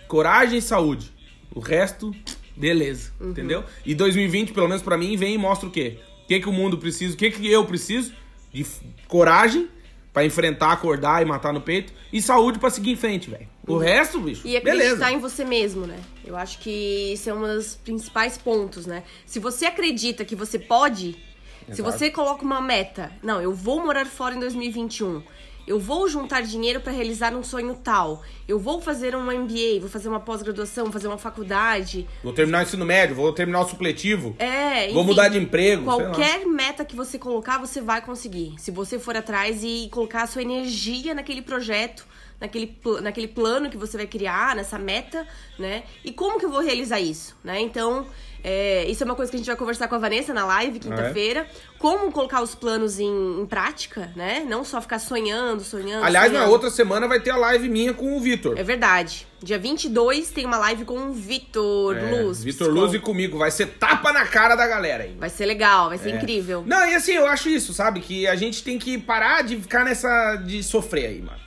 coragem 0.06 0.58
e 0.58 0.62
saúde, 0.62 1.12
o 1.54 1.60
resto, 1.60 2.14
beleza, 2.56 3.12
uhum. 3.20 3.30
entendeu? 3.30 3.64
E 3.84 3.94
2020, 3.94 4.52
pelo 4.52 4.68
menos 4.68 4.82
para 4.82 4.96
mim, 4.96 5.16
vem 5.16 5.34
e 5.34 5.38
mostra 5.38 5.68
o 5.68 5.72
quê? 5.72 5.98
O 6.24 6.26
que 6.28 6.40
que 6.40 6.48
o 6.48 6.52
mundo 6.52 6.78
precisa, 6.78 7.14
o 7.14 7.16
que 7.16 7.30
que 7.30 7.50
eu 7.50 7.64
preciso 7.64 8.12
de 8.52 8.64
coragem 9.06 9.68
para 10.12 10.24
enfrentar, 10.24 10.72
acordar 10.72 11.22
e 11.22 11.24
matar 11.24 11.52
no 11.52 11.60
peito 11.60 11.92
e 12.12 12.20
saúde 12.20 12.58
para 12.58 12.70
seguir 12.70 12.92
em 12.92 12.96
frente, 12.96 13.30
velho. 13.30 13.48
O 13.68 13.78
resto, 13.78 14.20
bicho, 14.20 14.46
E 14.46 14.56
acreditar 14.56 14.84
beleza. 14.84 15.12
em 15.12 15.18
você 15.18 15.44
mesmo, 15.44 15.86
né? 15.86 15.98
Eu 16.24 16.36
acho 16.36 16.58
que 16.58 17.12
isso 17.12 17.28
é 17.28 17.34
um 17.34 17.42
dos 17.42 17.76
principais 17.76 18.38
pontos, 18.38 18.86
né? 18.86 19.02
Se 19.26 19.38
você 19.38 19.66
acredita 19.66 20.24
que 20.24 20.34
você 20.34 20.58
pode, 20.58 21.16
Exato. 21.62 21.76
se 21.76 21.82
você 21.82 22.10
coloca 22.10 22.44
uma 22.44 22.60
meta, 22.60 23.12
não, 23.22 23.40
eu 23.40 23.52
vou 23.52 23.80
morar 23.80 24.06
fora 24.06 24.34
em 24.34 24.40
2021 24.40 25.22
eu 25.68 25.78
vou 25.78 26.08
juntar 26.08 26.40
dinheiro 26.40 26.80
para 26.80 26.90
realizar 26.90 27.34
um 27.34 27.42
sonho 27.42 27.74
tal. 27.74 28.22
Eu 28.48 28.58
vou 28.58 28.80
fazer 28.80 29.14
um 29.14 29.24
MBA, 29.24 29.78
vou 29.80 29.88
fazer 29.88 30.08
uma 30.08 30.18
pós-graduação, 30.18 30.84
vou 30.84 30.92
fazer 30.92 31.08
uma 31.08 31.18
faculdade. 31.18 32.08
Vou 32.24 32.32
terminar 32.32 32.60
o 32.60 32.62
ensino 32.62 32.86
médio, 32.86 33.14
vou 33.14 33.30
terminar 33.34 33.60
o 33.60 33.68
supletivo. 33.68 34.34
É, 34.38 34.86
enfim, 34.86 34.94
Vou 34.94 35.04
mudar 35.04 35.28
de 35.28 35.36
emprego. 35.36 35.84
Qualquer 35.84 36.46
meta 36.46 36.86
que 36.86 36.96
você 36.96 37.18
colocar, 37.18 37.58
você 37.58 37.82
vai 37.82 38.00
conseguir. 38.00 38.54
Se 38.56 38.70
você 38.70 38.98
for 38.98 39.14
atrás 39.14 39.62
e 39.62 39.90
colocar 39.92 40.22
a 40.22 40.26
sua 40.26 40.40
energia 40.40 41.12
naquele 41.14 41.42
projeto, 41.42 42.06
naquele, 42.40 42.78
naquele 43.02 43.28
plano 43.28 43.68
que 43.70 43.76
você 43.76 43.96
vai 43.96 44.06
criar, 44.06 44.54
nessa 44.56 44.78
meta, 44.78 45.26
né? 45.58 45.82
E 46.04 46.12
como 46.12 46.38
que 46.38 46.44
eu 46.46 46.50
vou 46.50 46.60
realizar 46.60 47.00
isso, 47.00 47.36
né? 47.42 47.60
Então, 47.60 48.06
é, 48.44 48.84
isso 48.88 49.02
é 49.02 49.06
uma 49.06 49.16
coisa 49.16 49.30
que 49.30 49.36
a 49.36 49.38
gente 49.38 49.48
vai 49.48 49.56
conversar 49.56 49.88
com 49.88 49.96
a 49.96 49.98
Vanessa 49.98 50.32
na 50.32 50.44
live, 50.46 50.78
quinta-feira. 50.78 51.46
Como 51.78 52.12
colocar 52.12 52.40
os 52.40 52.54
planos 52.54 53.00
em, 53.00 53.40
em 53.40 53.46
prática, 53.46 54.12
né? 54.14 54.44
Não 54.48 54.64
só 54.64 54.80
ficar 54.80 54.98
sonhando, 55.00 55.62
sonhando, 55.64 56.04
Aliás, 56.04 56.30
na 56.32 56.38
sonhando. 56.38 56.52
outra 56.52 56.70
semana 56.70 57.08
vai 57.08 57.18
ter 57.20 57.30
a 57.30 57.36
live 57.36 57.68
minha 57.68 57.92
com 57.92 58.16
o 58.16 58.20
Vitor. 58.20 58.56
É 58.56 58.62
verdade. 58.62 59.26
Dia 59.42 59.58
22 59.58 60.30
tem 60.30 60.44
uma 60.46 60.58
live 60.58 60.84
com 60.84 60.96
o 61.08 61.12
Vitor 61.12 61.96
É, 61.96 62.22
Luz. 62.22 62.42
Vitor. 62.44 62.68
Luz 62.72 62.94
e 62.94 62.98
comigo. 63.00 63.38
Vai 63.38 63.50
ser 63.50 63.66
tapa 63.66 64.12
na 64.12 64.24
cara 64.26 64.54
da 64.56 64.66
galera 64.66 65.04
aí. 65.04 65.14
Vai 65.18 65.30
ser 65.30 65.46
legal, 65.46 65.88
vai 65.88 65.98
ser 65.98 66.10
É. 66.10 66.16
incrível. 66.16 66.62
Não, 66.66 66.88
e 66.88 66.94
assim, 66.94 67.12
eu 67.12 67.26
acho 67.26 67.48
isso, 67.48 67.72
sabe? 67.74 68.00
Que 68.00 68.26
a 68.28 68.34
gente 68.36 68.62
tem 68.62 68.78
que 68.78 68.98
parar 68.98 69.42
de 69.42 69.56
ficar 69.56 69.84
nessa. 69.84 70.36
de 70.36 70.62
sofrer 70.62 71.06
aí, 71.06 71.22
mano. 71.22 71.38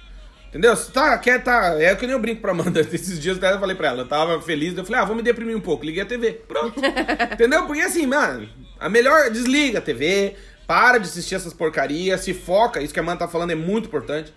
Entendeu? 0.51 0.75
Se 0.75 0.91
tá, 0.91 1.17
quer 1.17 1.41
tá. 1.41 1.81
É 1.81 1.95
que 1.95 2.05
nem 2.05 2.11
eu 2.13 2.19
brinco 2.19 2.41
pra 2.41 2.51
Amanda. 2.51 2.81
Esses 2.91 3.17
dias 3.19 3.37
até 3.37 3.53
eu 3.53 3.59
falei 3.59 3.73
pra 3.75 3.87
ela, 3.87 4.01
eu 4.01 4.07
tava 4.07 4.41
feliz, 4.41 4.77
eu 4.77 4.83
falei, 4.83 5.01
ah, 5.01 5.05
vou 5.05 5.15
me 5.15 5.23
deprimir 5.23 5.55
um 5.55 5.61
pouco. 5.61 5.85
Liguei 5.85 6.03
a 6.03 6.05
TV. 6.05 6.33
Pronto. 6.45 6.77
Entendeu? 7.33 7.65
Porque 7.65 7.81
assim, 7.81 8.05
mano, 8.05 8.47
a 8.77 8.89
melhor. 8.89 9.29
Desliga 9.29 9.79
a 9.79 9.81
TV, 9.81 10.35
para 10.67 10.97
de 10.97 11.07
assistir 11.07 11.35
essas 11.35 11.53
porcarias, 11.53 12.19
se 12.19 12.33
foca. 12.33 12.81
Isso 12.81 12.93
que 12.93 12.99
a 12.99 13.03
Amanda 13.03 13.19
tá 13.19 13.27
falando 13.29 13.51
é 13.51 13.55
muito 13.55 13.87
importante. 13.87 14.33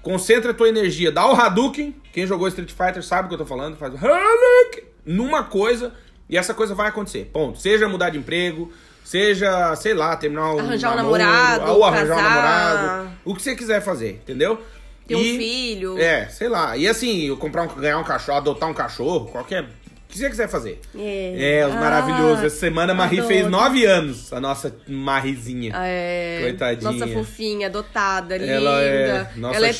Concentra 0.00 0.52
a 0.52 0.54
tua 0.54 0.68
energia. 0.68 1.10
Dá 1.10 1.26
o 1.26 1.34
Hadouken. 1.34 1.94
Quem 2.12 2.24
jogou 2.24 2.46
Street 2.46 2.70
Fighter 2.70 3.02
sabe 3.02 3.26
o 3.26 3.28
que 3.28 3.34
eu 3.34 3.38
tô 3.38 3.46
falando. 3.46 3.76
Faz 3.76 3.92
o 3.92 3.96
Hadouken 3.96 4.84
numa 5.04 5.42
coisa 5.42 5.92
e 6.30 6.36
essa 6.38 6.54
coisa 6.54 6.72
vai 6.74 6.88
acontecer. 6.88 7.30
Ponto. 7.32 7.58
Seja 7.58 7.88
mudar 7.88 8.10
de 8.10 8.18
emprego, 8.18 8.70
seja, 9.02 9.74
sei 9.74 9.94
lá, 9.94 10.14
terminar 10.16 10.54
um 10.54 10.58
Arranjar 10.60 10.92
um 10.92 10.96
namoro, 10.96 11.18
namorado, 11.18 11.72
ou 11.72 11.84
arranjar 11.84 12.14
um 12.14 12.22
casar. 12.22 12.74
namorado. 12.74 13.10
O 13.24 13.34
que 13.34 13.42
você 13.42 13.56
quiser 13.56 13.80
fazer, 13.80 14.10
entendeu? 14.22 14.60
Ter 15.08 15.16
um 15.16 15.20
filho. 15.38 15.98
É, 15.98 16.28
sei 16.28 16.48
lá. 16.48 16.76
E 16.76 16.86
assim, 16.86 17.22
eu 17.26 17.36
comprar 17.36 17.62
um, 17.62 17.68
ganhar 17.68 17.98
um 17.98 18.04
cachorro, 18.04 18.38
adotar 18.38 18.68
um 18.68 18.74
cachorro, 18.74 19.26
qualquer. 19.26 19.64
O 19.64 20.10
que 20.10 20.18
você 20.18 20.30
quiser 20.30 20.48
fazer. 20.48 20.80
É. 20.96 21.58
É, 21.58 21.62
Ah, 21.64 21.68
maravilhosos. 21.68 22.44
Essa 22.44 22.56
semana 22.60 22.92
a 22.92 22.96
Marie 22.96 23.18
adoro. 23.20 23.34
fez 23.34 23.46
nove 23.50 23.84
anos, 23.84 24.32
a 24.32 24.40
nossa 24.40 24.74
Marizinha. 24.86 25.72
É, 25.76 26.38
Coitadinha. 26.42 26.90
Nossa 26.92 27.06
fofinha, 27.08 27.66
adotada, 27.66 28.36
linda. 28.36 28.52
Ela 28.52 28.82
é- 28.82 29.30
nossa 29.36 29.56
ela, 29.56 29.66
é, 29.68 29.72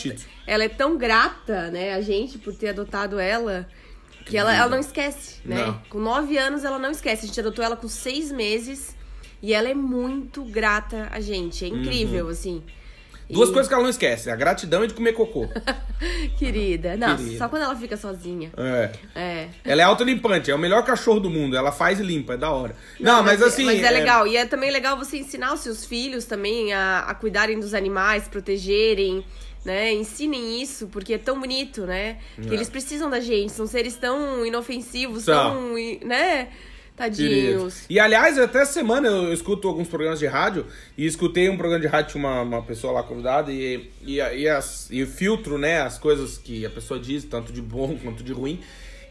ela 0.46 0.64
é 0.64 0.68
tão 0.68 0.98
grata, 0.98 1.70
né, 1.70 1.94
a 1.94 2.00
gente, 2.02 2.36
por 2.38 2.52
ter 2.54 2.70
adotado 2.70 3.18
ela, 3.18 3.66
que 4.26 4.36
ela, 4.36 4.54
ela 4.54 4.68
não 4.68 4.78
esquece, 4.80 5.36
né? 5.46 5.64
Não. 5.64 5.80
Com 5.88 5.98
nove 5.98 6.36
anos 6.36 6.62
ela 6.62 6.78
não 6.78 6.90
esquece. 6.90 7.24
A 7.24 7.28
gente 7.28 7.40
adotou 7.40 7.64
ela 7.64 7.76
com 7.76 7.88
seis 7.88 8.30
meses 8.30 8.94
e 9.42 9.54
ela 9.54 9.68
é 9.70 9.74
muito 9.74 10.42
grata 10.44 11.08
a 11.10 11.20
gente. 11.20 11.64
É 11.64 11.68
incrível, 11.68 12.28
assim. 12.28 12.62
Duas 13.30 13.50
E- 13.50 13.52
coisas 13.52 13.68
que 13.68 13.74
ela 13.74 13.82
não 13.82 13.90
esquece: 13.90 14.30
a 14.30 14.36
gratidão 14.36 14.84
e 14.84 14.86
de 14.88 14.94
comer 14.94 15.12
cocô. 15.12 15.46
Querida. 16.38 16.96
Não, 16.96 17.16
Querida. 17.16 17.38
só 17.38 17.48
quando 17.48 17.62
ela 17.62 17.76
fica 17.76 17.96
sozinha. 17.96 18.50
É. 18.56 18.90
É. 19.14 19.48
Ela 19.64 19.82
é 19.82 19.84
autolimpante, 19.84 20.50
é 20.50 20.54
o 20.54 20.58
melhor 20.58 20.84
cachorro 20.84 21.20
do 21.20 21.28
mundo. 21.30 21.56
Ela 21.56 21.72
faz 21.72 22.00
e 22.00 22.02
limpa, 22.02 22.34
é 22.34 22.36
da 22.36 22.50
hora. 22.50 22.74
Não, 22.98 23.22
mas, 23.22 23.42
assim. 23.42 23.64
Mas 23.64 23.82
é, 23.82 23.90
legal. 23.90 24.26
E 24.26 24.36
é 24.36 24.46
também 24.46 24.70
legal 24.70 24.96
você 24.96 25.18
ensinar 25.18 25.52
os 25.52 25.60
seus 25.60 25.84
filhos 25.84 26.24
também 26.24 26.72
a, 26.72 27.00
a 27.00 27.14
cuidarem 27.14 27.58
dos 27.60 27.74
animais, 27.74 28.28
protegerem, 28.28 29.24
né? 29.64 29.92
Ensinem 29.92 30.62
isso, 30.62 30.86
porque 30.88 31.14
é 31.14 31.18
tão 31.18 31.38
bonito, 31.40 31.82
né? 31.82 32.18
Que 32.40 32.48
É. 32.50 32.54
eles 32.54 32.68
precisam 32.70 33.10
da 33.10 33.20
gente. 33.20 33.52
São 33.52 33.66
seres 33.66 33.96
tão 33.96 34.46
inofensivos, 34.46 35.24
São. 35.24 35.50
tão. 35.54 35.74
né? 36.06 36.48
Tadinhos. 36.98 37.84
E 37.88 38.00
aliás, 38.00 38.36
até 38.36 38.62
essa 38.62 38.72
semana 38.72 39.06
eu, 39.06 39.32
escuto 39.32 39.68
alguns 39.68 39.86
programas 39.86 40.18
de 40.18 40.26
rádio 40.26 40.66
e 40.96 41.06
escutei 41.06 41.48
um 41.48 41.56
programa 41.56 41.80
de 41.80 41.86
rádio, 41.86 42.10
tinha 42.10 42.24
uma, 42.24 42.42
uma 42.42 42.62
pessoa 42.62 42.92
lá 42.92 43.04
convidada 43.04 43.52
e, 43.52 43.88
e, 44.02 44.16
e, 44.16 44.48
as, 44.48 44.90
e 44.90 45.06
filtro, 45.06 45.56
né, 45.56 45.80
as 45.80 45.96
coisas 45.96 46.36
que 46.36 46.66
a 46.66 46.70
pessoa 46.70 46.98
diz, 46.98 47.22
tanto 47.22 47.52
de 47.52 47.62
bom 47.62 47.96
quanto 48.02 48.24
de 48.24 48.32
ruim. 48.32 48.60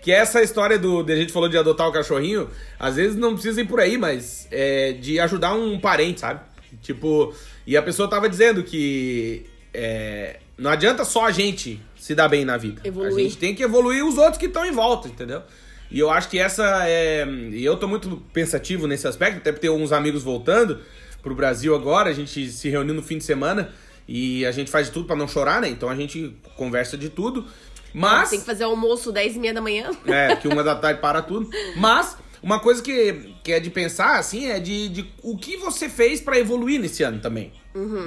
Que 0.02 0.12
é 0.12 0.16
essa 0.16 0.42
história 0.42 0.78
do. 0.78 1.00
A 1.02 1.16
gente 1.16 1.32
falou 1.32 1.50
de 1.50 1.58
adotar 1.58 1.88
o 1.88 1.92
cachorrinho, 1.92 2.50
às 2.78 2.98
vezes 2.98 3.16
não 3.16 3.34
precisa 3.34 3.62
ir 3.62 3.66
por 3.66 3.80
aí, 3.80 3.98
mas 3.98 4.48
é, 4.52 4.92
de 4.92 5.20
ajudar 5.20 5.54
um 5.54 5.80
parente, 5.80 6.20
sabe? 6.20 6.42
Tipo, 6.82 7.34
e 7.66 7.76
a 7.76 7.82
pessoa 7.82 8.10
tava 8.10 8.30
dizendo 8.30 8.64
que 8.64 9.46
é, 9.74 10.40
não 10.58 10.72
adianta 10.72 11.06
só 11.06 11.26
a 11.26 11.32
gente 11.32 11.82
se 11.96 12.14
dar 12.14 12.28
bem 12.28 12.44
na 12.44 12.58
vida. 12.58 12.82
Evoluir. 12.84 13.16
A 13.16 13.20
gente 13.20 13.38
tem 13.38 13.56
que 13.56 13.64
evoluir 13.64 14.06
os 14.06 14.18
outros 14.18 14.38
que 14.38 14.46
estão 14.46 14.66
em 14.66 14.72
volta, 14.72 15.08
entendeu? 15.08 15.42
E 15.90 16.00
eu 16.00 16.10
acho 16.10 16.30
que 16.30 16.38
essa 16.38 16.88
é. 16.88 17.26
E 17.52 17.64
eu 17.64 17.78
tô 17.78 17.88
muito 17.88 18.18
pensativo 18.34 18.88
nesse 18.88 19.08
aspecto, 19.08 19.38
até 19.38 19.52
porque 19.52 19.68
tem 19.68 19.70
alguns 19.70 19.92
amigos 19.92 20.24
voltando 20.24 20.80
pro 21.22 21.34
Brasil 21.34 21.74
agora. 21.76 22.10
A 22.10 22.14
gente 22.14 22.50
se 22.50 22.70
reuniu 22.70 22.94
no 22.94 23.02
fim 23.02 23.18
de 23.18 23.24
semana 23.24 23.74
e 24.08 24.46
a 24.46 24.52
gente 24.52 24.70
faz 24.70 24.88
de 24.88 24.94
tudo 24.94 25.06
pra 25.06 25.16
não 25.16 25.28
chorar, 25.28 25.62
né? 25.62 25.70
Então 25.70 25.90
a 25.90 25.96
gente 25.96 26.36
conversa 26.56 26.98
de 26.98 27.10
tudo. 27.10 27.46
Mas. 27.94 28.30
Tem 28.30 28.40
que 28.40 28.46
fazer 28.46 28.66
almoço 28.66 29.12
10 29.12 29.36
e 29.36 29.40
meia 29.40 29.54
da 29.54 29.62
manhã. 29.62 29.90
É, 30.06 30.36
que 30.36 30.48
uma 30.48 30.64
da 30.64 30.76
tarde 30.76 31.00
para 31.00 31.22
tudo. 31.22 31.50
Mas, 31.78 32.18
uma 32.44 32.60
coisa 32.60 32.82
que, 32.82 33.34
que 33.44 33.52
é 33.52 33.60
de 33.60 33.70
pensar, 33.70 34.20
assim, 34.20 34.48
é 34.50 34.60
de, 34.60 34.90
de 34.90 35.14
o 35.24 35.38
que 35.38 35.58
você 35.58 35.90
fez 35.90 36.22
pra 36.22 36.38
evoluir 36.38 36.80
nesse 36.80 37.04
ano 37.04 37.20
também. 37.20 37.54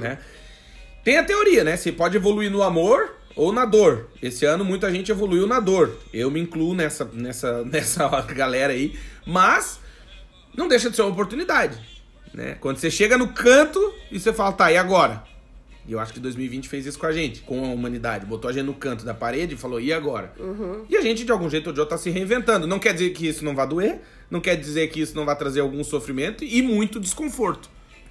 Né? 0.00 0.18
Tem 1.02 1.18
a 1.18 1.24
teoria, 1.24 1.64
né? 1.64 1.76
Você 1.76 1.90
pode 1.90 2.16
evoluir 2.16 2.50
no 2.50 2.62
amor 2.62 3.19
ou 3.34 3.52
na 3.52 3.64
dor. 3.64 4.08
Esse 4.22 4.44
ano 4.44 4.64
muita 4.64 4.90
gente 4.90 5.10
evoluiu 5.10 5.46
na 5.46 5.60
dor. 5.60 5.96
Eu 6.12 6.30
me 6.30 6.40
incluo 6.40 6.74
nessa, 6.74 7.04
nessa, 7.12 7.62
nessa 7.66 8.08
galera 8.22 8.72
aí. 8.72 8.98
Mas, 9.26 9.80
não 10.56 10.68
deixa 10.68 10.90
de 10.90 10.96
ser 10.96 11.02
uma 11.02 11.10
oportunidade. 11.10 11.78
Né? 12.32 12.56
Quando 12.60 12.78
você 12.78 12.90
chega 12.90 13.18
no 13.18 13.28
canto 13.28 13.94
e 14.10 14.18
você 14.18 14.32
fala, 14.32 14.52
tá, 14.52 14.70
e 14.70 14.76
agora? 14.76 15.24
E 15.86 15.92
eu 15.92 15.98
acho 15.98 16.12
que 16.12 16.20
2020 16.20 16.68
fez 16.68 16.86
isso 16.86 16.98
com 16.98 17.06
a 17.06 17.12
gente, 17.12 17.40
com 17.40 17.64
a 17.64 17.68
humanidade. 17.68 18.26
Botou 18.26 18.48
a 18.48 18.52
gente 18.52 18.66
no 18.66 18.74
canto 18.74 19.04
da 19.04 19.14
parede 19.14 19.54
e 19.54 19.58
falou, 19.58 19.80
e 19.80 19.92
agora? 19.92 20.32
E 20.88 20.96
a 20.96 21.00
gente, 21.00 21.24
de 21.24 21.32
algum 21.32 21.48
jeito 21.48 21.68
ou 21.68 21.72
de 21.72 21.80
outro, 21.80 21.96
tá 21.96 22.00
se 22.00 22.10
reinventando. 22.10 22.66
Não 22.66 22.78
quer 22.78 22.92
dizer 22.92 23.10
que 23.10 23.26
isso 23.26 23.44
não 23.44 23.54
vai 23.54 23.66
doer, 23.66 24.00
não 24.30 24.40
quer 24.40 24.56
dizer 24.56 24.88
que 24.88 25.00
isso 25.00 25.16
não 25.16 25.24
vai 25.24 25.36
trazer 25.36 25.60
algum 25.60 25.82
sofrimento 25.82 26.44
e 26.44 26.62
muito 26.62 27.00
desconforto. 27.00 27.68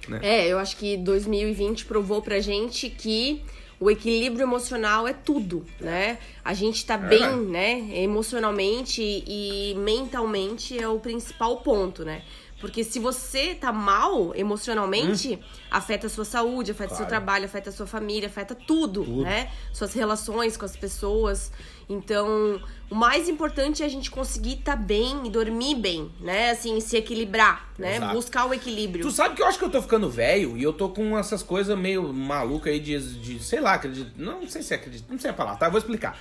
Né? 0.08 0.20
É, 0.22 0.48
eu 0.48 0.58
acho 0.58 0.76
que 0.76 0.96
2020 0.96 1.86
provou 1.86 2.20
pra 2.20 2.40
gente 2.40 2.90
que 2.90 3.42
o 3.80 3.90
equilíbrio 3.90 4.42
emocional 4.42 5.08
é 5.08 5.14
tudo, 5.14 5.64
né? 5.80 6.18
A 6.44 6.52
gente 6.52 6.84
tá 6.84 6.98
bem, 6.98 7.18
verdade. 7.18 7.44
né? 7.46 7.88
Emocionalmente 8.02 9.02
e 9.02 9.74
mentalmente 9.78 10.78
é 10.78 10.86
o 10.86 10.98
principal 10.98 11.62
ponto, 11.62 12.04
né? 12.04 12.22
Porque 12.60 12.84
se 12.84 12.98
você 12.98 13.54
tá 13.54 13.72
mal 13.72 14.34
emocionalmente, 14.36 15.38
afeta 15.70 16.06
a 16.06 16.10
sua 16.10 16.24
saúde, 16.24 16.70
afeta 16.72 16.92
o 16.92 16.96
seu 16.96 17.04
Hum. 17.06 17.08
Claro. 17.08 17.22
trabalho, 17.24 17.44
afeta 17.46 17.70
a 17.70 17.72
sua 17.72 17.86
família, 17.86 18.28
afeta 18.28 18.54
tudo, 18.54 19.02
Tudo. 19.04 19.22
né? 19.22 19.50
Suas 19.72 19.94
relações 19.94 20.56
com 20.56 20.64
as 20.66 20.76
pessoas. 20.76 21.50
Então, 21.88 22.60
o 22.88 22.94
mais 22.94 23.28
importante 23.28 23.82
é 23.82 23.86
a 23.86 23.88
gente 23.88 24.10
conseguir 24.10 24.58
estar 24.60 24.76
bem 24.76 25.26
e 25.26 25.30
dormir 25.30 25.74
bem, 25.74 26.10
né? 26.20 26.50
Assim, 26.50 26.78
se 26.80 26.96
equilibrar, 26.96 27.68
né? 27.78 27.96
Exato. 27.96 28.14
Buscar 28.14 28.44
o 28.46 28.54
equilíbrio. 28.54 29.04
Tu 29.04 29.10
sabe 29.10 29.34
que 29.34 29.42
eu 29.42 29.46
acho 29.46 29.58
que 29.58 29.64
eu 29.64 29.70
tô 29.70 29.82
ficando 29.82 30.08
velho 30.08 30.56
e 30.56 30.62
eu 30.62 30.72
tô 30.72 30.88
com 30.90 31.18
essas 31.18 31.42
coisas 31.42 31.76
meio 31.76 32.12
malucas 32.12 32.72
aí 32.72 32.78
de, 32.78 32.98
de 33.20 33.42
sei 33.42 33.58
lá, 33.60 33.74
acredito. 33.74 34.12
Não 34.16 34.46
sei 34.48 34.62
se 34.62 34.72
acredito, 34.74 35.06
não 35.10 35.18
sei 35.18 35.30
a 35.30 35.34
palavra, 35.34 35.58
tá? 35.58 35.66
Eu 35.66 35.70
vou 35.72 35.78
explicar. 35.78 36.16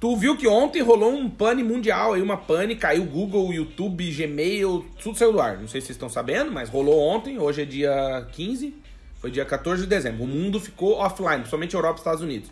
Tu 0.00 0.16
viu 0.16 0.36
que 0.36 0.46
ontem 0.46 0.80
rolou 0.80 1.12
um 1.12 1.28
pane 1.28 1.64
mundial 1.64 2.12
aí, 2.12 2.22
uma 2.22 2.36
pane, 2.36 2.76
caiu 2.76 3.04
Google, 3.04 3.52
YouTube, 3.52 4.08
Gmail, 4.12 4.86
tudo 5.02 5.18
saiu 5.18 5.32
do 5.32 5.40
ar. 5.40 5.58
Não 5.58 5.66
sei 5.66 5.80
se 5.80 5.88
vocês 5.88 5.96
estão 5.96 6.08
sabendo, 6.08 6.52
mas 6.52 6.68
rolou 6.68 7.00
ontem, 7.00 7.36
hoje 7.38 7.62
é 7.62 7.64
dia 7.64 8.26
15, 8.32 8.74
foi 9.16 9.30
dia 9.32 9.44
14 9.44 9.82
de 9.82 9.88
dezembro. 9.88 10.22
O 10.22 10.26
mundo 10.26 10.60
ficou 10.60 10.92
offline, 10.98 11.38
principalmente 11.38 11.74
Europa 11.74 11.96
e 11.96 12.00
Estados 12.00 12.22
Unidos. 12.22 12.48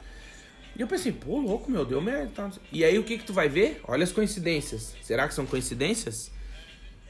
E 0.77 0.81
eu 0.81 0.89
pensei, 0.89 1.13
pô, 1.13 1.39
louco, 1.39 1.71
meu, 1.71 1.85
deu 1.85 2.01
merda. 2.03 2.51
E 2.73 2.85
aí 2.85 2.99
o 2.99 3.05
que 3.05 3.17
que 3.17 3.25
tu 3.25 3.33
vai 3.33 3.49
ver? 3.49 3.81
Olha 3.87 4.03
as 4.03 4.13
coincidências. 4.13 4.95
Será 5.01 5.29
que 5.29 5.33
são 5.35 5.47
coincidências? 5.47 6.33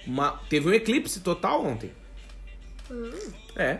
Uma- 0.06 0.38
teve 0.50 0.68
um 0.68 0.72
eclipse 0.74 1.20
total 1.20 1.64
ontem. 1.64 1.90
É. 3.56 3.78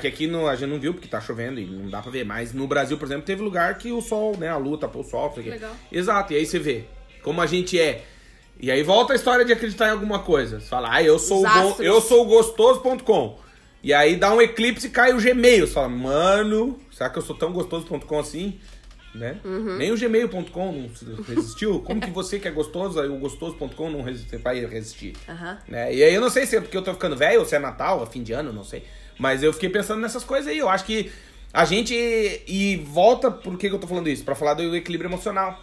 Que 0.00 0.06
aqui 0.08 0.26
no, 0.26 0.48
a 0.48 0.56
gente 0.56 0.68
não 0.70 0.78
viu 0.80 0.92
porque 0.92 1.06
tá 1.08 1.20
chovendo 1.20 1.60
e 1.60 1.64
não 1.64 1.88
dá 1.88 2.02
pra 2.02 2.10
ver. 2.10 2.24
Mas 2.24 2.52
no 2.52 2.66
Brasil, 2.66 2.98
por 2.98 3.06
exemplo, 3.06 3.22
teve 3.24 3.42
lugar 3.42 3.78
que 3.78 3.92
o 3.92 4.00
sol, 4.00 4.36
né? 4.36 4.48
A 4.48 4.56
lua 4.56 4.78
tapou 4.78 5.02
o 5.02 5.04
sol. 5.04 5.32
sei 5.34 5.44
o. 5.44 5.50
Legal. 5.50 5.70
Exato. 5.90 6.32
E 6.32 6.36
aí 6.36 6.44
você 6.46 6.58
vê 6.58 6.84
como 7.22 7.40
a 7.40 7.46
gente 7.46 7.80
é. 7.80 8.04
E 8.60 8.70
aí 8.70 8.82
volta 8.82 9.12
a 9.12 9.16
história 9.16 9.44
de 9.44 9.52
acreditar 9.52 9.88
em 9.88 9.92
alguma 9.92 10.18
coisa. 10.18 10.58
Você 10.60 10.66
fala, 10.68 10.92
ah, 10.92 11.02
eu 11.02 11.18
sou, 11.18 11.38
o 11.38 11.40
Os 11.40 11.46
astros. 11.46 11.86
eu 11.86 12.00
sou 12.00 12.22
o 12.22 12.26
gostoso.com. 12.26 13.38
E 13.82 13.94
aí 13.94 14.16
dá 14.16 14.32
um 14.34 14.42
eclipse 14.42 14.88
e 14.88 14.90
cai 14.90 15.12
o 15.12 15.20
Gmail. 15.20 15.66
Você 15.66 15.72
fala, 15.74 15.88
mano, 15.88 16.78
será 16.90 17.08
que 17.08 17.18
eu 17.18 17.22
sou 17.22 17.36
tão 17.36 17.52
gostoso.com 17.52 18.18
assim? 18.18 18.58
Né? 19.14 19.38
Uhum. 19.44 19.76
Nem 19.78 19.90
o 19.90 19.96
gmail.com 19.96 20.72
não 20.72 21.24
resistiu. 21.24 21.80
Como 21.80 22.00
que 22.00 22.10
você 22.10 22.38
que 22.38 22.46
é 22.46 22.50
gostoso, 22.50 23.00
o 23.00 23.18
gostoso.com 23.18 23.90
não 23.90 24.02
resiste, 24.02 24.36
vai 24.36 24.64
resistir? 24.66 25.14
Aham. 25.28 25.58
né? 25.66 25.94
E 25.94 26.04
aí 26.04 26.14
eu 26.14 26.20
não 26.20 26.28
sei 26.28 26.44
se 26.46 26.56
é 26.56 26.60
porque 26.60 26.76
eu 26.76 26.82
tô 26.82 26.92
ficando 26.92 27.16
velho 27.16 27.40
ou 27.40 27.46
se 27.46 27.56
é 27.56 27.58
Natal, 27.58 28.02
é 28.02 28.06
fim 28.06 28.22
de 28.22 28.32
ano, 28.32 28.52
não 28.52 28.62
sei. 28.62 28.84
Mas 29.18 29.42
eu 29.42 29.52
fiquei 29.52 29.68
pensando 29.68 30.00
nessas 30.00 30.24
coisas 30.24 30.46
aí. 30.46 30.58
Eu 30.58 30.68
acho 30.68 30.84
que 30.84 31.10
a 31.52 31.64
gente. 31.64 31.94
E 32.46 32.76
volta 32.76 33.30
por 33.30 33.56
que 33.58 33.68
que 33.68 33.74
eu 33.74 33.78
tô 33.78 33.86
falando 33.86 34.08
isso? 34.08 34.24
Pra 34.24 34.34
falar 34.34 34.54
do 34.54 34.76
equilíbrio 34.76 35.08
emocional. 35.08 35.58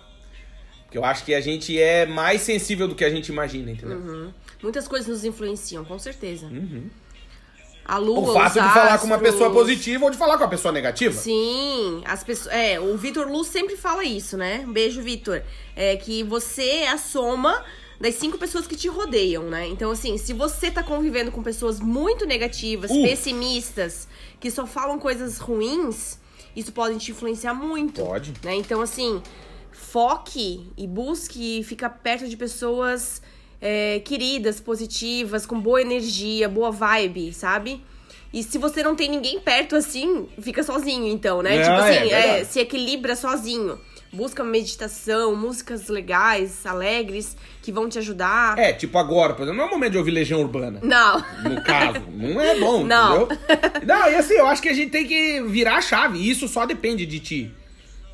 Porque 0.83 0.97
eu 0.97 1.05
acho 1.05 1.23
que 1.23 1.33
a 1.33 1.41
gente 1.41 1.79
é 1.79 2.05
mais 2.05 2.41
sensível 2.41 2.87
do 2.87 2.95
que 2.95 3.03
a 3.03 3.09
gente 3.09 3.29
imagina, 3.29 3.71
entendeu? 3.71 3.97
Uhum. 3.97 4.33
Muitas 4.61 4.87
coisas 4.87 5.07
nos 5.07 5.23
influenciam, 5.23 5.83
com 5.83 5.97
certeza. 5.97 6.45
Uhum. 6.47 6.89
a 7.83 7.97
lua, 7.97 8.19
O 8.19 8.33
fato 8.33 8.53
de 8.53 8.73
falar 8.73 8.97
com 8.99 9.07
uma 9.07 9.19
pessoa 9.19 9.51
positiva 9.51 10.05
ou 10.05 10.11
de 10.11 10.17
falar 10.17 10.37
com 10.37 10.43
uma 10.43 10.49
pessoa 10.49 10.71
negativa. 10.71 11.13
Sim, 11.13 12.01
as 12.05 12.23
pessoas. 12.23 12.53
É, 12.53 12.79
o 12.79 12.97
Vitor 12.97 13.27
Lu 13.27 13.43
sempre 13.43 13.75
fala 13.77 14.03
isso, 14.03 14.37
né? 14.37 14.63
Um 14.67 14.73
beijo, 14.73 15.01
Vitor. 15.01 15.41
É 15.75 15.95
que 15.97 16.23
você 16.23 16.63
é 16.63 16.89
a 16.89 16.97
soma 16.97 17.63
das 17.99 18.15
cinco 18.15 18.37
pessoas 18.37 18.67
que 18.67 18.75
te 18.75 18.87
rodeiam, 18.87 19.43
né? 19.43 19.67
Então, 19.67 19.91
assim, 19.91 20.17
se 20.17 20.33
você 20.33 20.69
tá 20.69 20.83
convivendo 20.83 21.31
com 21.31 21.41
pessoas 21.41 21.79
muito 21.79 22.25
negativas, 22.25 22.91
Uh. 22.91 23.03
pessimistas, 23.03 24.07
que 24.39 24.51
só 24.51 24.65
falam 24.65 24.99
coisas 24.99 25.37
ruins, 25.37 26.19
isso 26.55 26.71
pode 26.71 26.97
te 26.99 27.11
influenciar 27.11 27.53
muito. 27.53 28.01
Pode. 28.01 28.33
Né? 28.43 28.55
Então, 28.55 28.81
assim, 28.81 29.21
foque 29.71 30.67
e 30.77 30.87
busque 30.87 31.63
ficar 31.63 31.89
perto 31.89 32.27
de 32.27 32.37
pessoas 32.37 33.21
é, 33.61 33.99
queridas, 33.99 34.59
positivas, 34.59 35.45
com 35.45 35.59
boa 35.59 35.81
energia, 35.81 36.47
boa 36.47 36.71
vibe, 36.71 37.33
sabe? 37.33 37.83
E 38.33 38.43
se 38.43 38.57
você 38.57 38.83
não 38.83 38.95
tem 38.95 39.09
ninguém 39.09 39.39
perto 39.39 39.75
assim, 39.75 40.27
fica 40.41 40.61
sozinho, 40.61 41.07
então, 41.07 41.41
né? 41.41 41.55
É, 41.55 41.61
tipo 41.61 41.73
é 41.73 41.77
assim, 41.79 42.11
é, 42.11 42.21
verdade. 42.21 42.45
se 42.47 42.59
equilibra 42.59 43.15
sozinho. 43.15 43.79
Busca 44.11 44.43
meditação, 44.43 45.35
músicas 45.35 45.87
legais, 45.87 46.65
alegres, 46.65 47.35
que 47.65 47.71
vão 47.71 47.89
te 47.89 47.97
ajudar. 47.97 48.59
É, 48.59 48.71
tipo 48.71 48.95
agora, 48.99 49.33
por 49.33 49.41
exemplo, 49.41 49.57
não 49.57 49.65
é 49.65 49.67
o 49.67 49.71
momento 49.71 49.93
de 49.93 49.97
ouvir 49.97 50.11
Legião 50.11 50.39
Urbana. 50.39 50.79
Não. 50.83 51.17
No 51.43 51.61
caso, 51.63 51.99
não 52.13 52.39
é 52.39 52.59
bom, 52.59 52.83
Não. 52.85 53.23
entendeu? 53.23 53.37
Não, 53.85 54.09
e 54.09 54.15
assim, 54.15 54.35
eu 54.35 54.45
acho 54.45 54.61
que 54.61 54.69
a 54.69 54.73
gente 54.73 54.91
tem 54.91 55.07
que 55.07 55.41
virar 55.41 55.77
a 55.77 55.81
chave. 55.81 56.19
E 56.19 56.29
isso 56.29 56.47
só 56.47 56.65
depende 56.65 57.05
de 57.07 57.19
ti. 57.19 57.51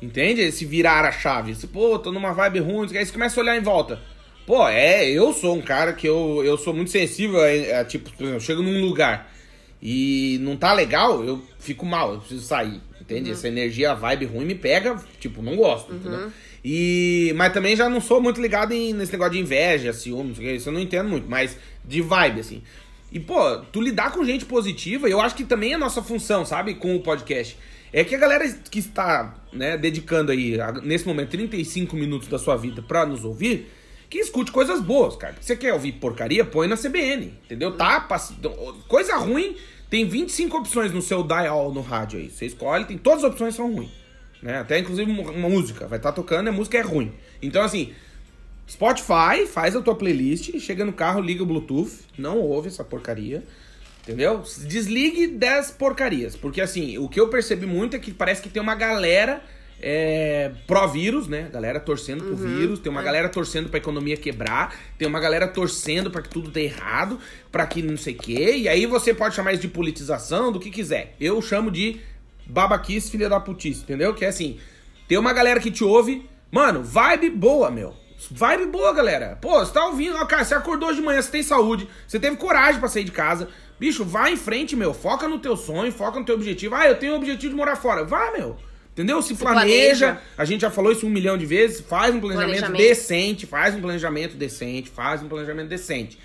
Entende? 0.00 0.40
Esse 0.40 0.64
virar 0.64 1.04
a 1.04 1.12
chave. 1.12 1.54
Se, 1.54 1.66
pô, 1.66 1.98
tô 1.98 2.10
numa 2.10 2.32
vibe 2.32 2.60
ruim, 2.60 2.88
aí 2.96 3.04
você 3.04 3.12
começa 3.12 3.38
a 3.38 3.42
olhar 3.42 3.56
em 3.56 3.60
volta. 3.60 4.00
Pô, 4.46 4.66
é, 4.66 5.08
eu 5.08 5.32
sou 5.34 5.54
um 5.54 5.62
cara 5.62 5.92
que 5.92 6.08
eu, 6.08 6.42
eu 6.44 6.56
sou 6.56 6.72
muito 6.72 6.90
sensível 6.90 7.38
a, 7.40 7.80
a, 7.80 7.84
tipo, 7.84 8.10
por 8.10 8.22
exemplo, 8.22 8.36
eu 8.36 8.40
chego 8.40 8.62
num 8.62 8.80
lugar 8.80 9.30
e 9.80 10.38
não 10.40 10.56
tá 10.56 10.72
legal, 10.72 11.22
eu 11.22 11.42
fico 11.58 11.84
mal, 11.84 12.14
eu 12.14 12.18
preciso 12.20 12.44
sair. 12.44 12.80
Entende? 13.00 13.30
Uhum. 13.30 13.36
Essa 13.36 13.48
energia, 13.48 13.92
a 13.92 13.94
vibe 13.94 14.26
ruim 14.26 14.44
me 14.46 14.54
pega, 14.54 14.96
tipo, 15.20 15.42
não 15.42 15.56
gosto, 15.56 15.92
entendeu? 15.94 16.32
E, 16.64 17.32
mas 17.36 17.52
também 17.52 17.74
já 17.74 17.88
não 17.88 18.00
sou 18.00 18.20
muito 18.20 18.40
ligado 18.40 18.72
em, 18.72 18.92
nesse 18.92 19.12
negócio 19.12 19.32
de 19.32 19.40
inveja, 19.40 19.92
ciúme, 19.92 20.32
isso 20.54 20.68
eu 20.68 20.72
não 20.72 20.80
entendo 20.80 21.08
muito, 21.08 21.28
mas 21.28 21.56
de 21.84 22.00
vibe, 22.00 22.40
assim. 22.40 22.62
E, 23.10 23.18
pô, 23.18 23.58
tu 23.72 23.80
lidar 23.80 24.12
com 24.12 24.24
gente 24.24 24.44
positiva, 24.44 25.08
eu 25.08 25.20
acho 25.20 25.34
que 25.34 25.44
também 25.44 25.72
é 25.74 25.76
nossa 25.76 26.00
função, 26.02 26.46
sabe, 26.46 26.74
com 26.74 26.94
o 26.94 27.00
podcast. 27.00 27.58
É 27.92 28.04
que 28.04 28.14
a 28.14 28.18
galera 28.18 28.48
que 28.70 28.78
está, 28.78 29.34
né, 29.52 29.76
dedicando 29.76 30.32
aí, 30.32 30.58
a- 30.60 30.72
nesse 30.72 31.06
momento, 31.06 31.30
35 31.30 31.94
minutos 31.94 32.28
da 32.28 32.38
sua 32.38 32.56
vida 32.56 32.80
pra 32.80 33.04
nos 33.04 33.24
ouvir, 33.24 33.70
que 34.08 34.18
escute 34.18 34.50
coisas 34.52 34.80
boas, 34.80 35.16
cara. 35.16 35.34
Você 35.40 35.56
quer 35.56 35.74
ouvir 35.74 35.92
porcaria? 35.92 36.44
Põe 36.44 36.68
na 36.68 36.76
CBN, 36.76 37.34
entendeu? 37.44 37.72
Tá, 37.72 38.00
pass- 38.00 38.32
coisa 38.88 39.16
ruim, 39.16 39.56
tem 39.90 40.06
25 40.06 40.56
opções 40.58 40.92
no 40.92 41.02
seu 41.02 41.22
dial 41.22 41.72
no 41.72 41.82
rádio 41.82 42.18
aí. 42.18 42.30
Você 42.30 42.46
escolhe, 42.46 42.84
tem 42.86 42.96
todas 42.96 43.24
as 43.24 43.30
opções 43.30 43.54
são 43.54 43.70
ruins. 43.74 43.90
Né? 44.42 44.58
Até 44.58 44.78
inclusive 44.78 45.10
uma 45.10 45.48
música, 45.48 45.86
vai 45.86 45.98
estar 45.98 46.12
tocando 46.12 46.46
e 46.46 46.50
a 46.50 46.52
música 46.52 46.76
é 46.76 46.82
ruim. 46.82 47.12
Então, 47.40 47.62
assim, 47.62 47.92
Spotify, 48.68 49.46
faz 49.46 49.76
a 49.76 49.80
tua 49.80 49.94
playlist, 49.94 50.58
chega 50.58 50.84
no 50.84 50.92
carro, 50.92 51.20
liga 51.20 51.42
o 51.42 51.46
Bluetooth, 51.46 51.92
não 52.18 52.38
ouve 52.38 52.68
essa 52.68 52.82
porcaria. 52.82 53.42
Entendeu? 54.02 54.42
Desligue 54.66 55.28
10 55.28 55.72
porcarias. 55.72 56.34
Porque 56.34 56.60
assim, 56.60 56.98
o 56.98 57.08
que 57.08 57.20
eu 57.20 57.28
percebi 57.28 57.66
muito 57.66 57.94
é 57.94 58.00
que 58.00 58.12
parece 58.12 58.42
que 58.42 58.48
tem 58.48 58.60
uma 58.60 58.74
galera 58.74 59.40
é, 59.80 60.50
pró-vírus, 60.66 61.28
né? 61.28 61.48
Galera 61.52 61.78
torcendo 61.78 62.24
pro 62.24 62.36
vírus, 62.36 62.80
tem 62.80 62.90
uma 62.90 63.02
galera 63.02 63.28
torcendo 63.28 63.68
pra 63.68 63.78
economia 63.78 64.16
quebrar, 64.16 64.74
tem 64.98 65.06
uma 65.06 65.20
galera 65.20 65.46
torcendo 65.46 66.10
pra 66.10 66.20
que 66.20 66.28
tudo 66.28 66.50
dê 66.50 66.64
errado, 66.64 67.18
pra 67.50 67.64
que 67.64 67.80
não 67.80 67.96
sei 67.96 68.14
o 68.14 68.18
quê. 68.18 68.56
E 68.56 68.68
aí 68.68 68.86
você 68.86 69.14
pode 69.14 69.36
chamar 69.36 69.52
isso 69.52 69.62
de 69.62 69.68
politização, 69.68 70.50
do 70.50 70.58
que 70.58 70.70
quiser. 70.70 71.14
Eu 71.20 71.40
chamo 71.40 71.70
de 71.70 72.00
babaquice, 72.46 73.10
filha 73.10 73.28
da 73.28 73.40
putice, 73.40 73.82
entendeu? 73.82 74.14
Que 74.14 74.24
é 74.24 74.28
assim, 74.28 74.58
tem 75.08 75.18
uma 75.18 75.32
galera 75.32 75.60
que 75.60 75.70
te 75.70 75.84
ouve, 75.84 76.28
mano, 76.50 76.82
vibe 76.82 77.30
boa, 77.30 77.70
meu. 77.70 77.94
Vibe 78.30 78.66
boa, 78.66 78.92
galera. 78.92 79.36
Pô, 79.40 79.58
você 79.58 79.72
tá 79.72 79.84
ouvindo, 79.86 80.16
ó, 80.16 80.24
cara, 80.26 80.44
você 80.44 80.54
acordou 80.54 80.88
hoje 80.88 81.00
de 81.00 81.04
manhã, 81.04 81.20
você 81.20 81.30
tem 81.30 81.42
saúde, 81.42 81.88
você 82.06 82.20
teve 82.20 82.36
coragem 82.36 82.78
pra 82.78 82.88
sair 82.88 83.04
de 83.04 83.10
casa. 83.10 83.48
Bicho, 83.80 84.04
vai 84.04 84.32
em 84.32 84.36
frente, 84.36 84.76
meu. 84.76 84.94
Foca 84.94 85.26
no 85.26 85.40
teu 85.40 85.56
sonho, 85.56 85.90
foca 85.90 86.20
no 86.20 86.24
teu 86.24 86.36
objetivo. 86.36 86.74
Ah, 86.76 86.86
eu 86.86 86.96
tenho 86.96 87.14
o 87.14 87.16
objetivo 87.16 87.50
de 87.50 87.56
morar 87.56 87.74
fora. 87.74 88.04
Vai, 88.04 88.30
meu. 88.38 88.56
Entendeu? 88.92 89.20
Se, 89.22 89.34
planeja. 89.34 90.06
planeja. 90.06 90.22
A 90.38 90.44
gente 90.44 90.60
já 90.60 90.70
falou 90.70 90.92
isso 90.92 91.04
um 91.04 91.10
milhão 91.10 91.36
de 91.36 91.44
vezes. 91.46 91.80
Faz 91.80 92.14
um 92.14 92.20
planejamento, 92.20 92.58
Planejamento. 92.60 92.88
decente, 92.88 93.44
faz 93.46 93.74
um 93.74 93.80
planejamento 93.80 94.36
decente, 94.36 94.88
faz 94.88 95.20
um 95.20 95.28
planejamento 95.28 95.68
decente. 95.68 96.16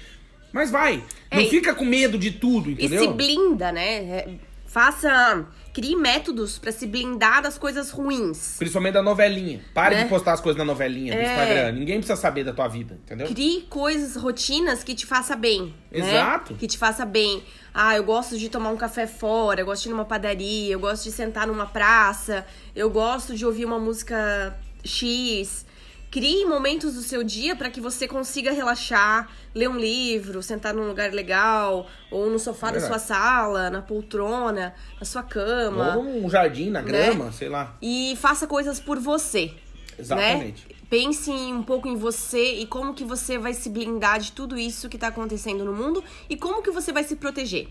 Mas 0.54 0.70
vai. 0.70 0.98
Não 1.32 1.40
É, 1.40 1.44
e- 1.44 1.50
fica 1.50 1.74
com 1.74 1.84
medo 1.86 2.16
de 2.20 2.30
tudo, 2.32 2.70
E 2.70 2.74
entendeu? 2.74 3.02
se 3.02 3.08
blinda, 3.08 3.72
né? 3.72 3.96
É, 3.96 4.28
Faça. 4.68 5.46
Crie 5.78 5.96
métodos 5.96 6.58
pra 6.58 6.72
se 6.72 6.88
blindar 6.88 7.40
das 7.44 7.56
coisas 7.56 7.92
ruins. 7.92 8.56
Principalmente 8.58 8.96
da 8.96 9.04
novelinha. 9.04 9.62
Pare 9.76 9.94
Né? 9.94 10.04
de 10.06 10.10
postar 10.10 10.34
as 10.34 10.42
coisas 10.42 10.58
na 10.58 10.66
novelinha 10.66 11.14
do 11.14 11.20
É. 11.20 11.24
Instagram. 11.24 11.72
Ninguém 11.74 11.98
precisa 12.00 12.20
saber 12.20 12.44
da 12.44 12.52
tua 12.52 12.68
vida, 12.68 13.00
entendeu? 13.06 13.28
Crie 13.28 13.62
coisas, 13.70 14.16
rotinas 14.16 14.84
que 14.84 14.96
te 14.96 15.06
faça 15.06 15.36
bem. 15.36 15.76
né? 15.92 16.00
Exato. 16.00 16.56
Que 16.56 16.66
te 16.66 16.80
faça 16.80 17.06
bem. 17.06 17.44
Ah, 17.72 17.96
eu 17.96 18.04
gosto 18.04 18.40
de 18.40 18.50
tomar 18.50 18.72
um 18.72 18.76
café 18.76 19.06
fora, 19.06 19.62
eu 19.62 19.68
gosto 19.68 19.84
de 19.84 19.90
ir 19.90 19.92
numa 19.92 20.04
padaria, 20.06 20.74
eu 20.74 20.80
gosto 20.80 21.04
de 21.04 21.12
sentar 21.12 21.46
numa 21.46 21.68
praça, 21.68 22.44
eu 22.76 22.90
gosto 22.90 23.36
de 23.36 23.46
ouvir 23.46 23.64
uma 23.66 23.78
música 23.78 24.58
X. 24.84 25.64
Crie 26.10 26.46
momentos 26.46 26.94
do 26.94 27.02
seu 27.02 27.22
dia 27.24 27.56
para 27.56 27.70
que 27.70 27.82
você 27.82 28.08
consiga 28.08 28.52
relaxar, 28.52 29.30
ler 29.54 29.68
um 29.70 29.78
livro, 29.78 30.42
sentar 30.42 30.74
num 30.74 30.88
lugar 30.88 31.12
legal, 31.12 31.86
ou 32.10 32.30
no 32.30 32.40
sofá 32.40 32.68
da 32.68 32.80
Verdade. 32.80 32.94
sua 32.94 33.00
sala, 33.00 33.70
na 33.70 33.82
poltrona, 33.82 34.74
na 35.00 35.06
sua 35.06 35.22
cama. 35.22 35.98
Ou 35.98 36.26
um 36.26 36.30
jardim 36.30 36.70
na 36.70 36.82
Né? 36.82 36.88
grama, 36.88 37.32
sei 37.34 37.50
lá. 37.50 37.76
E 37.82 38.18
faça 38.22 38.48
coisas 38.48 38.80
por 38.80 38.98
você. 39.00 39.52
Exatamente. 40.00 40.66
Né? 40.70 40.76
Pense 40.90 41.30
um 41.30 41.62
pouco 41.62 41.90
em 41.90 41.98
você 41.98 42.54
e 42.54 42.66
como 42.66 42.94
que 42.94 43.04
você 43.04 43.38
vai 43.38 43.54
se 43.54 43.70
blindar 43.70 44.20
de 44.22 44.32
tudo 44.32 44.58
isso 44.58 44.88
que 44.88 44.98
tá 44.98 45.08
acontecendo 45.08 45.66
no 45.66 45.74
mundo 45.74 46.02
e 46.30 46.38
como 46.38 46.62
que 46.64 46.72
você 46.72 46.94
vai 46.94 47.04
se 47.04 47.18
proteger. 47.18 47.68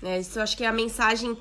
Né? 0.00 0.20
Isso 0.20 0.38
eu 0.38 0.42
acho 0.42 0.56
que 0.56 0.64
é 0.64 0.66
a 0.66 0.72
mensagem 0.72 1.36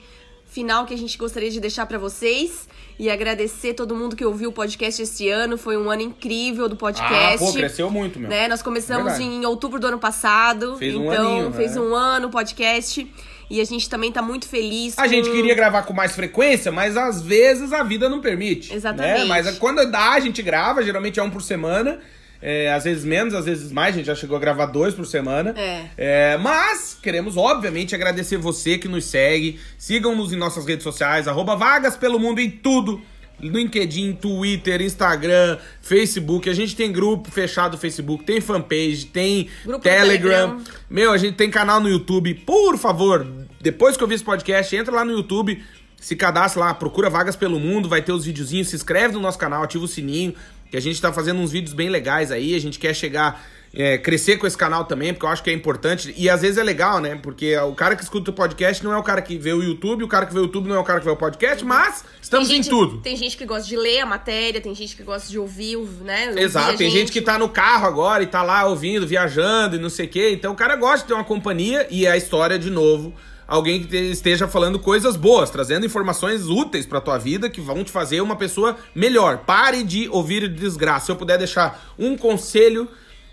final 0.54 0.86
que 0.86 0.93
a 0.93 0.97
gente 0.97 1.18
gostaria 1.18 1.49
de 1.49 1.60
deixar 1.60 1.86
pra 1.88 1.97
vocês 1.97 2.68
e 2.99 3.10
agradecer 3.10 3.74
todo 3.74 3.95
mundo 3.95 4.16
que 4.16 4.24
ouviu 4.24 4.49
o 4.49 4.54
podcast 4.54 5.01
esse 5.01 5.28
ano. 5.28 5.58
Foi 5.58 5.76
um 5.76 5.89
ano 5.89 6.04
incrível 6.04 6.70
do 6.70 6.76
Ah, 6.76 6.78
podcast. 6.78 7.39
pô, 7.39 7.51
cresceu 7.51 7.89
muito, 7.89 8.20
meu. 8.20 8.30
Né? 8.30 8.47
Nós 8.47 8.62
começamos 8.62 9.14
Verdade. 9.14 9.24
em 9.24 9.45
outubro 9.45 9.80
do 9.80 9.88
ano 9.88 9.97
passado. 9.99 10.78
Fez 10.78 10.95
um 10.95 11.12
então, 11.12 11.38
aninho, 11.38 11.54
fez 11.54 11.76
né? 11.76 11.82
um 11.82 11.95
ano 11.95 12.28
o 12.28 12.30
podcast. 12.30 13.12
E 13.49 13.60
a 13.60 13.66
gente 13.66 13.89
também 13.89 14.12
tá 14.12 14.22
muito 14.22 14.47
feliz. 14.47 14.97
A 14.97 15.08
gente 15.08 15.30
queria 15.30 15.56
gravar 15.56 15.84
com 15.84 15.93
mais 15.93 16.16
frequência, 16.16 16.72
mas 16.72 16.95
às 16.95 17.22
vezes 17.22 17.74
a 17.74 17.84
vida 17.84 18.08
não 18.08 18.22
permite. 18.22 18.74
Exatamente. 18.74 19.20
Né? 19.22 19.26
Mas 19.26 19.58
quando 19.58 19.89
dá, 19.89 20.12
a 20.12 20.20
gente 20.20 20.41
grava, 20.41 20.84
geralmente 20.84 21.20
é 21.20 21.24
um 21.24 21.30
por 21.30 21.41
semana. 21.41 21.99
É, 22.45 22.73
às 22.73 22.83
vezes 22.83 23.05
menos, 23.05 23.33
às 23.33 23.45
vezes 23.45 23.71
mais, 23.71 23.95
a 23.95 23.97
gente 23.97 24.07
já 24.07 24.15
chegou 24.15 24.35
a 24.35 24.39
gravar 24.39 24.65
dois 24.65 24.93
por 24.93 25.05
semana. 25.05 25.55
É. 25.55 26.37
mas 26.37 26.97
queremos, 27.01 27.37
obviamente, 27.37 27.95
agradecer 27.95 28.35
você 28.35 28.77
que 28.77 28.89
nos 28.89 29.05
segue. 29.05 29.61
Sigam-nos 29.77 30.33
em 30.33 30.35
nossas 30.35 30.65
redes 30.65 30.83
sociais, 30.83 31.25
arroba 31.25 31.55
Vagas 31.55 31.95
pelo 31.95 32.19
Mundo 32.19 32.41
em 32.41 32.51
tudo. 32.51 33.01
No 33.39 33.49
LinkedIn, 33.49 34.13
Twitter, 34.13 34.81
Instagram, 34.81 35.57
Facebook. 35.81 36.49
A 36.49 36.53
gente 36.53 36.75
tem 36.75 36.91
grupo 36.91 37.31
fechado 37.31 37.73
no 37.73 37.77
Facebook, 37.77 38.25
tem 38.25 38.41
fanpage, 38.41 39.05
tem 39.05 39.47
Grupo 39.63 39.81
Telegram. 39.81 40.57
Telegram. 40.57 40.73
Meu, 40.89 41.13
a 41.13 41.17
gente 41.17 41.35
tem 41.35 41.49
canal 41.49 41.79
no 41.79 41.89
YouTube. 41.89 42.33
Por 42.35 42.77
favor, 42.77 43.25
depois 43.61 43.95
que 43.95 44.03
eu 44.03 44.07
vi 44.07 44.15
esse 44.15 44.23
podcast, 44.23 44.75
entra 44.75 44.93
lá 44.93 45.05
no 45.05 45.13
YouTube, 45.13 45.63
se 45.95 46.17
cadastra 46.17 46.59
lá, 46.59 46.73
procura 46.73 47.09
Vagas 47.09 47.37
pelo 47.37 47.57
Mundo, 47.57 47.87
vai 47.87 48.01
ter 48.01 48.11
os 48.11 48.25
videozinhos, 48.25 48.67
se 48.67 48.75
inscreve 48.75 49.13
no 49.13 49.21
nosso 49.21 49.39
canal, 49.39 49.63
ativa 49.63 49.85
o 49.85 49.87
sininho, 49.87 50.35
que 50.74 50.78
a 50.78 50.82
gente 50.82 50.99
tá 50.99 51.13
fazendo 51.13 51.39
uns 51.39 51.51
vídeos 51.51 51.71
bem 51.71 51.88
legais 51.88 52.32
aí, 52.32 52.55
a 52.55 52.59
gente 52.59 52.80
quer 52.80 52.95
chegar, 52.95 53.45
é, 53.71 53.95
crescer 53.95 54.38
com 54.38 54.47
esse 54.47 54.57
canal 54.57 54.86
também, 54.86 55.13
porque 55.13 55.24
eu 55.24 55.30
acho 55.30 55.43
que 55.43 55.51
é 55.51 55.53
importante, 55.53 56.11
e 56.17 56.28
às 56.28 56.41
vezes 56.41 56.57
é 56.57 56.63
legal, 56.63 56.99
né, 56.99 57.15
porque 57.21 57.55
o 57.57 57.76
cara 57.76 57.95
que 57.95 58.01
escuta 58.01 58.32
o 58.32 58.34
podcast 58.34 58.84
não 58.84 58.91
é 58.91 58.97
o 58.97 59.03
cara 59.03 59.21
que 59.21 59.38
vê 59.38 59.53
o 59.53 59.61
YouTube, 59.61 60.03
o 60.03 60.07
cara 60.07 60.26
que 60.26 60.34
vê 60.34 60.39
o 60.39 60.45
YouTube 60.45 60.67
não 60.67 60.76
é 60.76 60.80
o 60.80 60.84
cara 60.84 60.97
que 60.97 61.05
vê 61.05 61.11
o 61.11 61.15
podcast, 61.15 61.63
mas 61.63 62.03
estamos 62.19 62.47
gente, 62.47 62.65
em 62.65 62.69
tudo. 62.71 63.01
Tem 63.01 63.15
gente 63.15 63.38
que 63.38 63.45
gosta 63.45 63.69
de 63.69 63.78
ler 63.78 63.99
a 63.99 64.05
matéria, 64.07 64.59
tem 64.59 64.74
gente 64.74 64.95
que 64.95 65.03
gosta 65.03 65.30
de 65.30 65.38
ouvir, 65.38 65.78
né? 66.01 66.30
ouvir 66.30 66.41
Exato, 66.41 66.76
tem 66.76 66.89
gente 66.89 67.11
que 67.11 67.21
tá 67.21 67.38
no 67.38 67.49
carro 67.49 67.86
agora 67.86 68.24
e 68.24 68.26
tá 68.26 68.41
lá 68.41 68.65
ouvindo, 68.65 69.05
viajando 69.05 69.76
e 69.76 69.80
não 69.80 69.91
sei 69.91 70.07
o 70.07 70.09
quê. 70.09 70.32
Então 70.32 70.53
o 70.53 70.55
cara 70.55 70.76
gosta 70.76 71.01
de 71.01 71.05
ter 71.05 71.13
uma 71.13 71.24
companhia 71.24 71.86
e 71.91 72.07
é 72.07 72.11
a 72.11 72.17
história, 72.17 72.57
de 72.57 72.71
novo, 72.71 73.13
alguém 73.47 73.81
que 73.81 73.87
te- 73.87 74.11
esteja 74.11 74.47
falando 74.47 74.79
coisas 74.79 75.15
boas, 75.15 75.49
trazendo 75.49 75.85
informações 75.85 76.47
úteis 76.47 76.85
pra 76.85 77.01
tua 77.01 77.17
vida 77.17 77.49
que 77.49 77.61
vão 77.61 77.83
te 77.83 77.91
fazer 77.91 78.21
uma 78.21 78.35
pessoa 78.35 78.77
melhor. 78.95 79.39
Pare 79.39 79.83
de 79.83 80.07
ouvir 80.09 80.47
desgraça. 80.47 81.07
Se 81.07 81.11
eu 81.11 81.15
puder 81.15 81.37
deixar 81.37 81.93
um 81.97 82.15
conselho 82.17 82.87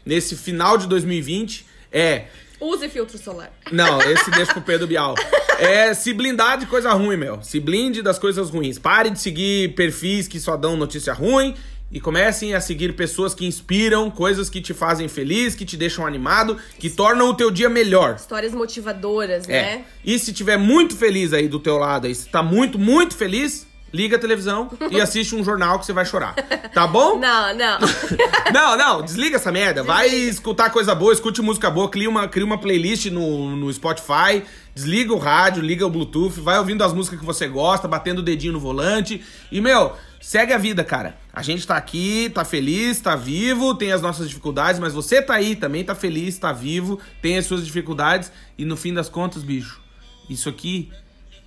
nesse 0.04 0.36
final 0.36 0.76
de 0.78 0.86
2020, 0.86 1.66
é. 1.92 2.24
Use 2.61 2.88
filtro 2.90 3.16
solar. 3.16 3.50
Não, 3.72 4.00
esse 4.02 4.30
deixa 4.30 4.52
pro 4.52 4.61
Pedro 4.62 4.86
Bial. 4.86 5.14
É 5.58 5.94
se 5.94 6.12
blindar 6.12 6.58
de 6.58 6.66
coisa 6.66 6.92
ruim, 6.92 7.16
meu. 7.16 7.42
Se 7.42 7.58
blinde 7.58 8.02
das 8.02 8.18
coisas 8.18 8.50
ruins. 8.50 8.78
Pare 8.78 9.11
de 9.11 9.18
seguir 9.18 9.74
perfis 9.74 10.28
que 10.28 10.38
só 10.38 10.56
dão 10.56 10.76
notícia 10.76 11.12
ruim. 11.12 11.54
E 11.93 12.01
comecem 12.01 12.55
a 12.55 12.61
seguir 12.61 12.95
pessoas 12.95 13.34
que 13.34 13.45
inspiram, 13.47 14.11
coisas 14.11 14.49
que 14.49 14.61
te 14.61 14.72
fazem 14.72 15.09
feliz, 15.09 15.55
que 15.55 15.64
te 15.64 15.76
deixam 15.76 16.07
animado, 16.07 16.57
que 16.78 16.88
tornam 16.88 17.28
o 17.28 17.34
teu 17.34 17.51
dia 17.51 17.68
melhor. 17.68 18.14
Histórias 18.16 18.53
motivadoras, 18.53 19.49
É. 19.49 19.62
né? 19.62 19.84
E 20.05 20.18
se 20.18 20.32
tiver 20.32 20.57
muito 20.57 20.97
feliz 20.97 21.32
aí 21.32 21.49
do 21.49 21.59
teu 21.59 21.76
lado, 21.78 22.07
aí, 22.07 22.14
se 22.14 22.28
tá 22.28 22.43
muito, 22.43 22.78
muito 22.78 23.16
feliz, 23.16 23.66
liga 23.93 24.14
a 24.14 24.18
televisão 24.20 24.70
e 24.88 25.01
assiste 25.03 25.34
um 25.34 25.43
jornal 25.43 25.80
que 25.80 25.86
você 25.86 25.93
vai 25.93 26.07
chorar. 26.07 26.34
Tá 26.72 26.86
bom? 26.86 27.18
Não, 27.20 27.57
não. 27.57 27.78
Não, 28.55 28.76
não, 28.76 29.03
desliga 29.03 29.36
essa 29.36 29.51
merda. 29.53 29.82
Vai 29.82 30.09
escutar 30.09 30.70
coisa 30.70 30.95
boa, 30.95 31.12
escute 31.12 31.41
música 31.43 31.68
boa, 31.70 31.88
cria 31.88 32.09
uma, 32.09 32.26
cria 32.28 32.45
uma 32.45 32.59
playlist 32.59 33.07
no, 33.07 33.55
no 33.57 33.72
Spotify, 33.72 34.43
desliga 34.74 35.12
o 35.12 35.18
rádio, 35.18 35.62
liga 35.62 35.86
o 35.86 35.91
Bluetooth, 35.91 36.41
vai 36.41 36.59
ouvindo 36.59 36.82
as 36.82 36.93
músicas 36.93 37.18
que 37.20 37.24
você 37.26 37.47
gosta, 37.49 37.86
batendo 37.88 38.18
o 38.20 38.22
dedinho 38.22 38.53
no 38.53 38.61
volante. 38.61 39.22
E, 39.53 39.61
meu, 39.61 39.93
segue 40.20 40.53
a 40.53 40.59
vida, 40.59 40.82
cara. 40.84 41.16
A 41.33 41.43
gente 41.43 41.66
tá 41.66 41.76
aqui, 41.76 42.31
tá 42.35 42.45
feliz, 42.45 43.01
tá 43.01 43.14
vivo, 43.14 43.74
tem 43.74 43.93
as 43.93 44.03
nossas 44.03 44.28
dificuldades, 44.28 44.81
mas 44.81 44.93
você 44.93 45.22
tá 45.22 45.35
aí 45.35 45.55
também, 45.55 45.85
tá 45.85 45.95
feliz, 45.95 46.39
tá 46.39 46.53
vivo, 46.53 46.99
tem 47.22 47.39
as 47.39 47.47
suas 47.47 47.64
dificuldades. 47.64 48.33
E 48.59 48.64
no 48.64 48.76
fim 48.76 48.93
das 48.93 49.09
contas, 49.09 49.43
bicho, 49.43 49.81
isso 50.28 50.49
aqui 50.49 50.91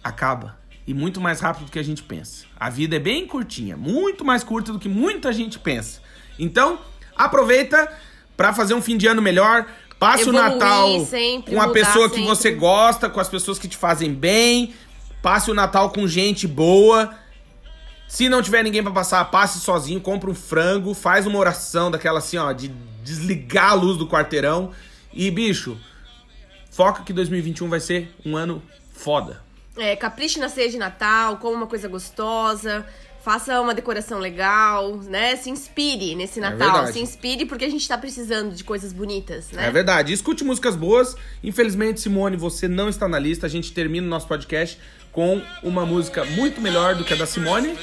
acaba. 0.04 0.58
E 0.88 0.94
muito 0.94 1.20
mais 1.20 1.40
rápido 1.40 1.66
do 1.66 1.72
que 1.72 1.80
a 1.80 1.84
gente 1.84 2.04
pensa. 2.04 2.46
A 2.58 2.70
vida 2.70 2.96
é 2.96 3.00
bem 3.00 3.26
curtinha, 3.28 3.76
muito 3.76 4.24
mais 4.24 4.44
curta 4.44 4.72
do 4.72 4.80
que 4.80 4.90
muita 4.90 5.32
gente 5.34 5.60
pensa. 5.60 6.02
Então, 6.40 6.80
aproveita 7.16 7.92
pra 8.36 8.54
fazer 8.54 8.74
um 8.74 8.82
fim 8.82 8.98
de 8.98 9.08
ano 9.08 9.22
melhor. 9.22 9.66
Passe 10.00 10.24
Evoluir 10.24 10.44
o 10.44 10.50
Natal 10.50 11.06
sempre, 11.06 11.54
com 11.54 11.62
a 11.62 11.70
pessoa 11.70 12.10
que 12.10 12.16
sempre. 12.16 12.30
você 12.30 12.52
gosta, 12.52 13.10
com 13.10 13.20
as 13.20 13.30
pessoas 13.30 13.60
que 13.60 13.68
te 13.68 13.78
fazem 13.78 14.14
bem. 14.14 14.74
Passe 15.22 15.50
o 15.50 15.54
Natal 15.54 15.92
com 15.92 16.06
gente 16.06 16.48
boa. 16.48 17.14
Se 18.08 18.30
não 18.30 18.42
tiver 18.42 18.64
ninguém 18.64 18.84
pra 18.84 18.92
passar, 18.92 19.24
passe 19.26 19.60
sozinho, 19.60 20.00
compra 20.00 20.30
um 20.30 20.36
frango, 20.36 20.94
faz 20.94 21.26
uma 21.26 21.40
oração 21.40 21.90
daquela 21.90 22.20
assim, 22.20 22.38
ó, 22.38 22.52
de 22.52 22.68
desligar 23.04 23.72
a 23.72 23.74
luz 23.74 23.98
do 23.98 24.08
quarteirão. 24.08 24.72
E, 25.12 25.30
bicho, 25.32 25.78
foca 26.72 27.04
que 27.04 27.14
2021 27.14 27.70
vai 27.70 27.80
ser 27.80 28.14
um 28.26 28.36
ano 28.36 28.62
foda. 28.92 29.42
É, 29.76 29.96
capriche 29.96 30.40
na 30.40 30.50
ceia 30.50 30.70
de 30.70 30.78
Natal, 30.78 31.38
coma 31.38 31.58
uma 31.58 31.68
coisa 31.68 31.88
gostosa, 31.88 32.86
faça 33.24 33.60
uma 33.62 33.74
decoração 33.74 34.20
legal, 34.20 34.98
né? 34.98 35.36
Se 35.36 35.50
inspire 35.50 36.14
nesse 36.14 36.40
Natal. 36.40 36.86
É. 36.86 36.92
Se 36.92 37.00
inspire 37.00 37.46
porque 37.46 37.66
a 37.66 37.70
gente 37.70 37.88
tá 37.88 37.98
precisando 37.98 38.54
de 38.54 38.64
coisas 38.64 38.92
bonitas, 38.94 39.50
né? 39.52 39.68
É 39.68 39.72
verdade. 39.72 40.14
Escute 40.14 40.44
músicas 40.44 40.76
boas. 40.76 41.16
Infelizmente, 41.44 42.02
Simone, 42.02 42.38
você 42.38 42.68
não 42.68 42.90
está 42.90 43.08
na 43.08 43.18
lista. 43.18 43.48
A 43.48 43.50
gente 43.50 43.72
termina 43.72 44.06
o 44.06 44.10
nosso 44.10 44.28
podcast 44.28 44.78
com 45.14 45.42
uma 45.62 45.86
música 45.86 46.26
muito 46.26 46.60
melhor 46.60 46.96
do 46.96 47.06
que 47.06 47.14
a 47.14 47.16
da 47.16 47.26
Simone. 47.26 47.78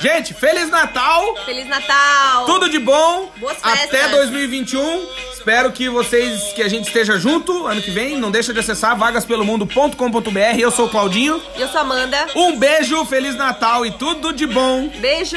Gente, 0.00 0.32
Feliz 0.32 0.70
Natal! 0.70 1.36
Feliz 1.44 1.68
Natal! 1.68 2.46
Tudo 2.46 2.70
de 2.70 2.78
bom! 2.78 3.30
Boas 3.36 3.58
festas. 3.58 3.84
Até 3.84 4.08
2021. 4.08 5.06
Espero 5.32 5.72
que 5.72 5.88
vocês, 5.88 6.52
que 6.52 6.62
a 6.62 6.68
gente 6.68 6.86
esteja 6.86 7.18
junto 7.18 7.66
ano 7.66 7.82
que 7.82 7.90
vem. 7.90 8.16
Não 8.16 8.30
deixa 8.30 8.52
de 8.52 8.60
acessar 8.60 8.96
vagaspelomundo.com.br. 8.96 10.58
Eu 10.58 10.70
sou 10.70 10.86
o 10.86 10.88
Claudinho. 10.88 11.42
Eu 11.56 11.68
sou 11.68 11.78
a 11.78 11.82
Amanda. 11.82 12.28
Um 12.36 12.56
beijo, 12.56 13.04
Feliz 13.06 13.34
Natal 13.34 13.84
e 13.84 13.90
tudo 13.90 14.32
de 14.32 14.46
bom! 14.46 14.88
Beijo! 15.00 15.36